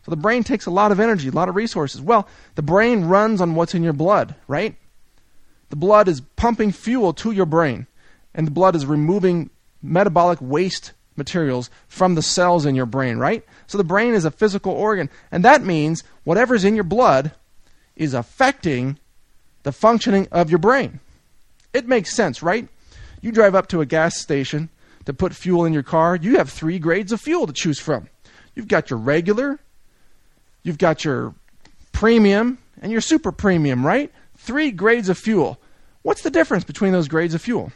So 0.06 0.10
the 0.10 0.16
brain 0.16 0.44
takes 0.44 0.64
a 0.64 0.70
lot 0.70 0.92
of 0.92 1.00
energy, 1.00 1.26
a 1.26 1.32
lot 1.32 1.48
of 1.48 1.56
resources. 1.56 2.00
Well, 2.00 2.28
the 2.54 2.62
brain 2.62 3.06
runs 3.06 3.40
on 3.40 3.56
what's 3.56 3.74
in 3.74 3.82
your 3.82 3.92
blood, 3.92 4.36
right? 4.46 4.76
The 5.70 5.76
blood 5.76 6.06
is 6.06 6.20
pumping 6.36 6.70
fuel 6.70 7.12
to 7.14 7.32
your 7.32 7.46
brain, 7.46 7.88
and 8.32 8.46
the 8.46 8.52
blood 8.52 8.76
is 8.76 8.86
removing 8.86 9.50
metabolic 9.82 10.38
waste 10.40 10.92
materials 11.16 11.68
from 11.88 12.14
the 12.14 12.22
cells 12.22 12.64
in 12.64 12.76
your 12.76 12.86
brain, 12.86 13.18
right? 13.18 13.44
So 13.66 13.76
the 13.76 13.82
brain 13.82 14.14
is 14.14 14.24
a 14.24 14.30
physical 14.30 14.70
organ, 14.70 15.10
and 15.32 15.44
that 15.44 15.64
means 15.64 16.04
whatever's 16.22 16.64
in 16.64 16.76
your 16.76 16.84
blood 16.84 17.32
is 17.98 18.14
affecting 18.14 18.98
the 19.64 19.72
functioning 19.72 20.28
of 20.32 20.48
your 20.48 20.58
brain. 20.58 21.00
It 21.74 21.86
makes 21.86 22.14
sense, 22.14 22.42
right? 22.42 22.66
You 23.20 23.32
drive 23.32 23.54
up 23.54 23.66
to 23.68 23.80
a 23.80 23.86
gas 23.86 24.18
station 24.18 24.70
to 25.04 25.12
put 25.12 25.34
fuel 25.34 25.64
in 25.64 25.72
your 25.72 25.82
car, 25.82 26.16
you 26.16 26.36
have 26.36 26.50
three 26.50 26.78
grades 26.78 27.12
of 27.12 27.20
fuel 27.20 27.46
to 27.46 27.52
choose 27.52 27.78
from. 27.78 28.08
You've 28.54 28.68
got 28.68 28.90
your 28.90 28.98
regular, 28.98 29.58
you've 30.62 30.78
got 30.78 31.04
your 31.04 31.34
premium, 31.92 32.58
and 32.82 32.92
your 32.92 33.00
super 33.00 33.32
premium, 33.32 33.86
right? 33.86 34.12
Three 34.36 34.70
grades 34.70 35.08
of 35.08 35.18
fuel. 35.18 35.58
What's 36.02 36.22
the 36.22 36.30
difference 36.30 36.64
between 36.64 36.92
those 36.92 37.08
grades 37.08 37.34
of 37.34 37.40
fuel? 37.40 37.72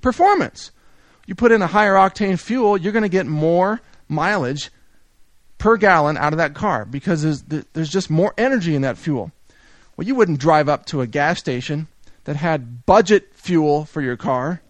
Performance. 0.00 0.72
You 1.26 1.34
put 1.34 1.52
in 1.52 1.62
a 1.62 1.68
higher 1.68 1.94
octane 1.94 2.38
fuel, 2.38 2.76
you're 2.76 2.92
going 2.92 3.04
to 3.04 3.08
get 3.08 3.26
more 3.26 3.80
mileage 4.08 4.70
per 5.62 5.76
gallon 5.76 6.16
out 6.16 6.32
of 6.32 6.38
that 6.38 6.54
car 6.54 6.84
because 6.84 7.22
there's, 7.22 7.42
there's 7.72 7.88
just 7.88 8.10
more 8.10 8.34
energy 8.36 8.74
in 8.74 8.82
that 8.82 8.98
fuel. 8.98 9.30
Well, 9.96 10.04
you 10.04 10.16
wouldn't 10.16 10.40
drive 10.40 10.68
up 10.68 10.86
to 10.86 11.02
a 11.02 11.06
gas 11.06 11.38
station 11.38 11.86
that 12.24 12.34
had 12.34 12.84
budget 12.84 13.32
fuel 13.32 13.84
for 13.84 14.02
your 14.02 14.16
car. 14.16 14.60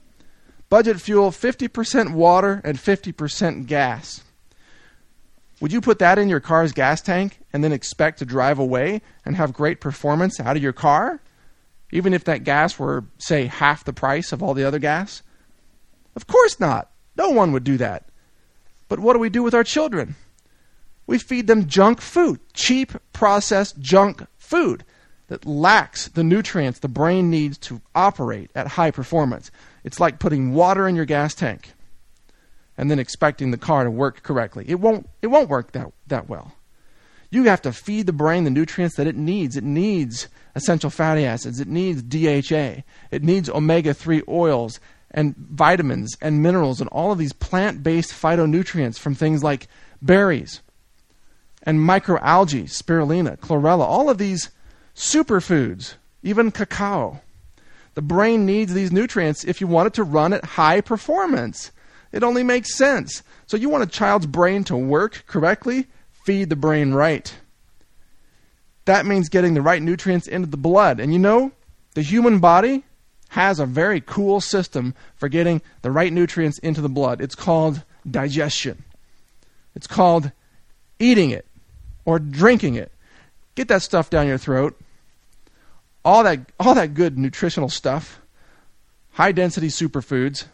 Budget 0.68 1.00
fuel, 1.00 1.30
50% 1.30 2.12
water 2.12 2.60
and 2.62 2.76
50% 2.76 3.66
gas. 3.66 4.22
Would 5.62 5.72
you 5.72 5.80
put 5.80 5.98
that 6.00 6.18
in 6.18 6.28
your 6.28 6.40
car's 6.40 6.72
gas 6.72 7.00
tank 7.00 7.38
and 7.54 7.64
then 7.64 7.72
expect 7.72 8.18
to 8.18 8.26
drive 8.26 8.58
away 8.58 9.00
and 9.24 9.34
have 9.34 9.54
great 9.54 9.80
performance 9.80 10.40
out 10.40 10.58
of 10.58 10.62
your 10.62 10.74
car? 10.74 11.22
Even 11.90 12.12
if 12.12 12.24
that 12.24 12.44
gas 12.44 12.78
were, 12.78 13.04
say, 13.16 13.46
half 13.46 13.84
the 13.84 13.94
price 13.94 14.30
of 14.30 14.42
all 14.42 14.52
the 14.52 14.64
other 14.64 14.78
gas? 14.78 15.22
Of 16.14 16.26
course 16.26 16.60
not. 16.60 16.90
No 17.16 17.30
one 17.30 17.52
would 17.52 17.64
do 17.64 17.78
that. 17.78 18.10
But 18.90 18.98
what 18.98 19.14
do 19.14 19.20
we 19.20 19.30
do 19.30 19.42
with 19.42 19.54
our 19.54 19.64
children? 19.64 20.16
We 21.06 21.18
feed 21.18 21.46
them 21.46 21.66
junk 21.66 22.00
food, 22.00 22.40
cheap, 22.54 22.92
processed 23.12 23.80
junk 23.80 24.26
food 24.36 24.84
that 25.28 25.46
lacks 25.46 26.08
the 26.08 26.22
nutrients 26.24 26.80
the 26.80 26.88
brain 26.88 27.30
needs 27.30 27.56
to 27.58 27.80
operate 27.94 28.50
at 28.54 28.68
high 28.68 28.90
performance. 28.90 29.50
It's 29.84 29.98
like 29.98 30.18
putting 30.18 30.52
water 30.52 30.86
in 30.86 30.94
your 30.94 31.04
gas 31.06 31.34
tank 31.34 31.72
and 32.76 32.90
then 32.90 32.98
expecting 32.98 33.50
the 33.50 33.58
car 33.58 33.84
to 33.84 33.90
work 33.90 34.22
correctly. 34.22 34.64
It 34.68 34.80
won't 34.80 35.08
it 35.22 35.28
won't 35.28 35.48
work 35.48 35.72
that 35.72 35.90
that 36.08 36.28
well. 36.28 36.52
You 37.30 37.44
have 37.44 37.62
to 37.62 37.72
feed 37.72 38.06
the 38.06 38.12
brain 38.12 38.44
the 38.44 38.50
nutrients 38.50 38.96
that 38.96 39.06
it 39.06 39.16
needs. 39.16 39.56
It 39.56 39.64
needs 39.64 40.28
essential 40.54 40.90
fatty 40.90 41.24
acids, 41.24 41.60
it 41.60 41.68
needs 41.68 42.02
DHA, 42.02 42.82
it 43.10 43.22
needs 43.22 43.48
omega-3 43.48 44.28
oils 44.28 44.80
and 45.10 45.34
vitamins 45.36 46.14
and 46.20 46.42
minerals 46.42 46.80
and 46.80 46.90
all 46.90 47.10
of 47.10 47.18
these 47.18 47.32
plant-based 47.32 48.12
phytonutrients 48.12 48.98
from 48.98 49.14
things 49.14 49.42
like 49.42 49.66
berries 50.02 50.60
and 51.62 51.78
microalgae, 51.78 52.64
spirulina, 52.64 53.38
chlorella, 53.38 53.84
all 53.84 54.10
of 54.10 54.18
these 54.18 54.50
superfoods, 54.94 55.94
even 56.22 56.50
cacao. 56.50 57.20
The 57.94 58.02
brain 58.02 58.46
needs 58.46 58.72
these 58.72 58.92
nutrients 58.92 59.44
if 59.44 59.60
you 59.60 59.66
want 59.66 59.88
it 59.88 59.94
to 59.94 60.04
run 60.04 60.32
at 60.32 60.44
high 60.44 60.80
performance. 60.80 61.70
It 62.10 62.22
only 62.22 62.42
makes 62.42 62.76
sense. 62.76 63.22
So, 63.46 63.56
you 63.56 63.68
want 63.68 63.84
a 63.84 63.86
child's 63.86 64.26
brain 64.26 64.64
to 64.64 64.76
work 64.76 65.24
correctly? 65.26 65.86
Feed 66.24 66.50
the 66.50 66.56
brain 66.56 66.94
right. 66.94 67.34
That 68.84 69.06
means 69.06 69.28
getting 69.28 69.54
the 69.54 69.62
right 69.62 69.82
nutrients 69.82 70.26
into 70.26 70.48
the 70.48 70.56
blood. 70.56 71.00
And 71.00 71.12
you 71.12 71.18
know, 71.18 71.52
the 71.94 72.02
human 72.02 72.38
body 72.38 72.84
has 73.28 73.60
a 73.60 73.66
very 73.66 74.00
cool 74.00 74.40
system 74.40 74.94
for 75.14 75.28
getting 75.28 75.62
the 75.82 75.90
right 75.90 76.12
nutrients 76.12 76.58
into 76.58 76.80
the 76.80 76.88
blood. 76.88 77.20
It's 77.20 77.34
called 77.34 77.82
digestion, 78.10 78.84
it's 79.74 79.86
called 79.86 80.32
eating 80.98 81.30
it 81.30 81.46
or 82.04 82.18
drinking 82.18 82.74
it. 82.74 82.92
Get 83.54 83.68
that 83.68 83.82
stuff 83.82 84.10
down 84.10 84.26
your 84.26 84.38
throat. 84.38 84.78
all 86.04 86.24
that 86.24 86.40
all 86.58 86.74
that 86.74 86.94
good 86.94 87.18
nutritional 87.18 87.68
stuff, 87.68 88.20
high 89.12 89.32
density 89.32 89.68
superfoods. 89.68 90.46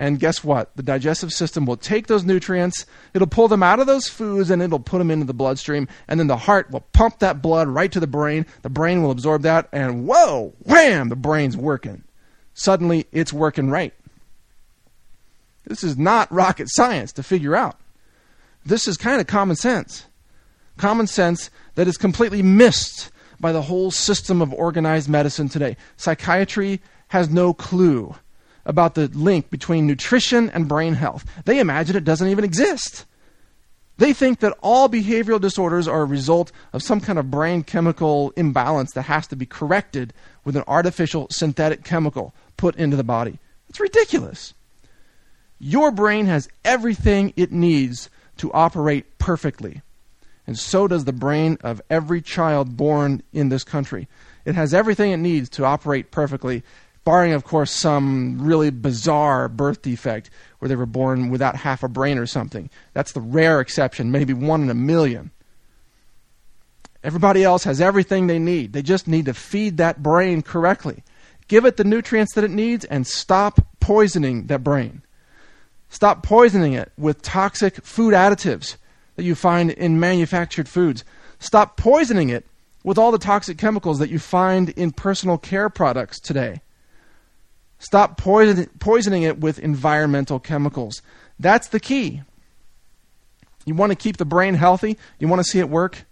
And 0.00 0.20
guess 0.20 0.44
what? 0.44 0.76
The 0.76 0.82
digestive 0.84 1.32
system 1.32 1.66
will 1.66 1.76
take 1.76 2.06
those 2.06 2.24
nutrients, 2.24 2.86
it'll 3.14 3.26
pull 3.26 3.48
them 3.48 3.64
out 3.64 3.80
of 3.80 3.88
those 3.88 4.06
foods 4.08 4.48
and 4.50 4.62
it'll 4.62 4.78
put 4.78 4.98
them 4.98 5.10
into 5.10 5.26
the 5.26 5.34
bloodstream. 5.34 5.88
And 6.06 6.20
then 6.20 6.28
the 6.28 6.36
heart 6.36 6.70
will 6.70 6.84
pump 6.92 7.18
that 7.18 7.42
blood 7.42 7.66
right 7.68 7.90
to 7.90 8.00
the 8.00 8.06
brain. 8.06 8.46
The 8.62 8.70
brain 8.70 9.02
will 9.02 9.10
absorb 9.10 9.42
that, 9.42 9.68
and 9.72 10.06
whoa, 10.06 10.52
wham, 10.60 11.08
the 11.08 11.16
brain's 11.16 11.56
working. 11.56 12.04
Suddenly, 12.54 13.06
it's 13.12 13.32
working 13.32 13.70
right. 13.70 13.92
This 15.64 15.84
is 15.84 15.98
not 15.98 16.32
rocket 16.32 16.68
science 16.70 17.12
to 17.12 17.22
figure 17.22 17.54
out. 17.56 17.76
This 18.64 18.88
is 18.88 18.96
kind 18.96 19.20
of 19.20 19.26
common 19.26 19.56
sense. 19.56 20.06
Common 20.78 21.06
sense 21.06 21.50
that 21.74 21.88
is 21.88 21.96
completely 21.96 22.42
missed 22.42 23.10
by 23.40 23.52
the 23.52 23.62
whole 23.62 23.90
system 23.90 24.40
of 24.40 24.52
organized 24.52 25.08
medicine 25.08 25.48
today. 25.48 25.76
Psychiatry 25.96 26.80
has 27.08 27.28
no 27.28 27.52
clue 27.52 28.14
about 28.64 28.94
the 28.94 29.08
link 29.08 29.50
between 29.50 29.86
nutrition 29.86 30.50
and 30.50 30.68
brain 30.68 30.94
health. 30.94 31.24
They 31.44 31.58
imagine 31.58 31.96
it 31.96 32.04
doesn't 32.04 32.28
even 32.28 32.44
exist. 32.44 33.06
They 33.96 34.12
think 34.12 34.40
that 34.40 34.56
all 34.62 34.88
behavioral 34.88 35.40
disorders 35.40 35.88
are 35.88 36.02
a 36.02 36.06
result 36.06 36.52
of 36.72 36.82
some 36.82 37.00
kind 37.00 37.18
of 37.18 37.30
brain 37.30 37.64
chemical 37.64 38.32
imbalance 38.36 38.92
that 38.92 39.02
has 39.02 39.26
to 39.28 39.36
be 39.36 39.46
corrected 39.46 40.12
with 40.44 40.56
an 40.56 40.62
artificial 40.68 41.26
synthetic 41.30 41.82
chemical 41.82 42.34
put 42.56 42.76
into 42.76 42.96
the 42.96 43.02
body. 43.02 43.38
It's 43.68 43.80
ridiculous. 43.80 44.54
Your 45.58 45.90
brain 45.90 46.26
has 46.26 46.48
everything 46.64 47.32
it 47.36 47.50
needs 47.50 48.08
to 48.36 48.52
operate 48.52 49.18
perfectly. 49.18 49.82
And 50.48 50.58
so 50.58 50.88
does 50.88 51.04
the 51.04 51.12
brain 51.12 51.58
of 51.60 51.82
every 51.90 52.22
child 52.22 52.74
born 52.74 53.22
in 53.34 53.50
this 53.50 53.64
country. 53.64 54.08
It 54.46 54.54
has 54.54 54.72
everything 54.72 55.12
it 55.12 55.18
needs 55.18 55.50
to 55.50 55.66
operate 55.66 56.10
perfectly 56.10 56.62
barring, 57.04 57.34
of 57.34 57.44
course, 57.44 57.70
some 57.70 58.40
really 58.40 58.70
bizarre 58.70 59.50
birth 59.50 59.82
defect 59.82 60.30
where 60.58 60.70
they 60.70 60.74
were 60.74 60.86
born 60.86 61.28
without 61.28 61.54
half 61.54 61.82
a 61.82 61.88
brain 61.88 62.16
or 62.16 62.24
something. 62.24 62.70
That's 62.94 63.12
the 63.12 63.20
rare 63.20 63.60
exception, 63.60 64.10
maybe 64.10 64.32
one 64.32 64.62
in 64.62 64.70
a 64.70 64.74
million. 64.74 65.32
Everybody 67.04 67.44
else 67.44 67.64
has 67.64 67.78
everything 67.78 68.26
they 68.26 68.38
need. 68.38 68.72
They 68.72 68.80
just 68.80 69.06
need 69.06 69.26
to 69.26 69.34
feed 69.34 69.76
that 69.76 70.02
brain 70.02 70.40
correctly. 70.40 71.04
Give 71.48 71.66
it 71.66 71.76
the 71.76 71.84
nutrients 71.84 72.32
that 72.36 72.44
it 72.44 72.50
needs 72.50 72.86
and 72.86 73.06
stop 73.06 73.60
poisoning 73.80 74.46
that 74.46 74.64
brain. 74.64 75.02
Stop 75.90 76.22
poisoning 76.22 76.72
it 76.72 76.90
with 76.96 77.20
toxic 77.20 77.84
food 77.84 78.14
additives 78.14 78.78
that 79.18 79.24
you 79.24 79.34
find 79.34 79.72
in 79.72 79.98
manufactured 79.98 80.68
foods. 80.68 81.04
Stop 81.40 81.76
poisoning 81.76 82.28
it 82.28 82.46
with 82.84 82.98
all 82.98 83.10
the 83.10 83.18
toxic 83.18 83.58
chemicals 83.58 83.98
that 83.98 84.10
you 84.10 84.20
find 84.20 84.68
in 84.70 84.92
personal 84.92 85.36
care 85.36 85.68
products 85.68 86.20
today. 86.20 86.60
Stop 87.80 88.16
poison, 88.16 88.70
poisoning 88.78 89.24
it 89.24 89.40
with 89.40 89.58
environmental 89.58 90.38
chemicals. 90.38 91.02
That's 91.40 91.66
the 91.66 91.80
key. 91.80 92.22
You 93.64 93.74
want 93.74 93.90
to 93.90 93.96
keep 93.96 94.18
the 94.18 94.24
brain 94.24 94.54
healthy? 94.54 94.96
You 95.18 95.26
want 95.26 95.40
to 95.40 95.50
see 95.50 95.58
it 95.58 95.68
work? 95.68 96.04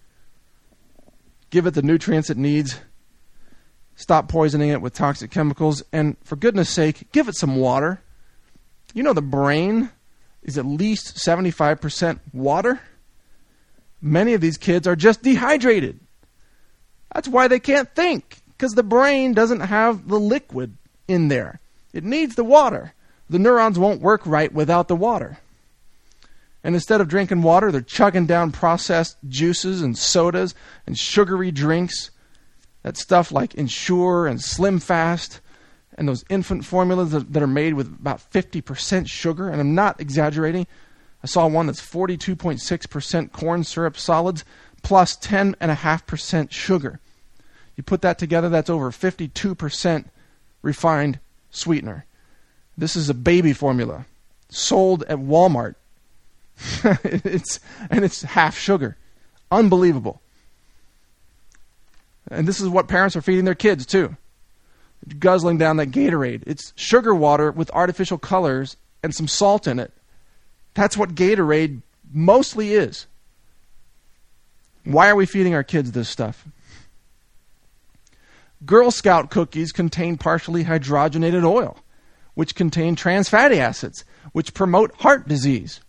Give 1.51 1.65
it 1.65 1.75
the 1.75 1.83
nutrients 1.83 2.29
it 2.29 2.37
needs. 2.37 2.77
Stop 3.95 4.29
poisoning 4.29 4.71
it 4.71 4.83
with 4.83 4.95
toxic 4.95 5.31
chemicals. 5.31 5.81
And 5.93 6.17
for 6.25 6.35
goodness 6.35 6.71
sake, 6.71 7.07
give 7.13 7.29
it 7.29 7.37
some 7.37 7.55
water. 7.55 8.03
You 8.95 9.05
know, 9.05 9.13
the 9.13 9.23
brain 9.23 9.91
is 10.43 10.59
at 10.59 10.67
least 10.67 11.19
75% 11.25 12.19
water. 12.33 12.81
Many 14.01 14.35
of 14.35 14.41
these 14.41 14.59
kids 14.59 14.87
are 14.87 14.97
just 14.97 15.23
dehydrated. 15.23 16.01
That's 17.15 17.29
why 17.29 17.49
they 17.49 17.61
can't 17.61 17.95
think, 17.95 18.39
because 18.49 18.75
the 18.75 18.83
brain 18.83 19.33
doesn't 19.33 19.61
have 19.61 20.09
the 20.09 20.21
liquid 20.21 20.77
in 21.09 21.29
there. 21.29 21.61
It 21.93 22.05
needs 22.05 22.35
the 22.35 22.45
water. 22.45 22.93
The 23.31 23.39
neurons 23.39 23.79
won't 23.79 24.03
work 24.03 24.23
right 24.27 24.53
without 24.53 24.89
the 24.89 24.97
water. 24.97 25.39
And 26.63 26.75
instead 26.75 27.01
of 27.01 27.09
drinking 27.09 27.43
water, 27.43 27.71
they're 27.71 27.81
chugging 27.81 28.27
down 28.27 28.53
processed 28.53 29.17
juices 29.29 29.83
and 29.83 29.97
sodas 29.97 30.55
and 30.87 30.99
sugary 30.99 31.51
drinks. 31.51 32.11
That 32.83 32.97
stuff 32.97 33.33
like 33.33 33.55
Ensure 33.55 34.27
and 34.27 34.41
Slim 34.41 34.79
Fast 34.79 35.41
and 35.97 36.09
those 36.09 36.25
infant 36.29 36.65
formulas 36.65 37.13
that 37.13 37.43
are 37.43 37.47
made 37.47 37.75
with 37.75 37.87
about 37.87 38.21
50% 38.31 39.09
sugar. 39.09 39.49
And 39.49 39.61
I'm 39.61 39.75
not 39.75 40.01
exaggerating. 40.01 40.67
I 41.27 41.29
saw 41.29 41.49
one 41.49 41.67
that's 41.67 41.81
42.6% 41.81 43.33
corn 43.33 43.65
syrup 43.65 43.99
solids 43.99 44.45
plus 44.85 45.17
10.5% 45.17 46.53
sugar. 46.53 47.01
You 47.75 47.83
put 47.83 48.01
that 48.03 48.17
together, 48.17 48.49
that's 48.49 48.71
over 48.71 48.93
52% 48.93 50.05
refined 50.63 51.19
sweetener. 51.51 52.07
This 52.79 52.95
is 52.95 53.11
a 53.11 53.15
baby 53.15 53.53
formula 53.53 54.07
sold 54.51 55.03
at 55.09 55.19
Walmart. 55.19 55.75
it's 57.03 57.59
and 57.91 58.05
it's 58.05 58.23
half 58.23 58.57
sugar. 58.57 58.97
Unbelievable. 59.51 60.23
And 62.31 62.47
this 62.47 62.61
is 62.61 62.69
what 62.69 62.87
parents 62.87 63.17
are 63.17 63.21
feeding 63.21 63.47
their 63.47 63.57
kids 63.57 63.85
too. 63.85 64.17
Guzzling 65.19 65.59
down 65.59 65.79
that 65.79 65.91
Gatorade. 65.91 66.45
It's 66.47 66.73
sugar 66.77 67.17
water 67.17 67.51
with 67.51 67.69
artificial 67.73 68.17
colors 68.17 68.77
and 69.03 69.13
some 69.13 69.27
salt 69.27 69.67
in 69.67 69.81
it. 69.81 69.93
That's 70.77 70.97
what 70.97 71.15
Gatorade 71.15 71.81
mostly 72.13 72.75
is. 72.75 73.07
Why 74.85 75.09
are 75.09 75.17
we 75.17 75.25
feeding 75.25 75.55
our 75.55 75.65
kids 75.65 75.93
this 75.93 76.09
stuff? 76.09 76.47
Girl 78.65 78.91
Scout 78.91 79.31
cookies 79.31 79.73
contain 79.73 80.19
partially 80.19 80.65
hydrogenated 80.65 81.45
oil, 81.45 81.79
which 82.35 82.55
contain 82.55 82.95
trans 82.95 83.31
fatty 83.31 83.59
acids, 83.59 84.05
which 84.33 84.53
promote 84.53 84.95
heart 84.97 85.27
disease. 85.27 85.81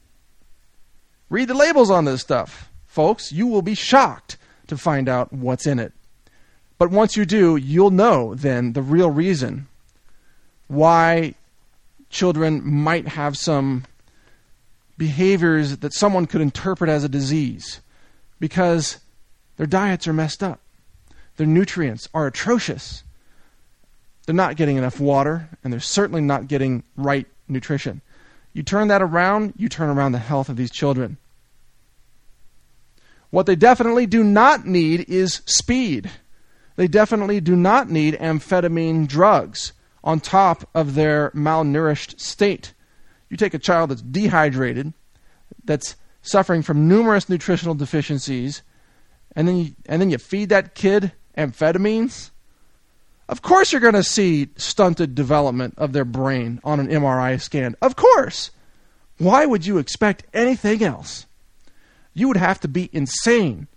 Read 1.29 1.49
the 1.49 1.53
labels 1.53 1.91
on 1.91 2.05
this 2.05 2.21
stuff, 2.21 2.71
folks. 2.85 3.33
You 3.33 3.45
will 3.45 3.61
be 3.61 3.75
shocked 3.75 4.37
to 4.67 4.77
find 4.77 5.09
out 5.09 5.33
what's 5.33 5.67
in 5.67 5.79
it. 5.79 5.91
But 6.77 6.91
once 6.91 7.17
you 7.17 7.25
do, 7.25 7.57
you'll 7.57 7.91
know 7.91 8.35
then 8.35 8.71
the 8.71 8.81
real 8.81 9.09
reason 9.09 9.67
why 10.69 11.35
children 12.09 12.61
might 12.63 13.09
have 13.09 13.35
some 13.35 13.83
behaviors 14.97 15.77
that 15.77 15.93
someone 15.93 16.25
could 16.25 16.41
interpret 16.41 16.89
as 16.89 17.03
a 17.03 17.09
disease 17.09 17.81
because 18.39 18.99
their 19.57 19.67
diets 19.67 20.07
are 20.07 20.13
messed 20.13 20.43
up. 20.43 20.59
Their 21.37 21.47
nutrients 21.47 22.09
are 22.13 22.27
atrocious. 22.27 23.03
They're 24.25 24.35
not 24.35 24.55
getting 24.55 24.77
enough 24.77 24.99
water, 24.99 25.49
and 25.63 25.71
they're 25.71 25.79
certainly 25.79 26.21
not 26.21 26.47
getting 26.47 26.83
right 26.95 27.27
nutrition. 27.47 28.01
You 28.53 28.63
turn 28.63 28.87
that 28.87 29.01
around, 29.01 29.53
you 29.55 29.69
turn 29.69 29.89
around 29.89 30.13
the 30.13 30.19
health 30.19 30.49
of 30.49 30.57
these 30.57 30.71
children. 30.71 31.17
What 33.29 33.45
they 33.45 33.55
definitely 33.55 34.05
do 34.05 34.23
not 34.23 34.65
need 34.65 35.07
is 35.09 35.41
speed. 35.45 36.09
They 36.75 36.87
definitely 36.87 37.39
do 37.39 37.55
not 37.55 37.89
need 37.89 38.15
amphetamine 38.15 39.07
drugs 39.07 39.73
on 40.03 40.19
top 40.19 40.67
of 40.73 40.95
their 40.95 41.31
malnourished 41.31 42.19
state. 42.19 42.73
You 43.29 43.37
take 43.37 43.53
a 43.53 43.59
child 43.59 43.91
that's 43.91 44.01
dehydrated, 44.01 44.93
that's 45.65 45.95
suffering 46.21 46.61
from 46.61 46.87
numerous 46.87 47.29
nutritional 47.29 47.75
deficiencies, 47.75 48.61
and 49.35 49.47
then 49.47 49.57
you, 49.57 49.75
and 49.85 50.01
then 50.01 50.09
you 50.09 50.17
feed 50.17 50.49
that 50.49 50.75
kid 50.75 51.11
amphetamines, 51.37 52.31
of 53.29 53.41
course 53.41 53.71
you're 53.71 53.81
going 53.81 53.93
to 53.93 54.03
see 54.03 54.49
stunted 54.55 55.13
development 55.13 55.75
of 55.77 55.93
their 55.93 56.05
brain 56.05 56.59
on 56.63 56.79
an 56.79 56.87
MRI 56.87 57.39
scan. 57.41 57.75
Of 57.81 57.95
course. 57.95 58.51
Why 59.17 59.45
would 59.45 59.65
you 59.65 59.79
expect 59.79 60.25
anything 60.33 60.83
else? 60.83 61.25
You 62.13 62.27
would 62.27 62.37
have 62.37 62.59
to 62.61 62.67
be 62.67 62.89
insane 62.93 63.67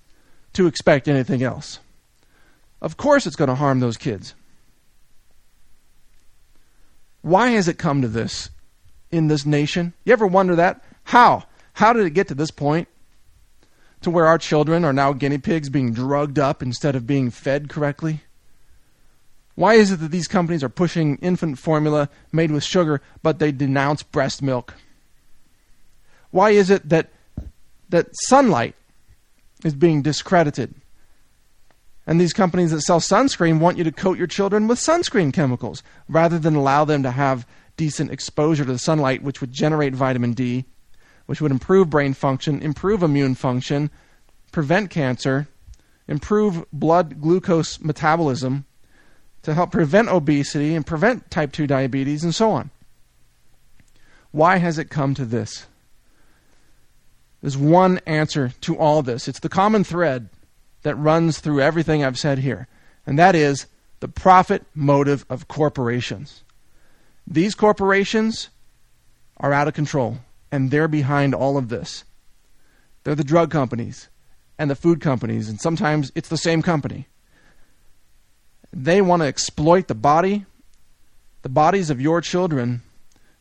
to 0.52 0.66
expect 0.66 1.08
anything 1.08 1.42
else. 1.42 1.80
Of 2.80 2.96
course 2.96 3.26
it's 3.26 3.36
going 3.36 3.48
to 3.48 3.54
harm 3.54 3.80
those 3.80 3.96
kids. 3.96 4.34
Why 7.22 7.50
has 7.50 7.68
it 7.68 7.78
come 7.78 8.02
to 8.02 8.08
this 8.08 8.50
in 9.10 9.28
this 9.28 9.46
nation? 9.46 9.92
You 10.04 10.12
ever 10.12 10.26
wonder 10.26 10.56
that? 10.56 10.84
How? 11.04 11.44
How 11.74 11.92
did 11.92 12.06
it 12.06 12.10
get 12.10 12.28
to 12.28 12.34
this 12.34 12.50
point? 12.50 12.88
to 14.02 14.10
where 14.10 14.26
our 14.26 14.38
children 14.38 14.84
are 14.84 14.92
now 14.92 15.12
guinea 15.12 15.38
pigs 15.38 15.68
being 15.68 15.92
drugged 15.92 16.38
up 16.38 16.62
instead 16.62 16.96
of 16.96 17.06
being 17.06 17.30
fed 17.30 17.68
correctly? 17.68 18.22
Why 19.54 19.74
is 19.74 19.90
it 19.92 19.96
that 20.00 20.10
these 20.10 20.28
companies 20.28 20.64
are 20.64 20.70
pushing 20.70 21.16
infant 21.16 21.58
formula 21.58 22.08
made 22.32 22.50
with 22.50 22.64
sugar, 22.64 23.02
but 23.22 23.38
they 23.38 23.52
denounce 23.52 24.02
breast 24.02 24.42
milk? 24.42 24.74
Why 26.30 26.50
is 26.50 26.70
it 26.70 26.88
that 26.88 27.10
that 27.90 28.08
sunlight 28.12 28.74
is 29.64 29.74
being 29.74 30.00
discredited? 30.00 30.74
And 32.06 32.20
these 32.20 32.32
companies 32.32 32.70
that 32.70 32.80
sell 32.80 33.00
sunscreen 33.00 33.60
want 33.60 33.76
you 33.76 33.84
to 33.84 33.92
coat 33.92 34.16
your 34.16 34.26
children 34.26 34.66
with 34.66 34.78
sunscreen 34.78 35.32
chemicals 35.32 35.82
rather 36.08 36.38
than 36.38 36.54
allow 36.54 36.84
them 36.84 37.02
to 37.02 37.10
have 37.10 37.46
decent 37.80 38.10
exposure 38.10 38.64
to 38.64 38.72
the 38.72 38.78
sunlight, 38.78 39.22
which 39.22 39.40
would 39.40 39.52
generate 39.52 39.94
vitamin 39.94 40.34
D 40.34 40.66
which 41.30 41.40
would 41.40 41.52
improve 41.52 41.88
brain 41.88 42.12
function, 42.12 42.60
improve 42.60 43.04
immune 43.04 43.36
function, 43.36 43.88
prevent 44.50 44.90
cancer, 44.90 45.46
improve 46.08 46.64
blood 46.72 47.20
glucose 47.20 47.78
metabolism, 47.78 48.64
to 49.42 49.54
help 49.54 49.70
prevent 49.70 50.08
obesity 50.08 50.74
and 50.74 50.84
prevent 50.84 51.30
type 51.30 51.52
2 51.52 51.68
diabetes, 51.68 52.24
and 52.24 52.34
so 52.34 52.50
on. 52.50 52.70
Why 54.32 54.56
has 54.56 54.76
it 54.76 54.90
come 54.90 55.14
to 55.14 55.24
this? 55.24 55.66
There's 57.42 57.56
one 57.56 58.00
answer 58.06 58.52
to 58.62 58.76
all 58.76 59.00
this. 59.02 59.28
It's 59.28 59.38
the 59.38 59.48
common 59.48 59.84
thread 59.84 60.30
that 60.82 60.96
runs 60.96 61.38
through 61.38 61.60
everything 61.60 62.04
I've 62.04 62.18
said 62.18 62.38
here, 62.38 62.66
and 63.06 63.16
that 63.20 63.36
is 63.36 63.66
the 64.00 64.08
profit 64.08 64.64
motive 64.74 65.24
of 65.30 65.46
corporations. 65.46 66.42
These 67.26 67.54
corporations 67.54 68.50
are 69.36 69.52
out 69.52 69.68
of 69.68 69.74
control, 69.74 70.18
and 70.50 70.70
they're 70.70 70.88
behind 70.88 71.34
all 71.34 71.56
of 71.56 71.68
this. 71.68 72.04
They're 73.04 73.14
the 73.14 73.24
drug 73.24 73.50
companies 73.50 74.08
and 74.58 74.70
the 74.70 74.74
food 74.74 75.00
companies, 75.00 75.48
and 75.48 75.60
sometimes 75.60 76.12
it's 76.14 76.28
the 76.28 76.36
same 76.36 76.60
company. 76.60 77.08
They 78.72 79.00
want 79.00 79.22
to 79.22 79.26
exploit 79.26 79.88
the 79.88 79.94
body, 79.94 80.44
the 81.42 81.48
bodies 81.48 81.90
of 81.90 82.00
your 82.00 82.20
children, 82.20 82.82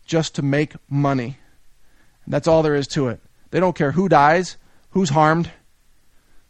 just 0.05 0.35
to 0.35 0.41
make 0.41 0.73
money. 0.89 1.37
That's 2.25 2.47
all 2.47 2.63
there 2.63 2.75
is 2.75 2.87
to 2.87 3.09
it. 3.09 3.19
They 3.51 3.59
don't 3.59 3.75
care 3.75 3.91
who 3.91 4.07
dies, 4.07 4.57
who's 4.91 5.09
harmed. 5.09 5.51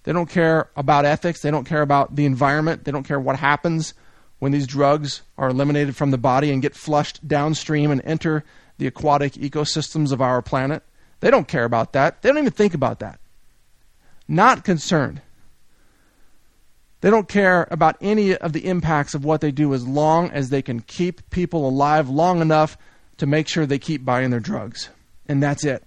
They 0.04 0.14
don't 0.14 0.30
care 0.30 0.70
about 0.76 1.06
ethics. 1.06 1.42
They 1.42 1.52
don't 1.52 1.66
care 1.66 1.82
about 1.82 2.16
the 2.16 2.26
environment. 2.26 2.84
They 2.84 2.92
don't 2.92 3.08
care 3.08 3.20
what 3.20 3.38
happens 3.38 3.94
when 4.40 4.52
these 4.52 4.68
drugs 4.68 5.22
are 5.38 5.50
eliminated 5.50 5.96
from 5.96 6.12
the 6.12 6.18
body 6.18 6.52
and 6.52 6.62
get 6.62 6.76
flushed 6.76 7.28
downstream 7.28 7.92
and 7.92 8.02
enter 8.04 8.44
the 8.78 8.88
aquatic 8.88 9.34
ecosystems 9.34 10.12
of 10.12 10.22
our 10.22 10.42
planet. 10.42 10.82
They 11.20 11.30
don't 11.30 11.48
care 11.48 11.66
about 11.66 11.94
that. 11.94 12.22
They 12.22 12.30
don't 12.30 12.38
even 12.40 12.52
think 12.52 12.74
about 12.74 13.00
that. 13.00 13.20
Not 14.28 14.64
concerned. 14.64 15.22
They 17.02 17.10
don't 17.10 17.28
care 17.28 17.68
about 17.72 17.98
any 18.02 18.36
of 18.36 18.54
the 18.54 18.66
impacts 18.66 19.14
of 19.14 19.24
what 19.24 19.42
they 19.42 19.52
do 19.52 19.74
as 19.74 19.88
long 19.88 20.32
as 20.32 20.50
they 20.50 20.62
can 20.62 20.82
keep 20.82 21.30
people 21.30 21.68
alive 21.68 22.10
long 22.10 22.42
enough 22.42 22.78
to 23.18 23.26
make 23.26 23.48
sure 23.48 23.66
they 23.66 23.80
keep 23.80 24.04
buying 24.04 24.32
their 24.32 24.40
drugs. 24.40 24.90
And 25.28 25.42
that's 25.42 25.64
it. 25.64 25.84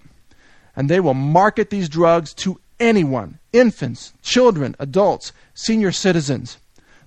And 0.75 0.89
they 0.89 0.99
will 0.99 1.13
market 1.13 1.69
these 1.69 1.89
drugs 1.89 2.33
to 2.35 2.59
anyone 2.79 3.39
infants, 3.51 4.13
children, 4.23 4.75
adults, 4.79 5.31
senior 5.53 5.91
citizens. 5.91 6.57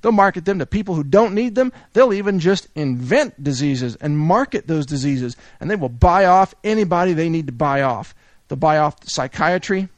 They'll 0.07 0.12
market 0.12 0.44
them 0.44 0.61
to 0.61 0.66
people 0.66 0.94
who 0.94 1.02
don't 1.02 1.34
need 1.34 1.57
them. 1.57 1.72
They'll 1.92 2.12
even 2.12 2.38
just 2.38 2.68
invent 2.76 3.42
diseases 3.42 3.96
and 3.96 4.16
market 4.16 4.68
those 4.68 4.86
diseases. 4.86 5.36
And 5.59 5.68
they 5.68 5.74
will 5.74 5.88
buy 5.88 6.26
off 6.26 6.54
anybody 6.62 7.12
they 7.12 7.28
need 7.28 7.46
to 7.46 7.52
buy 7.52 7.82
off. 7.82 8.14
They'll 8.46 8.57
buy 8.57 8.78
off 8.78 8.98
psychiatry, 9.02 9.88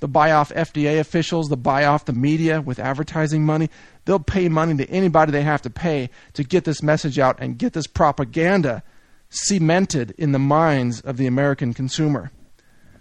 They'll 0.00 0.08
buy 0.08 0.32
off 0.32 0.50
FDA 0.50 0.98
officials. 0.98 1.48
They'll 1.48 1.56
buy 1.56 1.84
off 1.84 2.04
the 2.04 2.12
media 2.12 2.60
with 2.60 2.80
advertising 2.80 3.46
money. 3.46 3.70
They'll 4.06 4.18
pay 4.18 4.48
money 4.48 4.76
to 4.76 4.90
anybody 4.90 5.30
they 5.30 5.42
have 5.42 5.62
to 5.62 5.70
pay 5.70 6.10
to 6.32 6.42
get 6.42 6.64
this 6.64 6.82
message 6.82 7.20
out 7.20 7.36
and 7.38 7.56
get 7.56 7.74
this 7.74 7.86
propaganda 7.86 8.82
cemented 9.30 10.16
in 10.18 10.32
the 10.32 10.40
minds 10.40 11.00
of 11.00 11.16
the 11.16 11.28
American 11.28 11.72
consumer. 11.72 12.32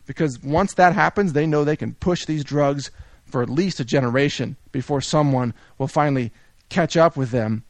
Because 0.06 0.40
once 0.44 0.76
that 0.76 0.94
happens, 0.94 1.34
they 1.34 1.48
know 1.48 1.64
they 1.64 1.76
can 1.76 1.96
push 1.96 2.26
these 2.26 2.44
drugs 2.44 2.92
for 3.26 3.42
at 3.42 3.50
least 3.50 3.80
a 3.80 3.86
generation 3.86 4.56
before 4.72 5.02
someone 5.02 5.56
will 5.80 5.88
finally 5.88 6.32
catch 6.74 6.98
up 6.98 7.16
with 7.16 7.32
them 7.32 7.64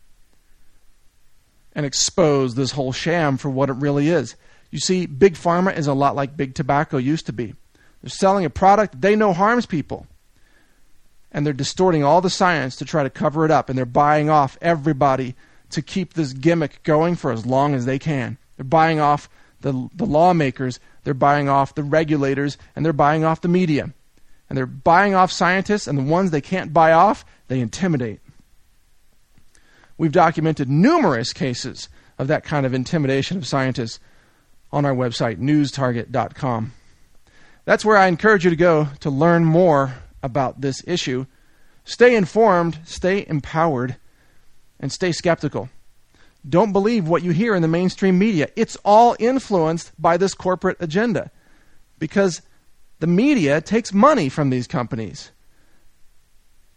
and 1.73 1.85
expose 1.85 2.55
this 2.55 2.71
whole 2.71 2.91
sham 2.91 3.37
for 3.37 3.49
what 3.49 3.69
it 3.69 3.73
really 3.73 4.09
is. 4.09 4.35
You 4.71 4.79
see, 4.79 5.05
Big 5.05 5.35
Pharma 5.35 5.77
is 5.77 5.87
a 5.87 5.93
lot 5.93 6.15
like 6.15 6.37
Big 6.37 6.55
Tobacco 6.55 6.97
used 6.97 7.25
to 7.27 7.33
be. 7.33 7.53
They're 8.01 8.09
selling 8.09 8.45
a 8.45 8.49
product 8.49 9.01
they 9.01 9.15
know 9.15 9.33
harms 9.33 9.65
people. 9.65 10.07
And 11.31 11.45
they're 11.45 11.53
distorting 11.53 12.03
all 12.03 12.21
the 12.21 12.29
science 12.29 12.75
to 12.77 12.85
try 12.85 13.03
to 13.03 13.09
cover 13.09 13.43
it 13.43 13.51
up. 13.51 13.69
And 13.69 13.77
they're 13.77 13.85
buying 13.85 14.29
off 14.29 14.57
everybody 14.61 15.35
to 15.71 15.81
keep 15.81 16.13
this 16.13 16.33
gimmick 16.33 16.83
going 16.83 17.15
for 17.15 17.31
as 17.31 17.45
long 17.45 17.73
as 17.73 17.85
they 17.85 17.97
can. 17.97 18.37
They're 18.55 18.63
buying 18.63 18.99
off 18.99 19.29
the, 19.61 19.89
the 19.95 20.05
lawmakers, 20.05 20.79
they're 21.03 21.13
buying 21.13 21.49
off 21.49 21.73
the 21.73 21.83
regulators, 21.83 22.57
and 22.75 22.85
they're 22.85 22.93
buying 22.93 23.23
off 23.23 23.41
the 23.41 23.47
media. 23.47 23.91
And 24.49 24.57
they're 24.57 24.65
buying 24.65 25.15
off 25.15 25.31
scientists, 25.31 25.87
and 25.87 25.97
the 25.97 26.03
ones 26.03 26.29
they 26.31 26.41
can't 26.41 26.73
buy 26.73 26.91
off, 26.91 27.25
they 27.47 27.59
intimidate. 27.59 28.19
We've 30.03 30.11
documented 30.11 30.69
numerous 30.69 31.31
cases 31.31 31.87
of 32.19 32.27
that 32.27 32.43
kind 32.43 32.65
of 32.65 32.73
intimidation 32.73 33.37
of 33.37 33.47
scientists 33.47 34.01
on 34.69 34.83
our 34.83 34.93
website, 34.93 35.37
newstarget.com. 35.37 36.73
That's 37.63 37.85
where 37.85 37.95
I 37.95 38.07
encourage 38.07 38.43
you 38.43 38.49
to 38.49 38.57
go 38.57 38.89
to 38.99 39.09
learn 39.09 39.45
more 39.45 39.93
about 40.21 40.59
this 40.59 40.83
issue. 40.85 41.25
Stay 41.85 42.17
informed, 42.17 42.79
stay 42.83 43.25
empowered, 43.29 43.95
and 44.77 44.91
stay 44.91 45.13
skeptical. 45.13 45.69
Don't 46.49 46.73
believe 46.73 47.07
what 47.07 47.23
you 47.23 47.31
hear 47.31 47.55
in 47.55 47.61
the 47.61 47.69
mainstream 47.69 48.19
media. 48.19 48.49
It's 48.57 48.75
all 48.83 49.15
influenced 49.19 49.93
by 49.97 50.17
this 50.17 50.33
corporate 50.33 50.75
agenda 50.81 51.31
because 51.97 52.41
the 52.99 53.07
media 53.07 53.61
takes 53.61 53.93
money 53.93 54.27
from 54.27 54.49
these 54.49 54.67
companies. 54.67 55.31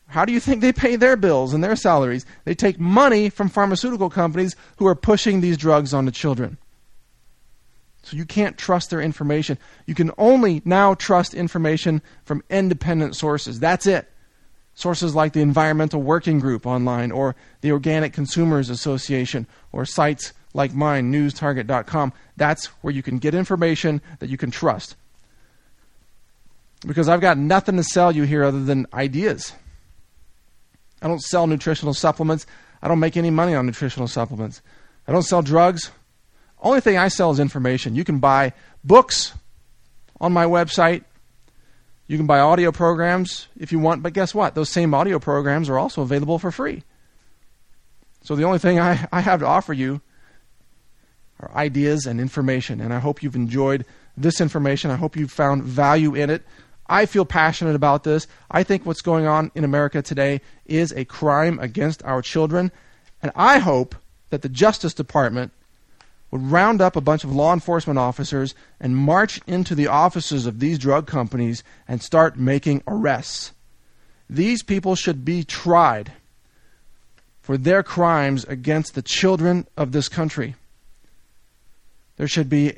How 0.09 0.25
do 0.25 0.33
you 0.33 0.41
think 0.41 0.61
they 0.61 0.73
pay 0.73 0.97
their 0.97 1.17
bills 1.17 1.53
and 1.53 1.63
their 1.63 1.77
salaries? 1.77 2.25
They 2.45 2.55
take 2.55 2.79
money 2.79 3.29
from 3.29 3.49
pharmaceutical 3.49 4.09
companies 4.09 4.55
who 4.77 4.87
are 4.87 4.95
pushing 4.95 5.41
these 5.41 5.57
drugs 5.57 5.93
onto 5.93 6.13
children. 6.13 6.59
So 8.03 8.17
you 8.17 8.25
can't 8.25 8.57
trust 8.57 8.91
their 8.91 9.01
information. 9.01 9.59
You 9.85 9.97
can 9.97 10.13
only 10.17 10.63
now 10.65 10.95
trust 10.95 11.35
information 11.35 12.03
from 12.25 12.45
independent 12.49 13.17
sources. 13.17 13.59
That's 13.59 13.85
it. 13.85 14.09
Sources 14.75 15.17
like 15.17 15.33
the 15.33 15.41
Environmental 15.41 16.01
Working 16.01 16.39
Group 16.39 16.67
online 16.67 17.11
or 17.11 17.35
the 17.63 17.73
Organic 17.73 18.13
Consumers 18.13 18.71
Association 18.71 19.47
or 19.73 19.85
sites 19.85 20.33
like 20.55 20.73
mine, 20.73 21.13
newstarget.com. 21.13 22.13
That's 22.37 22.67
where 22.83 22.93
you 22.93 23.03
can 23.03 23.19
get 23.19 23.35
information 23.35 24.01
that 24.21 24.31
you 24.31 24.37
can 24.37 24.53
trust. 24.53 24.95
Because 26.87 27.09
I've 27.09 27.21
got 27.21 27.39
nothing 27.39 27.77
to 27.77 27.83
sell 27.83 28.13
you 28.13 28.23
here 28.23 28.45
other 28.45 28.63
than 28.63 28.87
ideas. 28.95 29.53
I 31.03 31.09
don't 31.09 31.23
sell 31.23 31.47
nutritional 31.47 31.95
supplements. 31.95 32.47
I 32.83 32.89
don't 32.89 33.01
make 33.01 33.17
any 33.17 33.31
money 33.31 33.55
on 33.55 33.67
nutritional 33.67 34.09
supplements. 34.09 34.63
I 35.07 35.13
don't 35.13 35.23
sell 35.23 35.43
drugs. 35.43 35.91
Only 36.61 36.81
thing 36.81 36.97
I 36.97 37.09
sell 37.09 37.31
is 37.31 37.39
information. 37.39 37.95
You 37.95 38.05
can 38.05 38.19
buy 38.19 38.53
books 38.83 39.35
on 40.21 40.33
my 40.33 40.45
website. 40.47 41.05
You 42.09 42.17
can 42.17 42.27
buy 42.27 42.39
audio 42.39 42.73
programs 42.73 43.49
if 43.59 43.73
you 43.73 43.79
want, 43.79 44.03
but 44.03 44.13
guess 44.13 44.35
what? 44.35 44.55
Those 44.55 44.71
same 44.71 44.95
audio 44.95 45.19
programs 45.19 45.69
are 45.69 45.79
also 45.79 46.03
available 46.03 46.39
for 46.39 46.51
free. 46.51 46.83
So 48.23 48.35
the 48.37 48.45
only 48.45 48.59
thing 48.59 48.79
I, 48.81 49.07
I 49.13 49.21
have 49.21 49.41
to 49.41 49.47
offer 49.47 49.73
you 49.73 50.01
are 51.41 51.51
ideas 51.55 52.07
and 52.07 52.21
information. 52.21 52.81
And 52.81 52.93
I 52.93 52.99
hope 52.99 53.23
you've 53.23 53.37
enjoyed 53.37 53.85
this 54.17 54.41
information. 54.41 54.91
I 54.91 54.97
hope 54.97 55.17
you've 55.17 55.33
found 55.33 55.63
value 55.65 56.15
in 56.15 56.31
it. 56.31 56.43
I 56.89 57.07
feel 57.07 57.25
passionate 57.25 57.75
about 57.75 58.05
this. 58.05 58.27
I 58.51 58.63
think 58.63 58.87
what's 58.87 59.03
going 59.03 59.27
on 59.27 59.51
in 59.55 59.65
America 59.65 60.03
today 60.03 60.41
is 60.67 60.93
a 60.93 61.05
crime 61.05 61.59
against 61.59 62.05
our 62.05 62.23
children. 62.23 62.71
And 63.23 63.33
I 63.35 63.59
hope 63.59 63.95
that 64.31 64.43
the 64.43 64.49
Justice 64.49 64.95
Department 64.95 65.53
would 66.31 66.43
round 66.43 66.81
up 66.81 66.97
a 66.97 67.01
bunch 67.01 67.25
of 67.25 67.35
law 67.35 67.53
enforcement 67.53 67.99
officers 67.99 68.55
and 68.81 68.97
march 68.97 69.41
into 69.47 69.75
the 69.75 69.87
offices 69.87 70.47
of 70.47 70.61
these 70.61 70.79
drug 70.79 71.07
companies 71.07 71.63
and 71.89 72.03
start 72.03 72.39
making 72.39 72.83
arrests. 72.87 73.53
These 74.29 74.63
people 74.63 74.97
should 74.97 75.25
be 75.25 75.45
tried 75.45 76.13
for 77.41 77.57
their 77.57 77.83
crimes 77.83 78.45
against 78.45 78.95
the 78.95 79.03
children 79.03 79.67
of 79.77 79.93
this 79.93 80.09
country. 80.09 80.57
There 82.17 82.27
should 82.27 82.49
be 82.49 82.75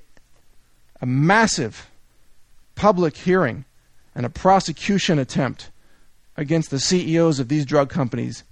a 1.01 1.07
massive 1.07 1.89
public 2.75 3.17
hearing 3.17 3.65
and 4.19 4.27
a 4.27 4.31
prosecution 4.31 5.17
attempt 5.17 5.71
against 6.37 6.73
the 6.73 6.81
CEOs 6.81 7.39
of 7.39 7.47
these 7.47 7.65
drug 7.65 7.89
companies 7.89 8.43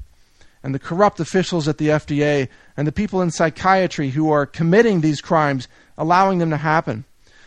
and 0.62 0.72
the 0.72 0.78
corrupt 0.78 1.18
officials 1.18 1.66
at 1.66 1.78
the 1.78 1.88
FDA 1.88 2.48
and 2.76 2.86
the 2.86 2.92
people 2.92 3.20
in 3.20 3.32
psychiatry 3.32 4.10
who 4.10 4.30
are 4.30 4.46
committing 4.46 5.00
these 5.00 5.20
crimes, 5.20 5.66
allowing 5.98 6.38
them 6.38 6.50
to 6.50 6.56
happen. 6.56 7.04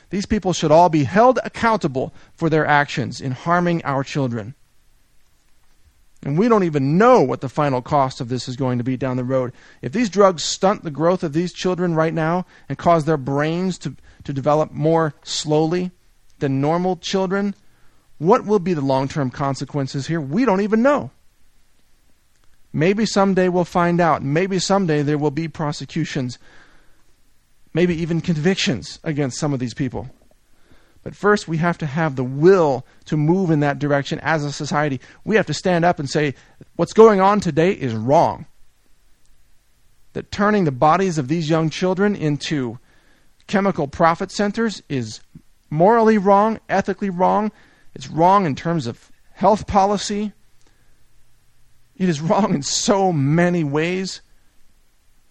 These 0.10 0.26
people 0.26 0.52
should 0.52 0.70
all 0.70 0.90
be 0.90 1.06
held 1.06 1.40
accountable 1.46 2.14
for 2.36 2.50
their 2.50 2.66
actions 2.66 3.22
in 3.22 3.32
harming 3.32 3.86
our 3.86 4.04
children. 4.04 4.54
And 6.22 6.38
we 6.38 6.50
don't 6.50 6.66
even 6.66 6.98
know 6.98 7.22
what 7.22 7.40
the 7.40 7.48
final 7.48 7.82
cost 7.82 8.20
of 8.20 8.28
this 8.28 8.50
is 8.50 8.58
going 8.58 8.80
to 8.80 8.84
be 8.84 8.98
down 8.98 9.16
the 9.16 9.24
road. 9.24 9.54
If 9.82 9.94
these 9.94 10.10
drugs 10.10 10.44
stunt 10.44 10.84
the 10.84 10.92
growth 10.92 11.24
of 11.24 11.32
these 11.32 11.54
children 11.54 11.96
right 11.96 12.14
now 12.14 12.46
and 12.68 12.78
cause 12.78 13.06
their 13.06 13.16
brains 13.16 13.78
to, 13.78 13.96
to 14.26 14.34
develop 14.34 14.74
more 14.74 15.14
slowly 15.24 15.92
than 16.40 16.60
normal 16.60 16.98
children, 16.98 17.56
what 18.20 18.46
will 18.46 18.60
be 18.60 18.74
the 18.74 18.82
long 18.82 19.08
term 19.08 19.32
consequences 19.32 20.08
here? 20.08 20.22
We 20.22 20.46
don't 20.46 20.62
even 20.62 20.82
know. 20.82 21.12
Maybe 22.72 23.06
someday 23.06 23.50
we'll 23.50 23.66
find 23.66 24.00
out. 24.00 24.22
Maybe 24.22 24.60
someday 24.60 25.02
there 25.02 25.18
will 25.18 25.32
be 25.32 25.48
prosecutions, 25.48 26.38
maybe 27.74 27.96
even 27.96 28.22
convictions 28.22 29.00
against 29.04 29.40
some 29.40 29.54
of 29.54 29.60
these 29.60 29.74
people. 29.74 30.10
But 31.02 31.16
first, 31.16 31.48
we 31.48 31.58
have 31.58 31.78
to 31.80 31.86
have 31.86 32.16
the 32.16 32.24
will 32.24 32.86
to 33.06 33.16
move 33.18 33.52
in 33.52 33.62
that 33.62 33.80
direction 33.80 34.20
as 34.20 34.44
a 34.44 34.52
society. 34.52 35.00
We 35.24 35.38
have 35.38 35.46
to 35.48 35.54
stand 35.54 35.86
up 35.86 35.98
and 35.98 36.10
say, 36.10 36.36
what's 36.76 36.94
going 36.94 37.22
on 37.22 37.40
today 37.40 37.72
is 37.72 37.94
wrong. 37.96 38.46
That 40.14 40.32
turning 40.32 40.66
the 40.66 40.72
bodies 40.72 41.18
of 41.18 41.30
these 41.30 41.50
young 41.50 41.70
children 41.70 42.16
into 42.16 42.80
chemical 43.48 43.88
profit 43.88 44.32
centers 44.32 44.84
is 44.90 45.22
morally 45.70 46.18
wrong, 46.18 46.60
ethically 46.68 47.10
wrong. 47.10 47.52
It's 48.00 48.08
wrong 48.08 48.46
in 48.46 48.56
terms 48.56 48.88
of 48.88 49.12
health 49.34 49.68
policy. 49.68 50.32
It 51.98 52.08
is 52.08 52.22
wrong 52.22 52.54
in 52.54 52.64
so 52.64 53.12
many 53.12 53.66
ways 53.66 54.22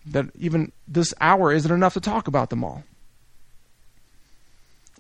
that 0.05 0.27
even 0.39 0.73
this 0.87 1.15
hour 1.19 1.51
isn't 1.51 1.73
enough 1.73 1.95
to 1.95 2.01
talk 2.01 2.29
about 2.29 2.51
them 2.51 2.63
all. 2.63 2.85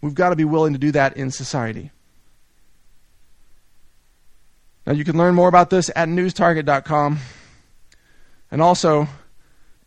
We've 0.00 0.14
got 0.14 0.30
to 0.30 0.36
be 0.36 0.46
willing 0.46 0.72
to 0.72 0.78
do 0.78 0.92
that 0.92 1.18
in 1.18 1.30
society. 1.30 1.90
Now, 4.86 4.94
you 4.94 5.04
can 5.04 5.18
learn 5.18 5.34
more 5.34 5.48
about 5.48 5.68
this 5.68 5.90
at 5.94 6.08
newstarget.com. 6.08 7.18
And 8.50 8.62
also, 8.62 9.08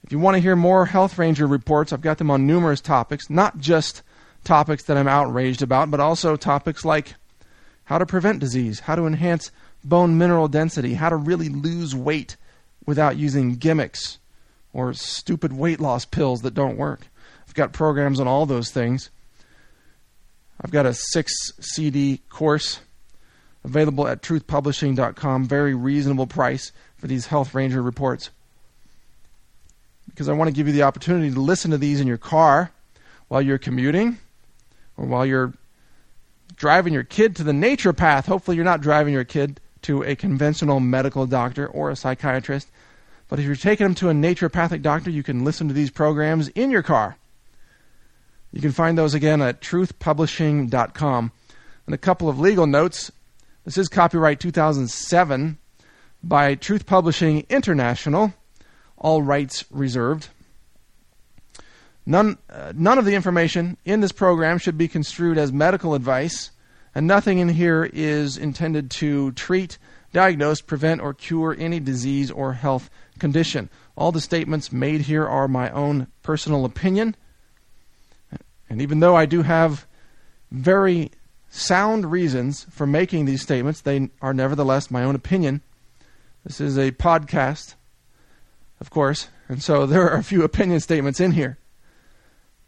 if 0.03 0.11
you 0.11 0.19
want 0.19 0.35
to 0.35 0.41
hear 0.41 0.55
more 0.55 0.85
Health 0.85 1.17
Ranger 1.17 1.47
reports, 1.47 1.91
I've 1.91 2.01
got 2.01 2.19
them 2.19 2.29
on 2.29 2.45
numerous 2.45 2.79
topics, 2.79 3.27
not 3.27 3.57
just 3.57 4.03
topics 4.43 4.83
that 4.83 4.97
I'm 4.97 5.07
outraged 5.07 5.63
about, 5.63 5.89
but 5.89 5.99
also 5.99 6.35
topics 6.35 6.85
like 6.85 7.15
how 7.91 7.97
to 7.97 8.05
prevent 8.05 8.39
disease, 8.39 8.79
how 8.79 8.95
to 8.95 9.05
enhance 9.05 9.51
bone 9.83 10.17
mineral 10.17 10.47
density, 10.47 10.93
how 10.93 11.09
to 11.09 11.15
really 11.17 11.49
lose 11.49 11.93
weight 11.93 12.37
without 12.85 13.17
using 13.17 13.57
gimmicks 13.57 14.17
or 14.71 14.93
stupid 14.93 15.51
weight 15.51 15.77
loss 15.77 16.05
pills 16.05 16.39
that 16.39 16.53
don't 16.53 16.77
work. 16.77 17.01
I've 17.45 17.53
got 17.53 17.73
programs 17.73 18.21
on 18.21 18.29
all 18.29 18.45
those 18.45 18.71
things. 18.71 19.09
I've 20.61 20.71
got 20.71 20.85
a 20.85 20.93
six 20.93 21.33
CD 21.59 22.21
course 22.29 22.79
available 23.65 24.07
at 24.07 24.21
truthpublishing.com, 24.21 25.45
very 25.45 25.75
reasonable 25.75 26.27
price 26.27 26.71
for 26.95 27.07
these 27.07 27.25
Health 27.25 27.53
Ranger 27.53 27.81
reports. 27.81 28.29
Because 30.07 30.29
I 30.29 30.33
want 30.33 30.47
to 30.47 30.55
give 30.55 30.65
you 30.65 30.73
the 30.73 30.83
opportunity 30.83 31.29
to 31.29 31.41
listen 31.41 31.71
to 31.71 31.77
these 31.77 31.99
in 31.99 32.07
your 32.07 32.17
car 32.17 32.71
while 33.27 33.41
you're 33.41 33.57
commuting 33.57 34.17
or 34.95 35.07
while 35.07 35.25
you're 35.25 35.51
driving 36.61 36.93
your 36.93 37.03
kid 37.03 37.35
to 37.35 37.43
the 37.43 37.51
naturopath. 37.51 38.27
Hopefully, 38.27 38.55
you're 38.55 38.63
not 38.63 38.81
driving 38.81 39.15
your 39.15 39.23
kid 39.23 39.59
to 39.81 40.03
a 40.03 40.15
conventional 40.15 40.79
medical 40.79 41.25
doctor 41.25 41.65
or 41.65 41.89
a 41.89 41.95
psychiatrist. 41.95 42.69
But 43.27 43.39
if 43.39 43.45
you're 43.47 43.55
taking 43.55 43.87
them 43.87 43.95
to 43.95 44.09
a 44.09 44.13
naturopathic 44.13 44.83
doctor, 44.83 45.09
you 45.09 45.23
can 45.23 45.43
listen 45.43 45.67
to 45.69 45.73
these 45.73 45.89
programs 45.89 46.49
in 46.49 46.69
your 46.69 46.83
car. 46.83 47.17
You 48.51 48.61
can 48.61 48.71
find 48.71 48.95
those 48.95 49.15
again 49.15 49.41
at 49.41 49.59
truthpublishing.com. 49.59 51.31
And 51.87 51.95
a 51.95 51.97
couple 51.97 52.29
of 52.29 52.39
legal 52.39 52.67
notes. 52.67 53.11
This 53.65 53.79
is 53.79 53.87
copyright 53.87 54.39
2007 54.39 55.57
by 56.21 56.53
Truth 56.53 56.85
Publishing 56.85 57.43
International, 57.49 58.35
all 58.99 59.23
rights 59.23 59.65
reserved. 59.71 60.27
None, 62.05 62.37
uh, 62.49 62.73
none 62.75 62.97
of 62.97 63.05
the 63.05 63.15
information 63.15 63.77
in 63.85 64.01
this 64.01 64.11
program 64.11 64.57
should 64.57 64.77
be 64.77 64.87
construed 64.87 65.37
as 65.37 65.51
medical 65.51 65.93
advice, 65.93 66.51
and 66.95 67.07
nothing 67.07 67.39
in 67.39 67.49
here 67.49 67.89
is 67.93 68.37
intended 68.37 68.89
to 68.91 69.31
treat, 69.33 69.77
diagnose, 70.11 70.61
prevent, 70.61 71.01
or 71.01 71.13
cure 71.13 71.55
any 71.57 71.79
disease 71.79 72.31
or 72.31 72.53
health 72.53 72.89
condition. 73.19 73.69
All 73.95 74.11
the 74.11 74.21
statements 74.21 74.71
made 74.71 75.01
here 75.01 75.27
are 75.27 75.47
my 75.47 75.69
own 75.69 76.07
personal 76.23 76.65
opinion 76.65 77.15
and 78.71 78.81
even 78.81 79.01
though 79.01 79.17
I 79.17 79.25
do 79.25 79.41
have 79.41 79.85
very 80.49 81.11
sound 81.49 82.09
reasons 82.09 82.65
for 82.69 82.87
making 82.87 83.25
these 83.25 83.41
statements, 83.41 83.81
they 83.81 84.09
are 84.21 84.33
nevertheless 84.33 84.89
my 84.89 85.03
own 85.03 85.13
opinion. 85.13 85.59
This 86.45 86.61
is 86.61 86.77
a 86.77 86.93
podcast, 86.93 87.75
of 88.79 88.89
course, 88.89 89.27
and 89.49 89.61
so 89.61 89.85
there 89.87 90.09
are 90.09 90.17
a 90.17 90.23
few 90.23 90.43
opinion 90.43 90.79
statements 90.79 91.19
in 91.19 91.33
here. 91.33 91.57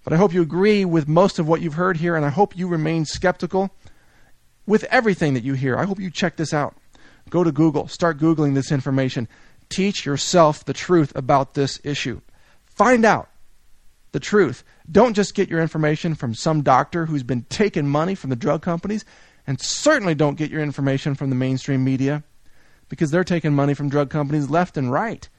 But 0.04 0.14
I 0.14 0.18
hope 0.18 0.34
you 0.34 0.42
agree 0.42 0.86
with 0.86 1.08
most 1.08 1.40
of 1.40 1.48
what 1.48 1.62
you've 1.62 1.76
heard 1.76 1.98
here, 1.98 2.16
and 2.16 2.26
I 2.26 2.30
hope 2.30 2.58
you 2.58 2.68
remain 2.68 3.06
skeptical 3.06 3.72
with 4.66 4.84
everything 4.86 5.34
that 5.34 5.44
you 5.44 5.54
hear. 5.54 5.78
I 5.78 5.86
hope 5.86 6.00
you 6.00 6.10
check 6.10 6.36
this 6.36 6.54
out. 6.54 6.76
Go 7.30 7.44
to 7.44 7.52
Google, 7.52 7.88
start 7.88 8.20
Googling 8.20 8.54
this 8.54 8.72
information. 8.72 9.28
Teach 9.70 10.06
yourself 10.06 10.66
the 10.66 10.74
truth 10.74 11.14
about 11.16 11.54
this 11.54 11.80
issue. 11.84 12.22
Find 12.66 13.06
out 13.06 13.30
the 14.12 14.20
truth. 14.20 14.64
Don't 14.92 15.14
just 15.14 15.36
get 15.36 15.50
your 15.50 15.62
information 15.62 16.16
from 16.16 16.34
some 16.34 16.62
doctor 16.62 17.06
who's 17.06 17.24
been 17.24 17.44
taking 17.50 17.88
money 17.88 18.16
from 18.16 18.30
the 18.30 18.36
drug 18.36 18.62
companies, 18.62 19.06
and 19.48 19.60
certainly 19.60 20.16
don't 20.16 20.38
get 20.38 20.52
your 20.52 20.62
information 20.62 21.16
from 21.16 21.30
the 21.30 21.36
mainstream 21.36 21.84
media 21.84 22.24
because 22.90 23.10
they're 23.12 23.24
taking 23.24 23.54
money 23.54 23.74
from 23.74 23.90
drug 23.90 24.10
companies 24.10 24.50
left 24.50 24.78
and 24.78 24.92
right. 24.92 25.30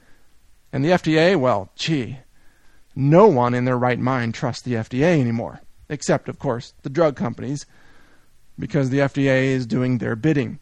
And 0.73 0.83
the 0.83 0.89
FDA, 0.89 1.39
well, 1.39 1.71
gee, 1.75 2.17
no 2.95 3.27
one 3.27 3.53
in 3.53 3.65
their 3.65 3.77
right 3.77 3.99
mind 3.99 4.33
trusts 4.33 4.63
the 4.63 4.73
FDA 4.73 5.19
anymore, 5.19 5.61
except, 5.89 6.29
of 6.29 6.39
course, 6.39 6.73
the 6.83 6.89
drug 6.89 7.15
companies, 7.15 7.65
because 8.57 8.89
the 8.89 8.99
FDA 8.99 9.45
is 9.45 9.65
doing 9.65 9.97
their 9.97 10.15
bidding. 10.15 10.59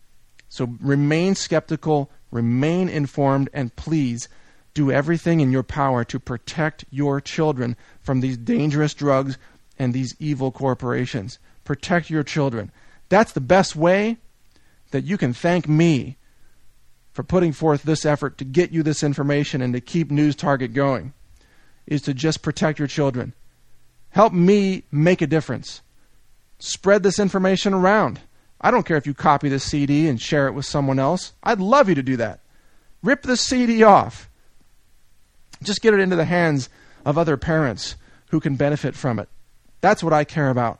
So 0.49 0.75
remain 0.81 1.35
skeptical, 1.35 2.11
remain 2.31 2.89
informed, 2.89 3.49
and 3.53 3.75
please 3.75 4.27
do 4.73 4.91
everything 4.91 5.39
in 5.39 5.51
your 5.51 5.63
power 5.63 6.03
to 6.05 6.19
protect 6.19 6.85
your 6.89 7.21
children 7.21 7.75
from 8.01 8.21
these 8.21 8.37
dangerous 8.37 8.93
drugs 8.93 9.37
and 9.77 9.93
these 9.93 10.15
evil 10.19 10.51
corporations. 10.51 11.39
Protect 11.63 12.09
your 12.09 12.23
children. 12.23 12.71
That's 13.09 13.33
the 13.33 13.41
best 13.41 13.75
way 13.75 14.17
that 14.91 15.03
you 15.03 15.17
can 15.17 15.33
thank 15.33 15.67
me 15.67 16.17
for 17.13 17.23
putting 17.23 17.51
forth 17.51 17.83
this 17.83 18.05
effort 18.05 18.37
to 18.39 18.45
get 18.45 18.71
you 18.71 18.81
this 18.81 19.03
information 19.03 19.61
and 19.61 19.73
to 19.73 19.81
keep 19.81 20.09
News 20.09 20.35
Target 20.35 20.73
going, 20.73 21.13
is 21.85 22.01
to 22.03 22.13
just 22.13 22.41
protect 22.41 22.79
your 22.79 22.87
children. 22.87 23.33
Help 24.09 24.33
me 24.33 24.83
make 24.91 25.21
a 25.21 25.27
difference. 25.27 25.81
Spread 26.59 27.03
this 27.03 27.19
information 27.19 27.73
around. 27.73 28.19
I 28.61 28.71
don't 28.71 28.85
care 28.85 28.97
if 28.97 29.05
you 29.07 29.13
copy 29.13 29.49
this 29.49 29.63
CD 29.63 30.07
and 30.07 30.21
share 30.21 30.47
it 30.47 30.53
with 30.53 30.65
someone 30.65 30.99
else. 30.99 31.33
I'd 31.43 31.59
love 31.59 31.89
you 31.89 31.95
to 31.95 32.03
do 32.03 32.17
that. 32.17 32.39
Rip 33.01 33.23
the 33.23 33.35
CD 33.35 33.83
off 33.83 34.29
just 35.63 35.81
get 35.81 35.93
it 35.93 35.99
into 35.99 36.15
the 36.15 36.25
hands 36.25 36.69
of 37.05 37.17
other 37.17 37.37
parents 37.37 37.95
who 38.29 38.39
can 38.39 38.55
benefit 38.55 38.95
from 38.95 39.19
it. 39.19 39.29
That's 39.81 40.03
what 40.03 40.13
I 40.13 40.23
care 40.23 40.49
about. 40.49 40.79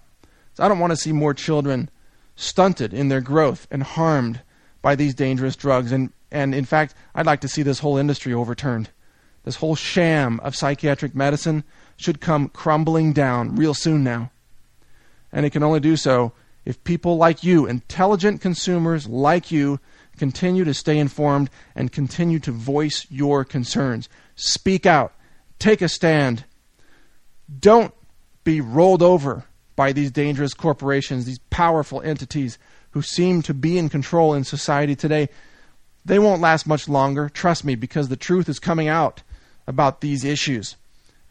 So 0.53 0.63
I 0.63 0.67
don't 0.67 0.79
want 0.79 0.91
to 0.91 0.97
see 0.97 1.11
more 1.11 1.33
children 1.33 1.89
stunted 2.35 2.93
in 2.93 3.09
their 3.09 3.21
growth 3.21 3.67
and 3.71 3.83
harmed 3.83 4.41
by 4.81 4.95
these 4.95 5.15
dangerous 5.15 5.55
drugs. 5.55 5.91
And, 5.91 6.11
and 6.31 6.53
in 6.53 6.65
fact, 6.65 6.95
I'd 7.15 7.25
like 7.25 7.41
to 7.41 7.47
see 7.47 7.63
this 7.63 7.79
whole 7.79 7.97
industry 7.97 8.33
overturned. 8.33 8.89
This 9.43 9.57
whole 9.57 9.75
sham 9.75 10.39
of 10.39 10.55
psychiatric 10.55 11.15
medicine 11.15 11.63
should 11.97 12.21
come 12.21 12.49
crumbling 12.49 13.13
down 13.13 13.55
real 13.55 13.73
soon 13.73 14.03
now. 14.03 14.31
And 15.31 15.45
it 15.45 15.49
can 15.49 15.63
only 15.63 15.79
do 15.79 15.97
so 15.97 16.33
if 16.65 16.83
people 16.83 17.17
like 17.17 17.43
you, 17.43 17.65
intelligent 17.65 18.39
consumers 18.39 19.07
like 19.07 19.51
you, 19.51 19.79
continue 20.17 20.63
to 20.63 20.73
stay 20.73 20.97
informed 20.97 21.49
and 21.75 21.91
continue 21.91 22.39
to 22.39 22.51
voice 22.51 23.05
your 23.09 23.43
concerns. 23.43 24.07
Speak 24.35 24.85
out. 24.85 25.13
Take 25.59 25.81
a 25.81 25.89
stand. 25.89 26.45
Don't 27.59 27.93
be 28.43 28.61
rolled 28.61 29.01
over 29.01 29.45
by 29.75 29.91
these 29.91 30.11
dangerous 30.11 30.53
corporations, 30.53 31.25
these 31.25 31.39
powerful 31.49 32.01
entities 32.01 32.57
who 32.91 33.01
seem 33.01 33.41
to 33.41 33.53
be 33.53 33.77
in 33.77 33.89
control 33.89 34.33
in 34.33 34.43
society 34.43 34.95
today. 34.95 35.29
They 36.05 36.19
won't 36.19 36.41
last 36.41 36.67
much 36.67 36.87
longer, 36.87 37.27
trust 37.27 37.65
me, 37.65 37.75
because 37.75 38.07
the 38.07 38.15
truth 38.15 38.47
is 38.47 38.59
coming 38.59 38.87
out 38.87 39.23
about 39.67 40.01
these 40.01 40.23
issues. 40.23 40.75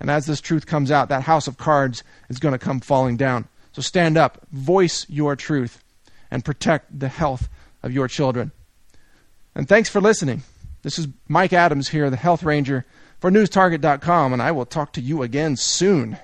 And 0.00 0.10
as 0.10 0.26
this 0.26 0.40
truth 0.40 0.66
comes 0.66 0.90
out, 0.90 1.08
that 1.08 1.22
house 1.22 1.46
of 1.46 1.58
cards 1.58 2.02
is 2.28 2.38
going 2.38 2.52
to 2.52 2.58
come 2.58 2.80
falling 2.80 3.16
down. 3.16 3.46
So 3.72 3.82
stand 3.82 4.18
up, 4.18 4.46
voice 4.50 5.06
your 5.08 5.36
truth, 5.36 5.82
and 6.30 6.44
protect 6.44 6.98
the 6.98 7.08
health 7.08 7.48
of 7.82 7.92
your 7.92 8.08
children. 8.08 8.52
And 9.54 9.68
thanks 9.68 9.88
for 9.88 10.00
listening. 10.00 10.42
This 10.82 10.98
is 10.98 11.06
Mike 11.28 11.52
Adams 11.52 11.88
here, 11.88 12.10
the 12.10 12.16
Health 12.16 12.42
Ranger 12.42 12.84
for 13.20 13.30
NewsTarget.com, 13.30 14.32
and 14.32 14.42
I 14.42 14.50
will 14.50 14.66
talk 14.66 14.92
to 14.94 15.00
you 15.00 15.22
again 15.22 15.56
soon. 15.56 16.18